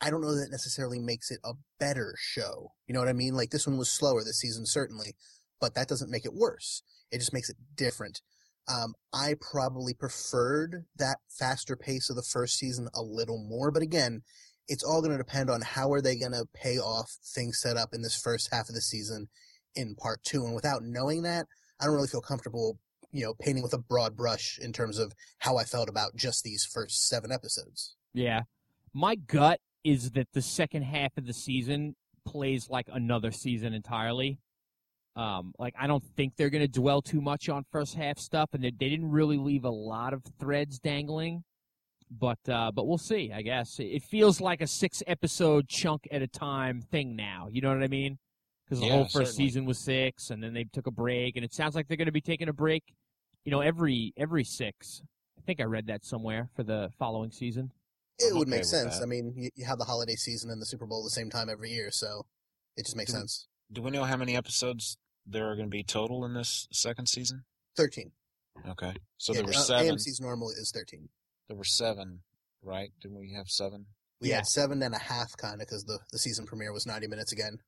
I 0.00 0.10
don't 0.10 0.20
know 0.20 0.34
that 0.34 0.50
necessarily 0.50 1.00
makes 1.00 1.30
it 1.30 1.40
a 1.44 1.54
better 1.80 2.14
show. 2.18 2.72
You 2.86 2.94
know 2.94 3.00
what 3.00 3.08
I 3.08 3.14
mean? 3.14 3.34
Like 3.34 3.50
this 3.50 3.66
one 3.66 3.78
was 3.78 3.90
slower 3.90 4.22
this 4.22 4.38
season, 4.38 4.64
certainly, 4.66 5.16
but 5.60 5.74
that 5.74 5.88
doesn't 5.88 6.10
make 6.10 6.24
it 6.24 6.34
worse. 6.34 6.82
It 7.10 7.18
just 7.18 7.32
makes 7.32 7.48
it 7.48 7.56
different. 7.74 8.20
Um, 8.68 8.94
I 9.12 9.34
probably 9.40 9.94
preferred 9.94 10.84
that 10.96 11.18
faster 11.30 11.76
pace 11.76 12.10
of 12.10 12.16
the 12.16 12.22
first 12.22 12.58
season 12.58 12.88
a 12.94 13.02
little 13.02 13.42
more, 13.48 13.70
but 13.70 13.82
again, 13.82 14.22
it's 14.68 14.84
all 14.84 15.00
going 15.00 15.12
to 15.12 15.18
depend 15.18 15.48
on 15.50 15.62
how 15.62 15.90
are 15.92 16.02
they 16.02 16.16
going 16.16 16.32
to 16.32 16.44
pay 16.54 16.78
off 16.78 17.10
things 17.34 17.60
set 17.60 17.76
up 17.76 17.90
in 17.94 18.02
this 18.02 18.20
first 18.20 18.50
half 18.52 18.68
of 18.68 18.74
the 18.74 18.82
season 18.82 19.28
in 19.74 19.94
part 19.94 20.22
two. 20.24 20.44
And 20.44 20.54
without 20.54 20.82
knowing 20.82 21.22
that, 21.22 21.46
I 21.80 21.86
don't 21.86 21.94
really 21.94 22.08
feel 22.08 22.20
comfortable, 22.20 22.78
you 23.10 23.24
know, 23.24 23.34
painting 23.40 23.62
with 23.62 23.72
a 23.72 23.78
broad 23.78 24.16
brush 24.16 24.58
in 24.60 24.72
terms 24.72 24.98
of 24.98 25.14
how 25.38 25.56
I 25.56 25.64
felt 25.64 25.88
about 25.88 26.16
just 26.16 26.44
these 26.44 26.68
first 26.70 27.08
seven 27.08 27.32
episodes. 27.32 27.96
Yeah. 28.12 28.42
My 28.92 29.14
gut 29.14 29.60
is 29.84 30.10
that 30.10 30.28
the 30.34 30.42
second 30.42 30.82
half 30.82 31.16
of 31.16 31.26
the 31.26 31.32
season 31.32 31.96
plays 32.26 32.68
like 32.68 32.88
another 32.92 33.30
season 33.30 33.72
entirely. 33.72 34.38
Um, 35.18 35.52
like 35.58 35.74
I 35.78 35.86
don't 35.88 36.04
think 36.16 36.34
they're 36.36 36.50
going 36.50 36.62
to 36.62 36.68
dwell 36.80 37.02
too 37.02 37.20
much 37.20 37.48
on 37.48 37.64
first 37.72 37.94
half 37.96 38.18
stuff, 38.18 38.50
and 38.52 38.62
they, 38.62 38.70
they 38.70 38.88
didn't 38.88 39.10
really 39.10 39.36
leave 39.36 39.64
a 39.64 39.70
lot 39.70 40.12
of 40.12 40.22
threads 40.38 40.78
dangling. 40.78 41.42
But 42.10 42.38
uh, 42.48 42.70
but 42.72 42.86
we'll 42.86 42.98
see. 42.98 43.32
I 43.34 43.42
guess 43.42 43.78
it 43.80 44.02
feels 44.04 44.40
like 44.40 44.60
a 44.62 44.66
six 44.66 45.02
episode 45.06 45.68
chunk 45.68 46.06
at 46.10 46.22
a 46.22 46.26
time 46.28 46.80
thing 46.80 47.16
now. 47.16 47.48
You 47.50 47.60
know 47.60 47.68
what 47.74 47.82
I 47.82 47.88
mean? 47.88 48.18
Because 48.64 48.80
the 48.80 48.86
Yeah, 48.86 48.92
whole 48.92 49.02
first 49.04 49.12
certainly. 49.32 49.34
season 49.48 49.64
was 49.66 49.78
six, 49.78 50.30
and 50.30 50.42
then 50.42 50.54
they 50.54 50.64
took 50.72 50.86
a 50.86 50.90
break, 50.92 51.36
and 51.36 51.44
it 51.44 51.52
sounds 51.52 51.74
like 51.74 51.88
they're 51.88 51.96
going 51.98 52.06
to 52.06 52.12
be 52.12 52.20
taking 52.20 52.48
a 52.48 52.52
break. 52.52 52.84
You 53.44 53.50
know, 53.50 53.60
every 53.60 54.12
every 54.16 54.44
six. 54.44 55.02
I 55.36 55.40
think 55.42 55.60
I 55.60 55.64
read 55.64 55.86
that 55.88 56.04
somewhere 56.04 56.48
for 56.54 56.62
the 56.62 56.90
following 56.98 57.30
season. 57.32 57.72
It 58.18 58.30
I'm 58.32 58.38
would 58.38 58.48
okay 58.48 58.58
make 58.58 58.64
sense. 58.64 58.98
that. 58.98 59.02
I 59.02 59.06
mean, 59.06 59.32
you, 59.36 59.50
you 59.56 59.64
have 59.64 59.78
the 59.78 59.84
holiday 59.84 60.14
season 60.16 60.50
and 60.50 60.60
the 60.62 60.66
Super 60.66 60.86
Bowl 60.86 61.02
at 61.02 61.06
the 61.06 61.10
same 61.10 61.28
time 61.30 61.48
every 61.50 61.70
year, 61.70 61.90
so 61.90 62.24
it 62.76 62.84
just 62.84 62.96
makes 62.96 63.10
Do 63.12 63.16
we- 63.16 63.20
sense. 63.20 63.48
Do 63.70 63.82
we 63.82 63.90
know 63.90 64.04
how 64.04 64.16
many 64.16 64.34
episodes 64.34 64.96
there 65.28 65.48
are 65.50 65.54
going 65.54 65.66
to 65.66 65.70
be 65.70 65.82
total 65.84 66.24
in 66.24 66.34
this 66.34 66.66
second 66.72 67.06
season? 67.08 67.44
Thirteen. 67.76 68.12
Okay, 68.68 68.92
so 69.18 69.32
Yeah, 69.32 69.38
there 69.40 69.46
were 69.46 69.50
uh, 69.54 69.62
seven. 69.62 69.94
AMC's 69.96 70.20
normal 70.20 70.50
is 70.50 70.72
thirteen. 70.74 71.08
There 71.48 71.56
were 71.56 71.64
seven, 71.64 72.20
right? 72.62 72.90
Didn't 73.00 73.18
we 73.18 73.32
have 73.34 73.48
seven? 73.48 73.86
We 74.20 74.30
Yeah. 74.30 74.36
had 74.36 74.46
seven 74.46 74.82
and 74.82 74.94
a 74.94 74.98
half, 74.98 75.36
kind 75.36 75.54
of, 75.62 75.68
because 75.68 75.84
the, 75.84 75.98
the 76.10 76.18
season 76.18 76.44
premiere 76.44 76.72
was 76.72 76.86
ninety 76.86 77.06
minutes 77.06 77.32
again. 77.32 77.58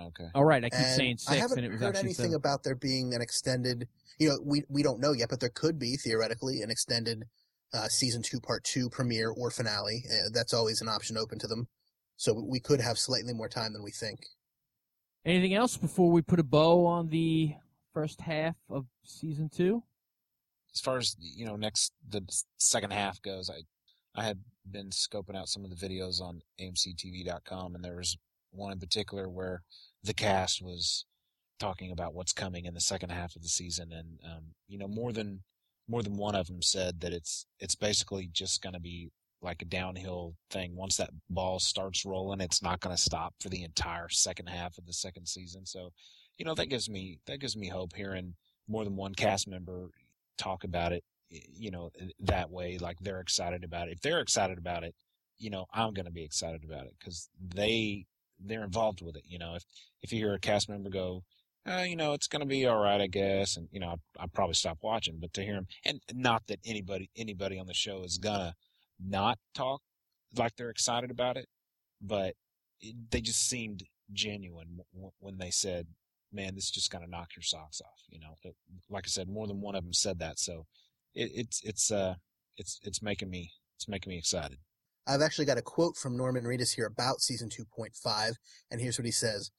Okay. 0.00 0.28
All 0.34 0.44
right, 0.44 0.64
I 0.64 0.70
keep 0.70 0.78
And 0.78 0.96
saying 0.96 1.18
I 1.28 1.34
haven't 1.36 1.58
and 1.58 1.66
it 1.66 1.72
was 1.72 1.80
heard 1.80 1.96
anything 1.96 2.14
seven. 2.14 2.34
about 2.34 2.62
there 2.62 2.76
being 2.76 3.14
an 3.14 3.20
extended. 3.20 3.88
You 4.18 4.30
know, 4.30 4.38
we 4.44 4.62
we 4.68 4.82
don't 4.82 5.00
know 5.00 5.12
yet, 5.12 5.28
but 5.28 5.40
there 5.40 5.50
could 5.50 5.78
be 5.78 5.96
theoretically 5.96 6.62
an 6.62 6.70
extended 6.70 7.24
uh, 7.74 7.88
season 7.88 8.22
two, 8.22 8.40
part 8.40 8.64
two 8.64 8.88
premiere 8.88 9.30
or 9.30 9.50
finale. 9.50 10.04
Uh, 10.10 10.30
that's 10.32 10.54
always 10.54 10.80
an 10.80 10.88
option 10.88 11.18
open 11.18 11.38
to 11.40 11.46
them. 11.46 11.68
So 12.16 12.32
we 12.32 12.58
could 12.58 12.80
have 12.80 12.98
slightly 12.98 13.34
more 13.34 13.48
time 13.48 13.72
than 13.74 13.82
we 13.84 13.90
think. 13.90 14.20
Anything 15.24 15.54
else 15.54 15.76
before 15.76 16.10
we 16.10 16.22
put 16.22 16.40
a 16.40 16.44
bow 16.44 16.86
on 16.86 17.08
the 17.08 17.54
first 17.92 18.20
half 18.20 18.56
of 18.70 18.86
season 19.04 19.48
two? 19.48 19.82
As 20.74 20.80
far 20.80 20.98
as 20.98 21.16
you 21.18 21.44
know, 21.44 21.56
next 21.56 21.92
the 22.08 22.22
second 22.58 22.92
half 22.92 23.20
goes, 23.22 23.50
I 23.50 23.62
I 24.14 24.24
had 24.24 24.38
been 24.70 24.90
scoping 24.90 25.36
out 25.36 25.48
some 25.48 25.64
of 25.64 25.70
the 25.70 25.88
videos 25.88 26.20
on 26.20 26.42
AMCTV.com, 26.60 27.74
and 27.74 27.84
there 27.84 27.96
was 27.96 28.16
one 28.50 28.72
in 28.72 28.78
particular 28.78 29.28
where 29.28 29.62
the 30.02 30.14
cast 30.14 30.62
was 30.62 31.04
talking 31.58 31.90
about 31.90 32.14
what's 32.14 32.32
coming 32.32 32.64
in 32.64 32.74
the 32.74 32.80
second 32.80 33.10
half 33.10 33.34
of 33.36 33.42
the 33.42 33.48
season, 33.48 33.92
and 33.92 34.18
um, 34.24 34.44
you 34.68 34.78
know 34.78 34.88
more 34.88 35.12
than 35.12 35.42
more 35.88 36.02
than 36.02 36.16
one 36.16 36.34
of 36.34 36.46
them 36.46 36.62
said 36.62 37.00
that 37.00 37.12
it's 37.12 37.46
it's 37.58 37.74
basically 37.74 38.28
just 38.32 38.62
going 38.62 38.74
to 38.74 38.80
be 38.80 39.10
like 39.40 39.62
a 39.62 39.66
downhill 39.66 40.34
thing. 40.50 40.74
Once 40.74 40.96
that 40.96 41.10
ball 41.30 41.58
starts 41.58 42.04
rolling, 42.04 42.40
it's 42.40 42.62
not 42.62 42.80
going 42.80 42.94
to 42.94 43.00
stop 43.00 43.34
for 43.40 43.48
the 43.48 43.62
entire 43.62 44.08
second 44.08 44.48
half 44.48 44.78
of 44.78 44.86
the 44.86 44.92
second 44.92 45.26
season. 45.26 45.64
So, 45.66 45.92
you 46.38 46.44
know 46.44 46.54
that 46.54 46.68
gives 46.68 46.88
me 46.88 47.18
that 47.26 47.40
gives 47.40 47.56
me 47.56 47.68
hope 47.68 47.94
hearing 47.94 48.34
more 48.68 48.84
than 48.84 48.96
one 48.96 49.14
cast 49.14 49.48
member 49.48 49.90
talk 50.38 50.64
about 50.64 50.92
it. 50.92 51.04
You 51.30 51.70
know 51.70 51.90
that 52.20 52.50
way, 52.50 52.78
like 52.78 52.98
they're 53.00 53.20
excited 53.20 53.64
about 53.64 53.88
it. 53.88 53.92
If 53.92 54.00
they're 54.00 54.20
excited 54.20 54.56
about 54.56 54.84
it, 54.84 54.94
you 55.38 55.50
know 55.50 55.66
I'm 55.74 55.92
going 55.92 56.06
to 56.06 56.12
be 56.12 56.24
excited 56.24 56.64
about 56.64 56.86
it 56.86 56.94
because 56.98 57.28
they 57.54 58.06
they're 58.40 58.64
involved 58.64 59.02
with 59.02 59.16
it. 59.16 59.24
You 59.26 59.38
know, 59.38 59.56
if 59.56 59.64
if 60.00 60.12
you 60.12 60.18
hear 60.18 60.34
a 60.34 60.38
cast 60.38 60.68
member 60.68 60.90
go, 60.90 61.24
uh, 61.68 61.82
you 61.82 61.96
know, 61.96 62.12
it's 62.12 62.28
going 62.28 62.40
to 62.40 62.46
be 62.46 62.66
all 62.66 62.80
right, 62.80 63.00
I 63.00 63.08
guess, 63.08 63.56
and 63.56 63.68
you 63.72 63.80
know, 63.80 63.96
I'd 64.18 64.32
probably 64.32 64.54
stop 64.54 64.78
watching. 64.80 65.18
But 65.20 65.34
to 65.34 65.42
hear 65.42 65.54
them, 65.54 65.66
and 65.84 66.00
not 66.14 66.46
that 66.46 66.60
anybody 66.64 67.10
anybody 67.16 67.58
on 67.58 67.66
the 67.66 67.74
show 67.74 68.04
is 68.04 68.16
gonna 68.16 68.54
not 69.04 69.38
talk 69.54 69.80
like 70.36 70.54
they're 70.56 70.70
excited 70.70 71.10
about 71.10 71.36
it, 71.36 71.46
but 72.00 72.34
it, 72.80 72.94
they 73.10 73.20
just 73.20 73.48
seemed 73.48 73.82
genuine 74.12 74.78
w- 74.94 75.12
when 75.18 75.38
they 75.38 75.50
said, 75.50 75.86
"Man, 76.32 76.54
this 76.54 76.64
is 76.64 76.70
just 76.70 76.90
gonna 76.90 77.06
knock 77.06 77.28
your 77.36 77.42
socks 77.42 77.80
off." 77.80 78.00
You 78.08 78.20
know, 78.20 78.34
It- 78.42 78.56
like 78.88 79.06
I 79.06 79.08
said, 79.08 79.28
more 79.28 79.46
than 79.46 79.60
one 79.60 79.74
of 79.74 79.84
them 79.84 79.92
said 79.92 80.18
that, 80.20 80.38
so 80.38 80.66
it, 81.14 81.30
it's 81.34 81.62
it's 81.64 81.90
uh 81.90 82.14
it's 82.56 82.78
it's 82.82 83.02
making 83.02 83.30
me 83.30 83.52
it's 83.76 83.88
making 83.88 84.10
me 84.10 84.18
excited. 84.18 84.58
I've 85.06 85.22
actually 85.22 85.46
got 85.46 85.56
a 85.58 85.62
quote 85.62 85.96
from 85.96 86.16
Norman 86.18 86.44
Reedus 86.44 86.74
here 86.74 86.84
about 86.86 87.20
season 87.22 87.48
2.5, 87.48 88.32
and 88.70 88.80
here's 88.80 88.98
what 88.98 89.06
he 89.06 89.10
says. 89.12 89.50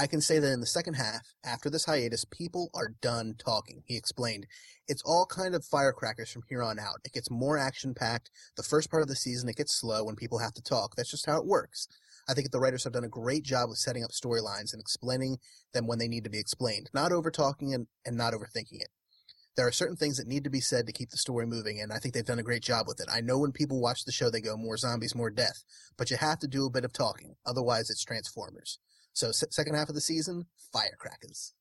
I 0.00 0.06
can 0.06 0.20
say 0.20 0.38
that 0.38 0.52
in 0.52 0.60
the 0.60 0.66
second 0.66 0.94
half, 0.94 1.34
after 1.44 1.68
this 1.68 1.86
hiatus, 1.86 2.24
people 2.24 2.70
are 2.72 2.94
done 3.02 3.34
talking, 3.36 3.82
he 3.84 3.96
explained. 3.96 4.46
It's 4.86 5.02
all 5.04 5.26
kind 5.26 5.56
of 5.56 5.64
firecrackers 5.64 6.30
from 6.30 6.42
here 6.48 6.62
on 6.62 6.78
out. 6.78 7.00
It 7.04 7.12
gets 7.12 7.32
more 7.32 7.58
action 7.58 7.94
packed. 7.94 8.30
The 8.56 8.62
first 8.62 8.92
part 8.92 9.02
of 9.02 9.08
the 9.08 9.16
season, 9.16 9.48
it 9.48 9.56
gets 9.56 9.74
slow 9.74 10.04
when 10.04 10.14
people 10.14 10.38
have 10.38 10.54
to 10.54 10.62
talk. 10.62 10.94
That's 10.94 11.10
just 11.10 11.26
how 11.26 11.38
it 11.38 11.46
works. 11.46 11.88
I 12.28 12.34
think 12.34 12.52
the 12.52 12.60
writers 12.60 12.84
have 12.84 12.92
done 12.92 13.02
a 13.02 13.08
great 13.08 13.42
job 13.42 13.70
of 13.70 13.78
setting 13.78 14.04
up 14.04 14.12
storylines 14.12 14.72
and 14.72 14.80
explaining 14.80 15.38
them 15.74 15.88
when 15.88 15.98
they 15.98 16.08
need 16.08 16.24
to 16.24 16.30
be 16.30 16.38
explained, 16.38 16.90
not 16.94 17.10
over 17.10 17.30
talking 17.30 17.74
and, 17.74 17.88
and 18.06 18.16
not 18.16 18.34
overthinking 18.34 18.80
it. 18.80 18.90
There 19.56 19.66
are 19.66 19.72
certain 19.72 19.96
things 19.96 20.18
that 20.18 20.28
need 20.28 20.44
to 20.44 20.50
be 20.50 20.60
said 20.60 20.86
to 20.86 20.92
keep 20.92 21.10
the 21.10 21.16
story 21.16 21.44
moving, 21.44 21.80
and 21.80 21.92
I 21.92 21.98
think 21.98 22.14
they've 22.14 22.24
done 22.24 22.38
a 22.38 22.44
great 22.44 22.62
job 22.62 22.86
with 22.86 23.00
it. 23.00 23.08
I 23.12 23.20
know 23.20 23.38
when 23.40 23.50
people 23.50 23.80
watch 23.80 24.04
the 24.04 24.12
show, 24.12 24.30
they 24.30 24.40
go, 24.40 24.56
more 24.56 24.76
zombies, 24.76 25.16
more 25.16 25.30
death. 25.30 25.64
But 25.96 26.12
you 26.12 26.16
have 26.18 26.38
to 26.38 26.46
do 26.46 26.66
a 26.66 26.70
bit 26.70 26.84
of 26.84 26.92
talking. 26.92 27.34
Otherwise, 27.44 27.90
it's 27.90 28.04
Transformers. 28.04 28.78
So, 29.18 29.32
se- 29.32 29.48
second 29.50 29.74
half 29.74 29.88
of 29.88 29.96
the 29.96 30.00
season, 30.00 30.46
firecrackers. 30.72 31.52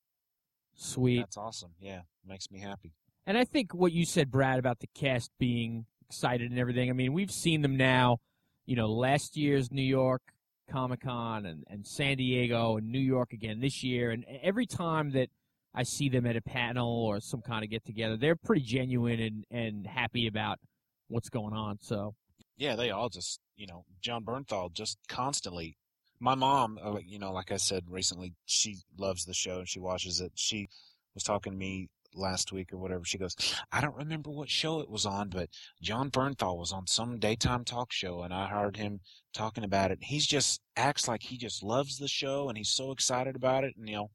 Sweet. 0.75 1.21
That's 1.21 1.37
awesome. 1.37 1.71
Yeah, 1.79 2.01
makes 2.23 2.51
me 2.51 2.59
happy. 2.59 2.93
And 3.25 3.35
I 3.35 3.45
think 3.45 3.73
what 3.73 3.91
you 3.91 4.05
said, 4.05 4.29
Brad, 4.29 4.59
about 4.59 4.79
the 4.79 4.87
cast 4.93 5.31
being 5.39 5.87
excited 6.07 6.51
and 6.51 6.59
everything. 6.59 6.91
I 6.91 6.93
mean, 6.93 7.13
we've 7.13 7.31
seen 7.31 7.63
them 7.63 7.75
now. 7.75 8.19
You 8.67 8.75
know, 8.75 8.85
last 8.85 9.35
year's 9.35 9.71
New 9.71 9.81
York 9.81 10.21
Comic 10.69 11.01
Con 11.01 11.47
and, 11.47 11.63
and 11.67 11.87
San 11.87 12.17
Diego 12.17 12.77
and 12.77 12.91
New 12.91 12.99
York 12.99 13.33
again 13.33 13.59
this 13.59 13.83
year. 13.83 14.11
And 14.11 14.23
every 14.43 14.67
time 14.67 15.13
that 15.13 15.29
I 15.73 15.81
see 15.81 16.09
them 16.09 16.27
at 16.27 16.35
a 16.35 16.41
panel 16.41 17.05
or 17.05 17.19
some 17.19 17.41
kind 17.41 17.63
of 17.63 17.71
get 17.71 17.83
together, 17.85 18.17
they're 18.17 18.35
pretty 18.35 18.61
genuine 18.61 19.19
and, 19.19 19.45
and 19.49 19.87
happy 19.87 20.27
about 20.27 20.59
what's 21.07 21.29
going 21.29 21.55
on. 21.55 21.79
So, 21.81 22.13
yeah, 22.55 22.75
they 22.75 22.91
all 22.91 23.09
just, 23.09 23.39
you 23.55 23.65
know, 23.65 23.83
Jon 23.99 24.23
Bernthal 24.23 24.71
just 24.71 24.99
constantly. 25.09 25.75
My 26.19 26.35
mom, 26.35 26.79
uh, 26.83 26.97
you 27.05 27.19
know, 27.19 27.31
like 27.31 27.51
I 27.51 27.57
said 27.57 27.83
recently, 27.89 28.33
she 28.45 28.77
loves 28.97 29.25
the 29.25 29.33
show 29.33 29.59
and 29.59 29.69
she 29.69 29.79
watches 29.79 30.19
it. 30.19 30.31
She 30.35 30.67
was 31.13 31.23
talking 31.23 31.53
to 31.53 31.57
me 31.57 31.89
last 32.15 32.51
week 32.51 32.73
or 32.73 32.77
whatever. 32.77 33.03
She 33.05 33.17
goes, 33.17 33.35
I 33.71 33.81
don't 33.81 33.95
remember 33.95 34.31
what 34.31 34.49
show 34.49 34.79
it 34.79 34.89
was 34.89 35.05
on, 35.05 35.29
but 35.29 35.49
Jon 35.81 36.09
Bernthal 36.09 36.57
was 36.57 36.71
on 36.71 36.87
some 36.87 37.19
daytime 37.19 37.63
talk 37.63 37.91
show 37.91 38.21
and 38.21 38.33
I 38.33 38.47
heard 38.47 38.77
him 38.77 39.01
talking 39.33 39.63
about 39.63 39.91
it. 39.91 39.99
He's 40.01 40.25
just 40.25 40.61
acts 40.75 41.07
like 41.07 41.23
he 41.23 41.37
just 41.37 41.63
loves 41.63 41.97
the 41.97 42.07
show 42.07 42.49
and 42.49 42.57
he's 42.57 42.69
so 42.69 42.91
excited 42.91 43.35
about 43.35 43.63
it. 43.63 43.75
And, 43.77 43.87
you 43.87 43.95
know, 43.95 44.09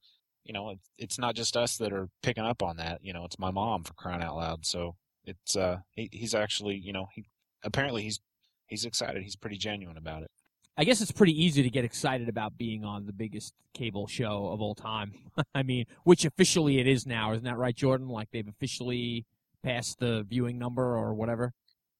you 0.44 0.52
know, 0.52 0.74
it's 0.98 1.18
not 1.18 1.36
just 1.36 1.56
us 1.56 1.76
that 1.76 1.92
are 1.92 2.08
picking 2.22 2.44
up 2.44 2.62
on 2.62 2.76
that. 2.78 2.98
You 3.02 3.12
know, 3.12 3.24
it's 3.24 3.38
my 3.38 3.52
mom 3.52 3.84
for 3.84 3.94
crying 3.94 4.22
out 4.22 4.36
loud. 4.36 4.66
So 4.66 4.96
it's, 5.24 5.56
uh, 5.56 5.78
he, 5.92 6.08
he's 6.12 6.34
actually, 6.34 6.76
you 6.76 6.92
know, 6.92 7.06
he, 7.14 7.26
apparently 7.62 8.02
he's, 8.02 8.20
he's 8.66 8.84
excited. 8.84 9.22
He's 9.22 9.36
pretty 9.36 9.56
genuine 9.58 9.96
about 9.96 10.24
it. 10.24 10.30
I 10.76 10.84
guess 10.84 11.02
it's 11.02 11.12
pretty 11.12 11.40
easy 11.40 11.62
to 11.62 11.70
get 11.70 11.84
excited 11.84 12.28
about 12.28 12.56
being 12.56 12.84
on 12.84 13.04
the 13.04 13.12
biggest 13.12 13.52
cable 13.74 14.06
show 14.06 14.46
of 14.46 14.62
all 14.62 14.74
time. 14.74 15.12
I 15.54 15.62
mean, 15.62 15.84
which 16.04 16.24
officially 16.24 16.78
it 16.78 16.86
is 16.86 17.06
now, 17.06 17.32
isn't 17.32 17.44
that 17.44 17.58
right, 17.58 17.76
Jordan? 17.76 18.08
Like 18.08 18.28
they've 18.32 18.48
officially 18.48 19.26
passed 19.62 19.98
the 19.98 20.24
viewing 20.28 20.58
number 20.58 20.96
or 20.96 21.14
whatever. 21.14 21.52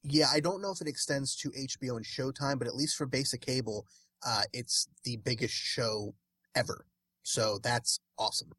Yeah, 0.02 0.26
I 0.32 0.40
don't 0.40 0.62
know 0.62 0.72
if 0.72 0.80
it 0.80 0.88
extends 0.88 1.36
to 1.36 1.50
HBO 1.50 1.96
and 1.96 2.04
Showtime, 2.04 2.58
but 2.58 2.66
at 2.66 2.74
least 2.74 2.96
for 2.96 3.06
basic 3.06 3.42
cable, 3.42 3.86
uh, 4.26 4.42
it's 4.52 4.88
the 5.04 5.16
biggest 5.18 5.54
show 5.54 6.14
ever. 6.54 6.86
So 7.22 7.58
that's 7.62 8.00
awesome. 8.18 8.52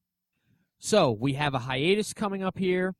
So 0.80 1.12
we 1.12 1.34
have 1.34 1.54
a 1.54 1.60
hiatus 1.60 2.14
coming 2.14 2.44
up 2.44 2.58
here. 2.58 2.94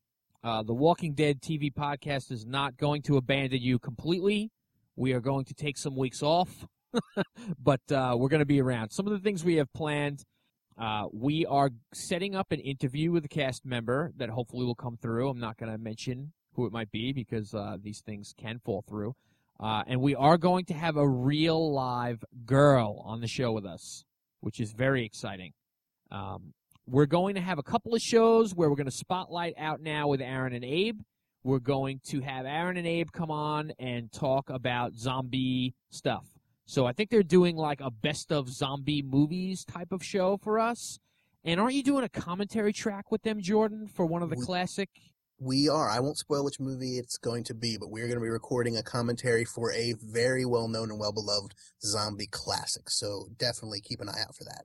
Uh, 0.44 0.62
the 0.64 0.74
Walking 0.74 1.14
Dead 1.14 1.42
TV 1.42 1.72
podcast 1.74 2.32
is 2.32 2.46
not 2.46 2.76
going 2.76 3.02
to 3.04 3.18
abandon 3.18 3.62
you 3.62 3.80
completely. 3.80 4.52
We 4.96 5.14
are 5.14 5.22
going 5.22 5.46
to 5.46 5.54
take 5.54 5.78
some 5.78 5.96
weeks 5.96 6.22
off, 6.22 6.66
but 7.60 7.82
uh, 7.92 8.16
we're 8.18 8.30
going 8.30 8.40
to 8.40 8.46
be 8.46 8.62
around. 8.62 8.92
Some 8.92 9.08
of 9.08 9.14
the 9.14 9.20
things 9.20 9.44
we 9.44 9.56
have 9.56 9.72
planned. 9.74 10.24
Uh, 10.76 11.06
we 11.14 11.46
are 11.46 11.70
setting 11.94 12.36
up 12.36 12.52
an 12.52 12.60
interview 12.60 13.12
with 13.12 13.24
a 13.26 13.28
cast 13.28 13.64
member 13.64 14.12
that 14.18 14.30
hopefully 14.30 14.66
will 14.66 14.74
come 14.74 14.98
through. 14.98 15.30
I'm 15.30 15.40
not 15.40 15.58
going 15.58 15.72
to 15.72 15.78
mention 15.78 16.34
who 16.56 16.66
it 16.66 16.72
might 16.72 16.92
be 16.92 17.14
because 17.14 17.54
uh, 17.54 17.78
these 17.82 18.02
things 18.02 18.34
can 18.38 18.60
fall 18.60 18.84
through. 18.88 19.14
Uh, 19.60 19.84
and 19.88 20.02
we 20.02 20.16
are 20.16 20.38
going 20.38 20.66
to 20.66 20.74
have 20.74 20.98
a 20.98 21.08
real 21.08 21.74
live 21.74 22.24
girl 22.46 23.02
on 23.06 23.22
the 23.22 23.28
show 23.28 23.52
with 23.52 23.66
us, 23.66 24.04
which 24.42 24.60
is 24.60 24.74
very 24.74 25.06
exciting. 25.06 25.54
Um, 26.12 26.54
we're 26.86 27.06
going 27.06 27.36
to 27.36 27.42
have 27.42 27.60
a 27.60 27.64
couple 27.64 27.94
of 27.94 28.02
shows 28.02 28.54
where 28.54 28.70
we're 28.70 28.76
going 28.76 28.86
to 28.86 28.92
spotlight 28.92 29.54
out 29.58 29.80
now 29.82 30.08
with 30.08 30.22
Aaron 30.22 30.54
and 30.54 30.66
Abe. 30.66 31.00
We're 31.44 31.60
going 31.60 32.02
to 32.10 32.22
have 32.22 32.46
Aaron 32.46 32.78
and 32.78 32.88
Abe 32.88 33.12
come 33.12 33.32
on 33.32 33.72
and 33.80 34.12
talk 34.12 34.50
about 34.50 34.96
zombie 34.96 35.76
stuff. 35.92 36.26
So 36.66 36.86
I 36.86 36.94
think 36.94 37.10
they're 37.10 37.24
doing 37.24 37.56
like 37.56 37.82
a 37.82 37.92
best 37.92 38.32
of 38.32 38.50
zombie 38.50 39.02
movies 39.02 39.66
type 39.66 39.92
of 39.92 40.04
show 40.04 40.38
for 40.38 40.60
us. 40.60 41.00
And 41.44 41.60
aren't 41.60 41.76
you 41.76 41.84
doing 41.84 42.06
a 42.06 42.10
commentary 42.10 42.72
track 42.72 43.12
with 43.12 43.24
them, 43.24 43.42
Jordan, 43.42 43.88
for 43.88 44.06
one 44.06 44.24
of 44.24 44.30
the 44.30 44.38
We- 44.38 44.46
classic? 44.46 44.90
We 45.40 45.68
are. 45.68 45.90
I 45.90 46.00
won't 46.00 46.18
spoil 46.18 46.46
which 46.46 46.60
movie 46.60 46.98
it's 46.98 47.18
going 47.18 47.44
to 47.46 47.54
be, 47.54 47.76
but 47.78 47.90
we're 47.90 48.08
going 48.08 48.20
to 48.20 48.24
be 48.24 48.30
recording 48.30 48.78
a 48.78 48.84
commentary 48.84 49.44
for 49.44 49.74
a 49.74 49.94
very 50.02 50.46
well 50.46 50.70
known 50.70 50.90
and 50.90 51.00
well 51.00 51.12
beloved 51.12 51.54
zombie 51.82 52.28
classic. 52.28 52.90
So 52.90 53.28
definitely 53.38 53.82
keep 53.82 54.00
an 54.00 54.08
eye 54.08 54.22
out 54.26 54.36
for 54.36 54.46
that. 54.46 54.64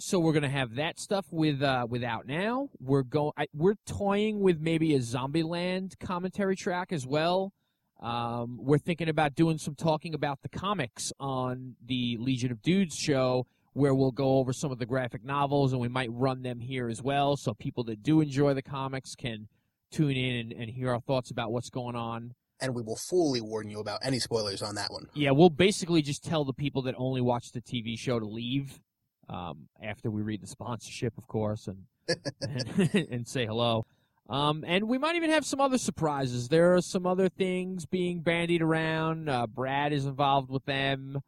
So 0.00 0.20
we're 0.20 0.32
gonna 0.32 0.48
have 0.48 0.76
that 0.76 1.00
stuff 1.00 1.26
with 1.32 1.60
uh, 1.60 1.84
without 1.90 2.24
now. 2.24 2.68
We're 2.78 3.02
going. 3.02 3.32
We're 3.52 3.74
toying 3.84 4.38
with 4.38 4.60
maybe 4.60 4.94
a 4.94 5.00
Zombieland 5.00 5.98
commentary 5.98 6.54
track 6.54 6.92
as 6.92 7.04
well. 7.04 7.52
Um, 8.00 8.58
we're 8.60 8.78
thinking 8.78 9.08
about 9.08 9.34
doing 9.34 9.58
some 9.58 9.74
talking 9.74 10.14
about 10.14 10.42
the 10.42 10.48
comics 10.48 11.12
on 11.18 11.74
the 11.84 12.16
Legion 12.18 12.52
of 12.52 12.62
Dudes 12.62 12.96
show, 12.96 13.46
where 13.72 13.94
we'll 13.94 14.12
go 14.12 14.38
over 14.38 14.52
some 14.52 14.70
of 14.70 14.78
the 14.78 14.86
graphic 14.86 15.24
novels, 15.24 15.72
and 15.72 15.80
we 15.80 15.88
might 15.88 16.10
run 16.12 16.42
them 16.42 16.60
here 16.60 16.88
as 16.88 17.02
well, 17.02 17.36
so 17.36 17.54
people 17.54 17.84
that 17.84 18.02
do 18.02 18.20
enjoy 18.20 18.54
the 18.54 18.62
comics 18.62 19.14
can 19.14 19.48
tune 19.90 20.16
in 20.16 20.36
and, 20.36 20.52
and 20.52 20.70
hear 20.70 20.90
our 20.92 21.00
thoughts 21.00 21.30
about 21.30 21.50
what's 21.50 21.70
going 21.70 21.96
on. 21.96 22.34
And 22.60 22.74
we 22.74 22.82
will 22.82 22.98
fully 23.08 23.40
warn 23.40 23.70
you 23.70 23.78
about 23.78 24.00
any 24.02 24.18
spoilers 24.18 24.62
on 24.62 24.74
that 24.74 24.90
one. 24.90 25.06
Yeah, 25.14 25.30
we'll 25.30 25.50
basically 25.50 26.02
just 26.02 26.24
tell 26.24 26.44
the 26.44 26.52
people 26.52 26.82
that 26.82 26.94
only 26.98 27.20
watch 27.20 27.52
the 27.52 27.60
TV 27.60 27.96
show 27.98 28.18
to 28.18 28.26
leave 28.26 28.80
um, 29.28 29.68
after 29.82 30.10
we 30.10 30.22
read 30.22 30.40
the 30.40 30.46
sponsorship, 30.46 31.16
of 31.18 31.26
course, 31.28 31.68
and 31.68 31.84
and, 32.40 33.08
and 33.10 33.28
say 33.28 33.44
hello. 33.44 33.86
Um, 34.28 34.62
and 34.66 34.88
we 34.88 34.98
might 34.98 35.16
even 35.16 35.30
have 35.30 35.46
some 35.46 35.60
other 35.60 35.78
surprises. 35.78 36.48
There 36.48 36.74
are 36.74 36.82
some 36.82 37.06
other 37.06 37.30
things 37.30 37.86
being 37.86 38.20
bandied 38.20 38.60
around. 38.60 39.28
Uh, 39.28 39.46
Brad 39.46 39.92
is 39.92 40.04
involved 40.04 40.50
with 40.50 40.66
them, 40.66 41.22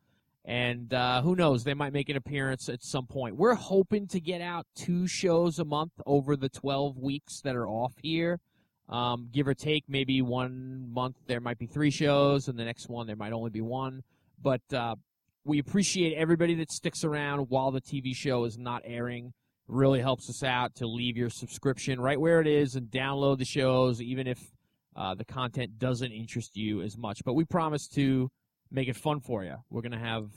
and 0.44 0.92
uh, 0.92 1.22
who 1.22 1.34
knows? 1.34 1.64
They 1.64 1.72
might 1.72 1.94
make 1.94 2.10
an 2.10 2.16
appearance 2.16 2.68
at 2.68 2.82
some 2.82 3.06
point. 3.06 3.36
We're 3.36 3.54
hoping 3.54 4.06
to 4.08 4.20
get 4.20 4.42
out 4.42 4.66
two 4.74 5.06
shows 5.06 5.58
a 5.58 5.64
month 5.64 5.92
over 6.04 6.36
the 6.36 6.50
12 6.50 6.98
weeks 6.98 7.40
that 7.40 7.56
are 7.56 7.66
off 7.66 7.94
here. 8.02 8.38
Um, 8.90 9.28
give 9.32 9.46
or 9.48 9.54
take, 9.54 9.84
maybe 9.88 10.20
one 10.20 10.92
month 10.92 11.16
there 11.26 11.40
might 11.40 11.58
be 11.58 11.66
three 11.66 11.92
shows, 11.92 12.48
and 12.48 12.58
the 12.58 12.64
next 12.64 12.88
one 12.88 13.06
there 13.06 13.16
might 13.16 13.32
only 13.32 13.50
be 13.50 13.62
one. 13.62 14.02
But 14.42 14.62
uh, 14.74 14.96
we 15.44 15.58
appreciate 15.58 16.16
everybody 16.16 16.54
that 16.56 16.70
sticks 16.70 17.02
around 17.04 17.48
while 17.48 17.70
the 17.70 17.80
TV 17.80 18.14
show 18.14 18.44
is 18.44 18.58
not 18.58 18.82
airing. 18.84 19.32
Really 19.70 20.00
helps 20.00 20.28
us 20.28 20.42
out 20.42 20.74
to 20.76 20.86
leave 20.86 21.16
your 21.16 21.30
subscription 21.30 22.00
right 22.00 22.20
where 22.20 22.40
it 22.40 22.48
is 22.48 22.74
and 22.74 22.88
download 22.88 23.38
the 23.38 23.44
shows, 23.44 24.02
even 24.02 24.26
if 24.26 24.40
uh, 24.96 25.14
the 25.14 25.24
content 25.24 25.78
doesn't 25.78 26.10
interest 26.10 26.56
you 26.56 26.82
as 26.82 26.98
much. 26.98 27.22
But 27.24 27.34
we 27.34 27.44
promise 27.44 27.86
to 27.90 28.28
make 28.70 28.88
it 28.88 28.96
fun 28.96 29.20
for 29.20 29.44
you. 29.44 29.54
We're 29.70 29.82
going 29.82 29.92
to 29.92 29.98
have 29.98 30.30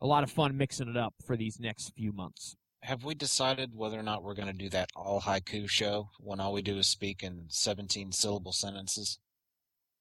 a 0.00 0.06
lot 0.06 0.24
of 0.24 0.32
fun 0.32 0.56
mixing 0.56 0.88
it 0.88 0.96
up 0.96 1.14
for 1.24 1.36
these 1.36 1.60
next 1.60 1.90
few 1.90 2.12
months. 2.12 2.56
Have 2.82 3.04
we 3.04 3.14
decided 3.14 3.76
whether 3.76 3.98
or 3.98 4.02
not 4.02 4.24
we're 4.24 4.34
going 4.34 4.48
to 4.48 4.52
do 4.52 4.68
that 4.70 4.88
all 4.96 5.20
haiku 5.20 5.70
show 5.70 6.10
when 6.18 6.40
all 6.40 6.52
we 6.52 6.62
do 6.62 6.78
is 6.78 6.88
speak 6.88 7.22
in 7.22 7.44
17 7.48 8.10
syllable 8.10 8.52
sentences? 8.52 9.20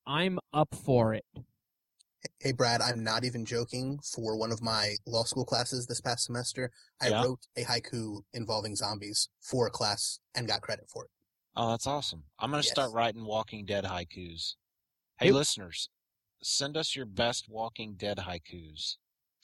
I'm 0.08 0.40
up 0.52 0.74
for 0.74 1.14
it. 1.14 1.26
Hey, 2.40 2.52
Brad, 2.52 2.82
I'm 2.82 3.04
not 3.04 3.24
even 3.24 3.46
joking. 3.46 4.00
For 4.00 4.36
one 4.38 4.52
of 4.52 4.62
my 4.62 4.96
law 5.06 5.24
school 5.24 5.46
classes 5.46 5.88
this 5.88 6.02
past 6.02 6.26
semester, 6.26 6.72
I 7.02 7.10
Yeah. 7.10 7.24
wrote 7.24 7.48
a 7.56 7.64
haiku 7.64 8.24
involving 8.34 8.76
zombies 8.76 9.30
for 9.42 9.68
a 9.68 9.72
class 9.72 10.20
and 10.36 10.48
got 10.48 10.62
credit 10.62 10.90
for 10.90 11.06
it. 11.06 11.12
Oh, 11.56 11.72
that's 11.72 11.88
awesome. 11.88 12.26
I'm 12.40 12.52
going 12.52 12.62
to 12.62 12.68
Yes. 12.68 12.74
start 12.74 12.94
writing 12.94 13.26
Walking 13.26 13.66
Dead 13.66 13.86
haikus. 13.86 14.56
Hey, 15.18 15.28
Yep. 15.28 15.36
listeners, 15.36 15.90
send 16.44 16.78
us 16.78 16.96
your 16.96 17.06
best 17.06 17.50
Walking 17.50 17.96
Dead 17.96 18.18
haikus. 18.20 18.98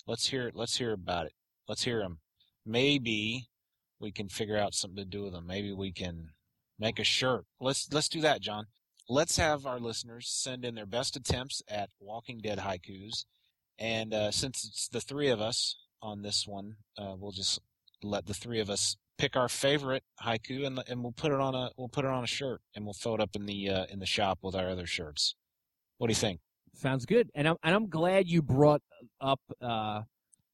Let's 0.05 0.27
hear 0.27 0.51
let's 0.53 0.77
hear 0.77 0.93
about 0.93 1.25
it. 1.25 1.35
Let's 1.67 1.83
hear 1.83 1.99
them. 1.99 2.21
Maybe 2.65 3.49
we 3.99 4.11
can 4.11 4.29
figure 4.29 4.57
out 4.57 4.73
something 4.73 4.97
to 4.97 5.05
do 5.05 5.23
with 5.23 5.33
them. 5.33 5.47
Maybe 5.47 5.73
we 5.73 5.91
can 5.91 6.33
make 6.79 6.99
a 6.99 7.03
shirt. 7.03 7.45
Let's 7.59 7.91
let's 7.91 8.07
do 8.07 8.21
that, 8.21 8.41
John. 8.41 8.67
Let's 9.09 9.37
have 9.37 9.65
our 9.65 9.79
listeners 9.79 10.27
send 10.29 10.65
in 10.65 10.75
their 10.75 10.85
best 10.85 11.15
attempts 11.15 11.61
at 11.69 11.89
Walking 11.99 12.39
Dead 12.39 12.59
haikus, 12.59 13.25
and 13.79 14.13
uh, 14.13 14.31
since 14.31 14.65
it's 14.65 14.87
the 14.89 14.99
three 14.99 15.29
of 15.29 15.39
us 15.39 15.77
on 16.01 16.21
this 16.21 16.45
one, 16.45 16.75
uh, 16.97 17.15
we'll 17.17 17.31
just 17.31 17.59
let 18.03 18.25
the 18.25 18.33
three 18.33 18.59
of 18.59 18.69
us 18.69 18.97
pick 19.17 19.35
our 19.37 19.47
favorite 19.47 20.03
haiku, 20.23 20.65
and 20.67 20.83
and 20.87 21.03
we'll 21.03 21.13
put 21.13 21.31
it 21.31 21.39
on 21.39 21.55
a 21.55 21.71
we'll 21.77 21.87
put 21.87 22.03
it 22.03 22.11
on 22.11 22.23
a 22.23 22.27
shirt, 22.27 22.61
and 22.75 22.83
we'll 22.83 22.93
throw 22.93 23.15
it 23.15 23.21
up 23.21 23.35
in 23.35 23.45
the 23.45 23.69
uh, 23.69 23.85
in 23.89 23.99
the 23.99 24.05
shop 24.05 24.39
with 24.41 24.55
our 24.55 24.69
other 24.69 24.85
shirts. 24.85 25.35
What 25.97 26.07
do 26.07 26.11
you 26.11 26.15
think? 26.15 26.41
Sounds 26.77 27.05
good. 27.05 27.29
And 27.33 27.47
I'm, 27.47 27.55
and 27.63 27.73
I'm 27.73 27.89
glad 27.89 28.27
you 28.27 28.41
brought 28.41 28.81
up 29.19 29.39
uh, 29.61 30.01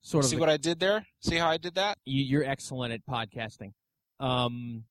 sort 0.01 0.23
of 0.23 0.29
See 0.29 0.37
what 0.37 0.49
I 0.49 0.57
did 0.57 0.79
there? 0.79 1.05
See 1.19 1.35
how 1.35 1.49
I 1.49 1.57
did 1.57 1.75
that? 1.75 1.97
you, 2.05 2.23
you're 2.23 2.45
excellent 2.45 2.93
at 2.93 3.05
podcasting. 3.05 3.71
Um, 4.19 4.85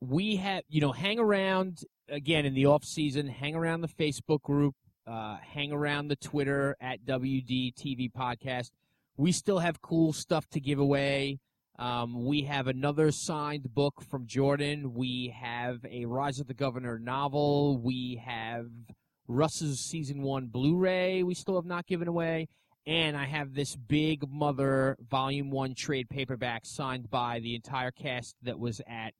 we 0.00 0.36
have, 0.36 0.64
you 0.68 0.80
know, 0.80 0.90
hang 0.92 1.18
around 1.18 1.84
again 2.08 2.46
in 2.46 2.54
the 2.54 2.66
off 2.66 2.84
season. 2.84 3.28
Hang 3.28 3.54
around 3.54 3.80
the 3.80 3.88
Facebook 3.88 4.42
group. 4.42 4.74
Uh, 5.06 5.36
hang 5.36 5.72
around 5.72 6.08
the 6.08 6.16
Twitter 6.16 6.76
at 6.80 7.04
WDTV 7.04 8.12
Podcast. 8.12 8.70
We 9.16 9.32
still 9.32 9.58
have 9.58 9.82
cool 9.82 10.12
stuff 10.12 10.48
to 10.50 10.60
give 10.60 10.78
away. 10.78 11.40
Um, 11.78 12.24
we 12.24 12.42
have 12.42 12.68
another 12.68 13.10
signed 13.10 13.74
book 13.74 14.02
from 14.08 14.26
Jordan. 14.26 14.94
We 14.94 15.34
have 15.38 15.84
a 15.90 16.06
Rise 16.06 16.40
of 16.40 16.46
the 16.46 16.54
Governor 16.54 16.98
novel. 16.98 17.78
We 17.78 18.22
have 18.24 18.66
Russ's 19.28 19.80
season 19.80 20.22
one 20.22 20.46
Blu-ray. 20.46 21.22
We 21.22 21.34
still 21.34 21.56
have 21.56 21.66
not 21.66 21.86
given 21.86 22.08
away 22.08 22.48
and 22.86 23.16
I 23.16 23.24
have 23.24 23.54
this 23.54 23.76
big 23.76 24.30
mother 24.30 24.96
volume 25.08 25.50
one 25.50 25.74
trade 25.74 26.08
paperback 26.08 26.66
signed 26.66 27.10
by 27.10 27.40
the 27.40 27.54
entire 27.54 27.90
cast 27.90 28.36
that 28.42 28.58
was 28.58 28.80
at 28.86 29.14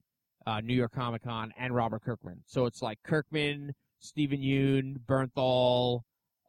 uh, 0.47 0.61
New 0.61 0.75
York 0.75 0.93
Comic 0.93 1.23
Con 1.25 1.53
and 1.59 1.75
Robert 1.75 2.03
Kirkman. 2.05 2.43
So 2.47 2.67
it's 2.67 2.83
like 2.83 2.99
Kirkman, 3.05 3.73
Steven 3.99 4.41
Yeun, 4.41 4.97
Bernthal, 5.07 6.01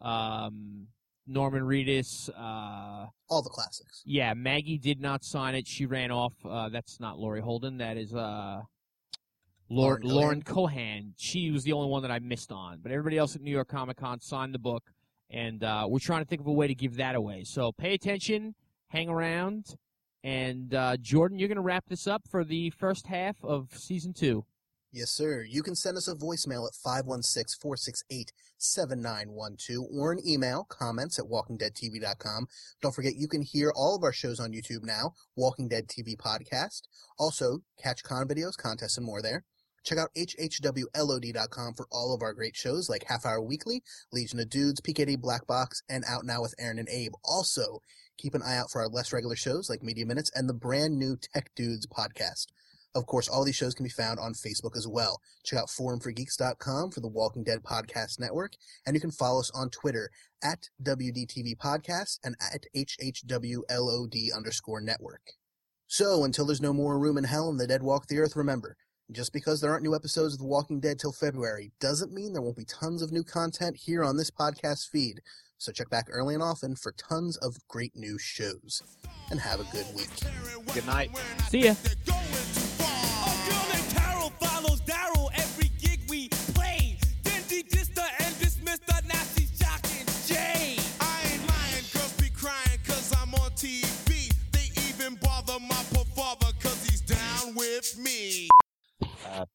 um, 0.01 0.87
Norman 1.27 1.63
Reedus. 1.63 2.29
Uh, 2.29 3.07
All 3.29 3.41
the 3.41 3.49
classics. 3.49 4.01
yeah, 4.05 4.33
Maggie 4.33 4.77
did 4.77 4.99
not 5.01 5.23
sign 5.23 5.55
it. 5.55 5.67
She 5.67 5.85
ran 5.85 6.11
off. 6.11 6.33
Uh, 6.47 6.69
that's 6.69 6.99
not 6.99 7.17
Laurie 7.17 7.41
Holden. 7.41 7.77
That 7.77 7.97
is 7.97 8.13
uh, 8.13 8.61
Lauren, 9.69 10.03
Lauren 10.03 10.41
Cohan. 10.43 11.13
She 11.17 11.49
was 11.51 11.63
the 11.63 11.71
only 11.73 11.89
one 11.89 12.01
that 12.03 12.11
I 12.11 12.19
missed 12.19 12.51
on. 12.51 12.79
But 12.83 12.91
everybody 12.91 13.17
else 13.17 13.35
at 13.35 13.41
New 13.41 13.51
York 13.51 13.67
Comic 13.69 13.97
Con 13.97 14.19
signed 14.19 14.53
the 14.53 14.59
book, 14.59 14.83
and 15.31 15.63
uh, 15.63 15.85
we're 15.89 15.99
trying 15.99 16.21
to 16.21 16.27
think 16.27 16.41
of 16.41 16.47
a 16.47 16.51
way 16.53 16.67
to 16.67 16.75
give 16.75 16.97
that 16.97 17.15
away. 17.15 17.43
So 17.43 17.71
pay 17.71 17.93
attention, 17.95 18.53
hang 18.89 19.09
around, 19.09 19.75
and 20.25 20.73
uh, 20.73 20.97
Jordan, 20.97 21.37
you're 21.37 21.47
going 21.47 21.55
to 21.57 21.61
wrap 21.61 21.85
this 21.87 22.07
up 22.07 22.23
for 22.31 22.43
the 22.43 22.71
first 22.71 23.05
half 23.05 23.35
of 23.43 23.69
season 23.75 24.11
two. 24.11 24.43
Yes, 24.91 25.11
sir. 25.11 25.45
You 25.47 25.61
can 25.61 25.75
send 25.75 25.97
us 25.97 26.07
a 26.07 26.15
voicemail 26.15 26.65
at 26.65 26.73
516-468-7912 28.59 29.85
or 29.93 30.13
an 30.13 30.27
email, 30.27 30.63
comments 30.63 31.19
at 31.19 31.25
walkingdeadtv.com. 31.25 32.47
Don't 32.81 32.95
forget 32.95 33.17
you 33.17 33.27
can 33.27 33.43
hear 33.43 33.71
all 33.75 33.95
of 33.95 34.03
our 34.03 34.13
shows 34.13 34.39
on 34.39 34.51
YouTube 34.51 34.83
now, 34.83 35.13
Walking 35.35 35.67
Dead 35.67 35.87
TV 35.87 36.17
Podcast. 36.17 36.83
Also, 37.19 37.59
catch 37.77 38.01
con 38.03 38.27
videos, 38.27 38.57
contests, 38.57 38.97
and 38.97 39.05
more 39.05 39.21
there. 39.21 39.43
Check 39.83 39.99
out 39.99 40.09
hhwlod.com 40.17 41.73
for 41.75 41.85
all 41.91 42.15
of 42.15 42.23
our 42.23 42.33
great 42.33 42.55
shows 42.55 42.89
like 42.89 43.03
Half 43.07 43.25
Hour 43.25 43.41
Weekly, 43.41 43.83
Legion 44.11 44.39
of 44.39 44.49
Dudes, 44.49 44.81
PKD 44.81 45.21
Black 45.21 45.45
Box, 45.45 45.83
and 45.87 46.03
Out 46.07 46.25
Now 46.25 46.41
with 46.41 46.55
Aaron 46.57 46.79
and 46.79 46.89
Abe. 46.89 47.11
Also, 47.23 47.81
keep 48.17 48.33
an 48.33 48.41
eye 48.41 48.57
out 48.57 48.71
for 48.71 48.81
our 48.81 48.87
less 48.87 49.13
regular 49.13 49.35
shows 49.35 49.69
like 49.69 49.83
Media 49.83 50.05
Minutes 50.05 50.31
and 50.35 50.49
the 50.49 50.53
brand 50.53 50.97
new 50.97 51.17
Tech 51.17 51.51
Dudes 51.55 51.87
podcast. 51.87 52.47
Of 52.95 53.05
course, 53.07 53.27
all 53.27 53.43
these 53.43 53.57
shows 53.57 53.75
can 53.75 53.83
be 53.83 53.89
found 53.89 54.19
on 54.19 54.33
Facebook 54.33 54.77
as 54.77 54.87
well. 54.87 55.19
Check 55.43 55.59
out 55.59 55.67
forumforgeeks.com 55.67 56.91
for 56.91 57.01
the 57.01 57.09
Walking 57.09 57.43
Dead 57.43 57.61
Podcast 57.61 58.21
Network, 58.21 58.53
and 58.85 58.95
you 58.95 59.01
can 59.01 59.11
follow 59.11 59.41
us 59.41 59.51
on 59.53 59.69
Twitter 59.69 60.09
at 60.41 60.69
WDTV 60.81 61.57
Podcast 61.57 62.19
and 62.23 62.35
at 62.39 62.65
HHWLOD 62.73 64.33
underscore 64.33 64.79
network. 64.79 65.33
So, 65.87 66.23
until 66.23 66.45
there's 66.45 66.61
no 66.61 66.73
more 66.73 66.97
room 66.97 67.17
in 67.17 67.25
hell 67.25 67.49
and 67.49 67.59
the 67.59 67.67
dead 67.67 67.83
walk 67.83 68.07
the 68.07 68.19
earth, 68.19 68.35
remember, 68.35 68.77
Just 69.11 69.33
because 69.33 69.61
there 69.61 69.71
aren't 69.71 69.83
new 69.83 69.93
episodes 69.93 70.33
of 70.33 70.39
The 70.39 70.47
Walking 70.47 70.79
Dead 70.79 70.97
till 70.97 71.11
February 71.11 71.73
doesn't 71.79 72.13
mean 72.13 72.33
there 72.33 72.41
won't 72.41 72.57
be 72.57 72.65
tons 72.65 73.01
of 73.01 73.11
new 73.11 73.23
content 73.23 73.75
here 73.75 74.03
on 74.03 74.17
this 74.17 74.31
podcast 74.31 74.89
feed. 74.89 75.21
So 75.57 75.71
check 75.71 75.89
back 75.89 76.07
early 76.11 76.33
and 76.33 76.43
often 76.43 76.75
for 76.75 76.91
tons 76.91 77.37
of 77.37 77.55
great 77.67 77.95
new 77.95 78.17
shows. 78.17 78.81
And 79.31 79.39
have 79.39 79.59
a 79.59 79.63
good 79.71 79.85
week. 79.95 80.09
Good 80.73 80.85
night. 80.85 81.09
See 81.49 81.65
ya. 81.65 81.73
Carol 83.89 84.29
follows 84.39 84.81
Daryl 84.81 85.29
every 85.35 85.69
gig 85.79 86.01
we 86.09 86.29
play. 86.53 86.97
Then 87.23 87.41
de-diss 87.47 87.87
the 87.89 88.03
and 88.19 88.37
dismiss 88.39 88.79
the 88.79 89.01
Nazi 89.07 89.47
shocking 89.59 90.05
Jay. 90.27 90.77
I 90.99 91.21
ain't 91.31 91.47
lying, 91.47 91.85
girls 91.93 92.13
be 92.19 92.29
crying 92.29 92.79
cause 92.85 93.13
I'm 93.19 93.33
on 93.35 93.51
TV. 93.51 94.31
They 94.51 94.69
even 94.89 95.15
bother 95.15 95.59
my 95.59 95.83
poor 95.93 96.05
father 96.05 96.51
cause 96.59 96.85
he's 96.85 97.01
down 97.01 97.55
with 97.55 97.97
me. 97.97 98.49
Uh, 99.27 99.45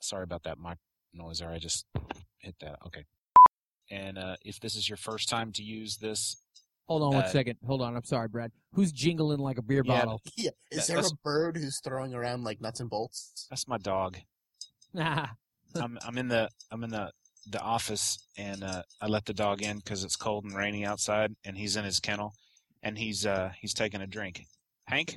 sorry 0.00 0.24
about 0.24 0.44
that 0.44 0.58
mic 0.58 0.78
noise 1.12 1.40
there. 1.40 1.50
I 1.50 1.58
just 1.58 1.84
hit 2.38 2.54
that. 2.60 2.78
Okay. 2.86 3.04
And 3.90 4.18
uh, 4.18 4.36
if 4.44 4.60
this 4.60 4.76
is 4.76 4.88
your 4.88 4.96
first 4.96 5.28
time 5.28 5.52
to 5.52 5.62
use 5.62 5.96
this, 5.96 6.36
Hold 6.86 7.02
on 7.02 7.14
one 7.14 7.24
Uh, 7.24 7.28
second. 7.28 7.56
Hold 7.64 7.82
on. 7.82 7.94
I'm 7.96 8.02
sorry, 8.02 8.26
Brad. 8.26 8.50
Who's 8.74 8.90
jingling 8.90 9.38
like 9.38 9.58
a 9.58 9.62
beer 9.62 9.82
Yeah. 9.86 9.98
bottle? 10.00 10.20
Yeah. 10.36 10.50
Is 10.72 10.88
That- 10.88 10.94
there 10.94 11.04
a 11.06 11.10
bird 11.22 11.56
who's 11.56 11.78
throwing 11.80 12.14
around 12.14 12.42
like 12.42 12.60
nuts 12.60 12.80
and 12.80 12.90
bolts? 12.90 13.46
that's 13.48 13.68
my 13.68 13.78
dog. 13.78 14.16
I'm 14.94 15.98
I'm 16.04 16.18
in 16.18 16.26
the 16.28 16.48
I'm 16.70 16.82
in 16.84 16.90
the 16.90 17.12
the 17.48 17.60
office 17.60 18.18
and 18.36 18.64
uh, 18.64 18.82
I 19.00 19.06
let 19.06 19.24
the 19.24 19.32
dog 19.32 19.62
in 19.62 19.76
because 19.78 20.02
it's 20.04 20.16
cold 20.16 20.44
and 20.44 20.54
rainy 20.54 20.84
outside, 20.84 21.34
and 21.44 21.56
he's 21.56 21.76
in 21.76 21.84
his 21.84 22.00
kennel, 22.00 22.34
and 22.82 22.98
he's 22.98 23.24
uh 23.24 23.52
he's 23.60 23.72
taking 23.74 24.00
a 24.00 24.06
drink. 24.06 24.44
Hank, 24.88 25.16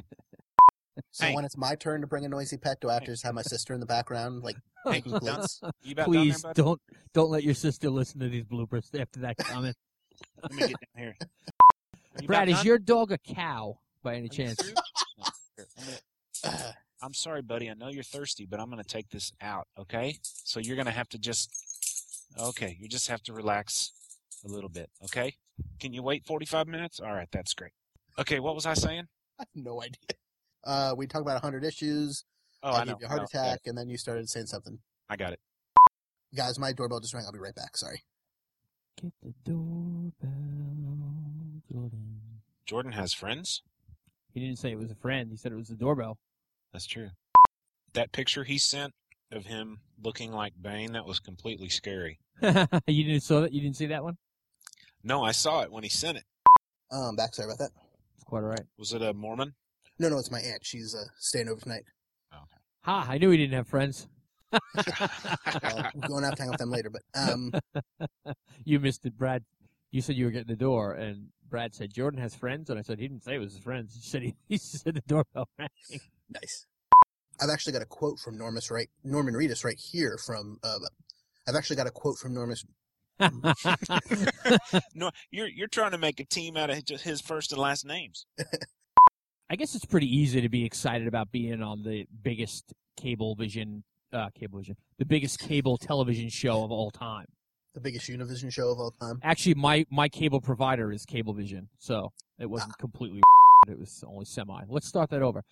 So 1.12 1.26
Hey. 1.26 1.36
when 1.36 1.46
it's 1.46 1.58
my 1.58 1.76
turn 1.76 2.02
to 2.02 2.08
bring 2.08 2.26
a 2.26 2.30
noisy 2.30 2.58
pet, 2.58 2.80
do 2.82 2.90
I 2.90 2.94
have 2.96 3.04
to 3.04 3.12
just 3.12 3.24
have 3.24 3.34
my 3.34 3.42
sister 3.42 3.74
in 3.74 3.80
the 3.80 3.86
background, 3.86 4.44
like 4.44 4.58
Hey, 4.86 4.92
making 4.92 5.14
plates? 5.20 5.62
Please 6.04 6.42
there, 6.42 6.54
don't 6.54 6.82
don't 7.14 7.30
let 7.30 7.44
your 7.44 7.54
sister 7.54 7.90
listen 7.90 8.20
to 8.20 8.30
these 8.30 8.44
bloopers 8.44 9.00
after 9.00 9.20
that 9.22 9.38
comment. 9.38 9.76
Let 10.42 10.52
me 10.52 10.60
get 10.68 10.78
down 10.96 11.04
here. 11.04 11.16
You 12.22 12.28
Brad, 12.28 12.48
is 12.48 12.58
done? 12.58 12.66
your 12.68 12.78
dog 12.78 13.12
a 13.12 13.18
cow 13.18 13.80
by 14.04 14.16
any 14.16 14.28
Are 14.28 14.30
chance? 14.30 14.62
through? 14.62 14.76
No, 15.18 15.26
here, 15.58 15.68
I'm 16.44 16.74
I'm 17.02 17.14
sorry, 17.16 17.42
buddy. 17.42 17.72
I 17.72 17.74
know 17.74 17.90
you're 17.90 18.04
thirsty, 18.04 18.46
but 18.46 18.60
I'm 18.60 18.70
going 18.70 18.82
to 18.82 18.88
take 18.88 19.10
this 19.10 19.32
out, 19.42 19.68
okay? 19.80 20.20
So 20.22 20.60
you're 20.60 20.76
going 20.76 20.86
to 20.86 20.92
have 20.92 21.10
to 21.10 21.18
just, 21.18 21.50
okay, 22.40 22.78
you 22.80 22.88
just 22.88 23.08
have 23.08 23.24
to 23.24 23.34
relax 23.34 23.92
a 24.46 24.48
little 24.48 24.70
bit, 24.70 24.92
okay? 25.06 25.34
Can 25.80 25.92
you 25.92 26.04
wait 26.04 26.24
45 26.28 26.68
minutes? 26.68 27.00
All 27.00 27.12
right, 27.12 27.28
that's 27.32 27.56
great. 27.56 27.72
Okay, 28.20 28.40
what 28.40 28.54
was 28.54 28.68
I 28.68 28.76
saying? 28.76 29.08
I 29.40 29.44
have 29.44 29.64
no 29.66 29.82
idea. 29.82 29.98
Uh, 30.64 30.94
we 30.98 31.08
talked 31.08 31.22
about 31.24 31.36
100 31.42 31.64
issues. 31.64 32.24
Oh, 32.62 32.72
I 32.72 32.82
I 32.82 32.84
know. 32.86 32.98
you 33.00 33.06
a 33.06 33.10
heart 33.10 33.22
I 33.34 33.38
know. 33.38 33.44
attack, 33.44 33.62
and 33.66 33.78
then 33.78 33.90
you 33.90 33.98
started 33.98 34.30
saying 34.30 34.46
something. 34.48 34.80
I 35.10 35.16
got 35.18 35.34
it. 35.34 35.40
Guys, 36.36 36.58
my 36.58 36.72
doorbell 36.74 37.00
just 37.00 37.14
rang. 37.14 37.26
I'll 37.26 37.32
be 37.32 37.40
right 37.40 37.54
back. 37.56 37.76
Sorry. 37.78 38.04
Get 39.02 39.12
the 39.22 39.34
doorbell, 39.44 40.12
Jordan. 41.72 42.20
Jordan 42.66 42.92
has 42.94 43.14
friends? 43.14 43.62
He 44.34 44.40
didn't 44.40 44.58
say 44.58 44.72
it 44.72 44.80
was 44.80 44.90
a 44.90 44.96
friend. 44.96 45.30
He 45.30 45.38
said 45.38 45.52
it 45.52 45.56
was 45.56 45.68
the 45.68 45.76
doorbell. 45.76 46.18
That's 46.72 46.88
true. 46.88 47.10
That 47.94 48.12
picture 48.12 48.44
he 48.44 48.58
sent 48.58 48.94
of 49.32 49.46
him 49.46 49.80
looking 50.02 50.32
like 50.32 50.54
Bane, 50.60 50.94
that 50.94 51.06
was 51.06 51.20
completely 51.20 51.70
scary. 51.70 52.20
you 52.42 53.04
didn't 53.04 53.22
saw 53.22 53.42
that? 53.42 53.52
You 53.54 53.62
didn't 53.62 53.76
see 53.76 53.88
that 53.88 54.04
one? 54.04 54.18
No, 55.04 55.24
I 55.24 55.32
saw 55.34 55.62
it 55.62 55.72
when 55.72 55.84
he 55.84 55.90
sent 55.90 56.18
it. 56.18 56.24
Um, 56.92 57.16
back. 57.16 57.36
Sorry 57.36 57.48
about 57.48 57.60
that. 57.60 57.72
It's 58.16 58.24
quite 58.24 58.40
all 58.44 58.50
right. 58.50 58.64
Was 58.78 58.94
it 58.94 59.02
a 59.02 59.14
Mormon? 59.14 59.54
No, 60.00 60.10
no, 60.10 60.18
it's 60.18 60.32
my 60.32 60.40
aunt. 60.40 60.66
She's 60.66 60.96
uh, 60.96 61.06
staying 61.20 61.50
over 61.50 61.62
tonight. 61.62 61.84
Ha! 62.82 63.08
I 63.10 63.18
knew 63.18 63.30
he 63.30 63.38
didn't 63.38 63.54
have 63.54 63.68
friends. 63.68 64.08
Well, 65.64 65.90
we're 65.96 66.08
going 66.08 66.24
out 66.26 66.36
to 66.36 66.44
hang 66.44 66.52
with 66.52 66.60
them 66.60 66.70
later, 66.70 66.92
but 66.92 67.02
um, 67.16 67.52
you 68.66 68.80
missed 68.80 69.06
it, 69.06 69.18
Brad. 69.18 69.44
You 69.92 70.02
said 70.02 70.16
you 70.16 70.26
were 70.26 70.32
getting 70.32 70.48
the 70.48 70.56
door, 70.56 70.94
and 70.94 71.28
Brad 71.50 71.74
said 71.74 71.94
Jordan 71.94 72.20
has 72.22 72.36
friends, 72.36 72.70
and 72.70 72.78
I 72.78 72.82
said 72.84 73.00
he 73.00 73.08
didn't 73.08 73.24
say 73.24 73.36
it 73.36 73.40
was 73.40 73.54
his 73.54 73.64
friends. 73.64 73.96
He 73.96 74.02
said 74.02 74.22
he, 74.22 74.36
he 74.50 74.58
said 74.58 74.96
the 74.96 75.02
doorbell 75.08 75.48
rang. 75.58 75.70
nice. 76.30 76.68
I've 77.42 77.50
actually 77.50 77.74
got 77.74 77.82
a 77.82 77.88
quote 77.88 78.20
from 78.20 78.38
Normus 78.38 78.70
right, 78.70 78.90
Norman 79.04 79.34
Reedus 79.34 79.64
right 79.64 79.80
here 79.80 80.18
from. 80.24 80.60
Uh, 80.64 80.80
I've 81.48 81.56
actually 81.56 81.78
got 81.78 81.88
a 81.88 81.92
quote 81.92 82.18
from 82.18 82.34
Normus. 82.36 82.64
no, 84.96 85.12
you're 85.32 85.48
you're 85.48 85.68
trying 85.68 85.92
to 85.92 85.98
make 85.98 86.20
a 86.20 86.26
team 86.26 86.58
out 86.58 86.70
of 86.70 86.84
his 87.02 87.22
first 87.22 87.52
and 87.52 87.62
last 87.62 87.86
names. 87.86 88.26
I 89.54 89.56
guess 89.56 89.76
it's 89.76 89.86
pretty 89.86 90.08
easy 90.08 90.42
to 90.42 90.50
be 90.50 90.66
excited 90.66 91.08
about 91.08 91.32
being 91.32 91.62
on 91.62 91.84
the 91.84 92.08
biggest 92.24 92.74
cable 92.98 93.36
vision, 93.36 93.84
uh, 94.12 94.30
cable 94.34 94.58
vision, 94.58 94.76
the 94.98 95.06
biggest 95.06 95.38
cable 95.38 95.78
television 95.78 96.28
show 96.30 96.64
of 96.64 96.72
all 96.72 96.90
time. 96.90 97.28
The 97.76 97.80
biggest 97.80 98.10
Univision 98.10 98.52
show 98.52 98.72
of 98.72 98.80
all 98.80 98.90
time. 99.00 99.20
Actually, 99.22 99.54
my 99.54 99.86
my 99.92 100.10
cable 100.10 100.42
provider 100.42 100.92
is 100.92 101.06
Cablevision, 101.06 101.68
so 101.78 102.12
it 102.40 102.50
wasn't 102.50 102.80
completely. 102.80 103.22
It 103.70 103.80
was 103.80 104.04
only 104.06 104.26
semi. 104.26 104.64
Let's 104.68 104.88
start 104.88 105.12
that 105.12 105.22
over. 105.22 105.44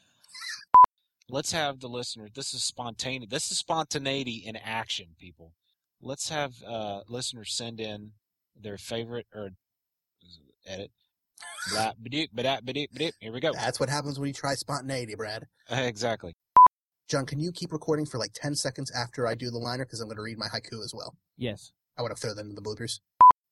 Let's 1.29 1.51
have 1.51 1.79
the 1.79 1.87
listener. 1.87 2.27
This 2.33 2.55
is 2.55 2.63
spontaneity. 2.63 3.27
This 3.27 3.51
is 3.51 3.59
spontaneity 3.59 4.43
in 4.45 4.55
action, 4.55 5.09
people. 5.19 5.53
Let's 6.01 6.27
have 6.29 6.55
uh, 6.67 7.01
listeners 7.07 7.53
send 7.53 7.79
in 7.79 8.13
their 8.59 8.79
favorite 8.79 9.27
or 9.33 9.51
edit. 10.67 10.89
Blah, 11.71 11.93
ba-doop, 11.99 12.29
ba-da, 12.33 12.59
ba-doop, 12.61 12.87
ba-doop. 12.93 13.11
Here 13.19 13.31
we 13.31 13.39
go. 13.39 13.51
That's 13.53 13.79
what 13.79 13.89
happens 13.89 14.19
when 14.19 14.27
you 14.27 14.33
try 14.33 14.55
spontaneity, 14.55 15.15
Brad. 15.15 15.47
exactly. 15.69 16.33
John, 17.09 17.25
can 17.25 17.39
you 17.39 17.51
keep 17.51 17.71
recording 17.71 18.05
for 18.05 18.17
like 18.17 18.31
10 18.33 18.55
seconds 18.55 18.91
after 18.95 19.27
I 19.27 19.35
do 19.35 19.51
the 19.51 19.57
liner? 19.57 19.85
Because 19.85 19.99
I'm 19.99 20.07
going 20.07 20.17
to 20.17 20.23
read 20.23 20.37
my 20.37 20.47
haiku 20.47 20.83
as 20.83 20.93
well. 20.93 21.15
Yes. 21.37 21.71
I 21.97 22.01
want 22.01 22.15
to 22.15 22.19
throw 22.19 22.33
that 22.33 22.41
into 22.41 22.55
the 22.55 22.61
bloopers. 22.61 22.99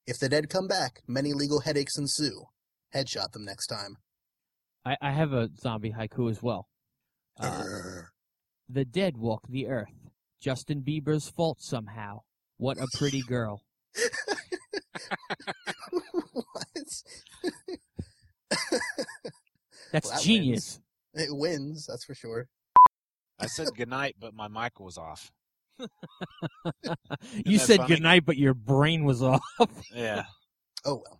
If 0.06 0.18
the 0.18 0.28
dead 0.28 0.48
come 0.48 0.66
back, 0.66 1.02
many 1.06 1.32
legal 1.32 1.60
headaches 1.60 1.98
ensue. 1.98 2.46
Headshot 2.94 3.32
them 3.32 3.44
next 3.44 3.66
time. 3.66 3.96
I, 4.84 4.96
I 5.00 5.10
have 5.12 5.32
a 5.32 5.50
zombie 5.60 5.92
haiku 5.92 6.30
as 6.30 6.42
well. 6.42 6.68
Uh, 7.38 7.62
the 8.68 8.84
dead 8.84 9.16
walk 9.16 9.42
the 9.48 9.68
earth. 9.68 9.92
Justin 10.40 10.82
Bieber's 10.82 11.28
fault 11.28 11.58
somehow. 11.60 12.20
What 12.56 12.78
a 12.78 12.86
pretty 12.96 13.22
girl. 13.22 13.62
what? 17.42 17.78
That's 19.92 20.06
Well, 20.06 20.14
that 20.16 20.22
genius. 20.22 20.80
Wins. 21.14 21.28
It 21.30 21.36
wins, 21.36 21.86
that's 21.86 22.04
for 22.04 22.14
sure. 22.14 22.46
I 23.40 23.46
said 23.46 23.74
goodnight, 23.76 24.14
but 24.20 24.32
my 24.32 24.46
mic 24.48 24.78
was 24.78 24.96
off. 24.96 25.32
you 27.44 27.58
said 27.58 27.78
funny? 27.78 27.94
goodnight, 27.94 28.24
but 28.24 28.36
your 28.36 28.54
brain 28.54 29.04
was 29.04 29.22
off. 29.24 29.42
Yeah. 29.92 30.24
Oh 30.84 31.02
well. 31.04 31.19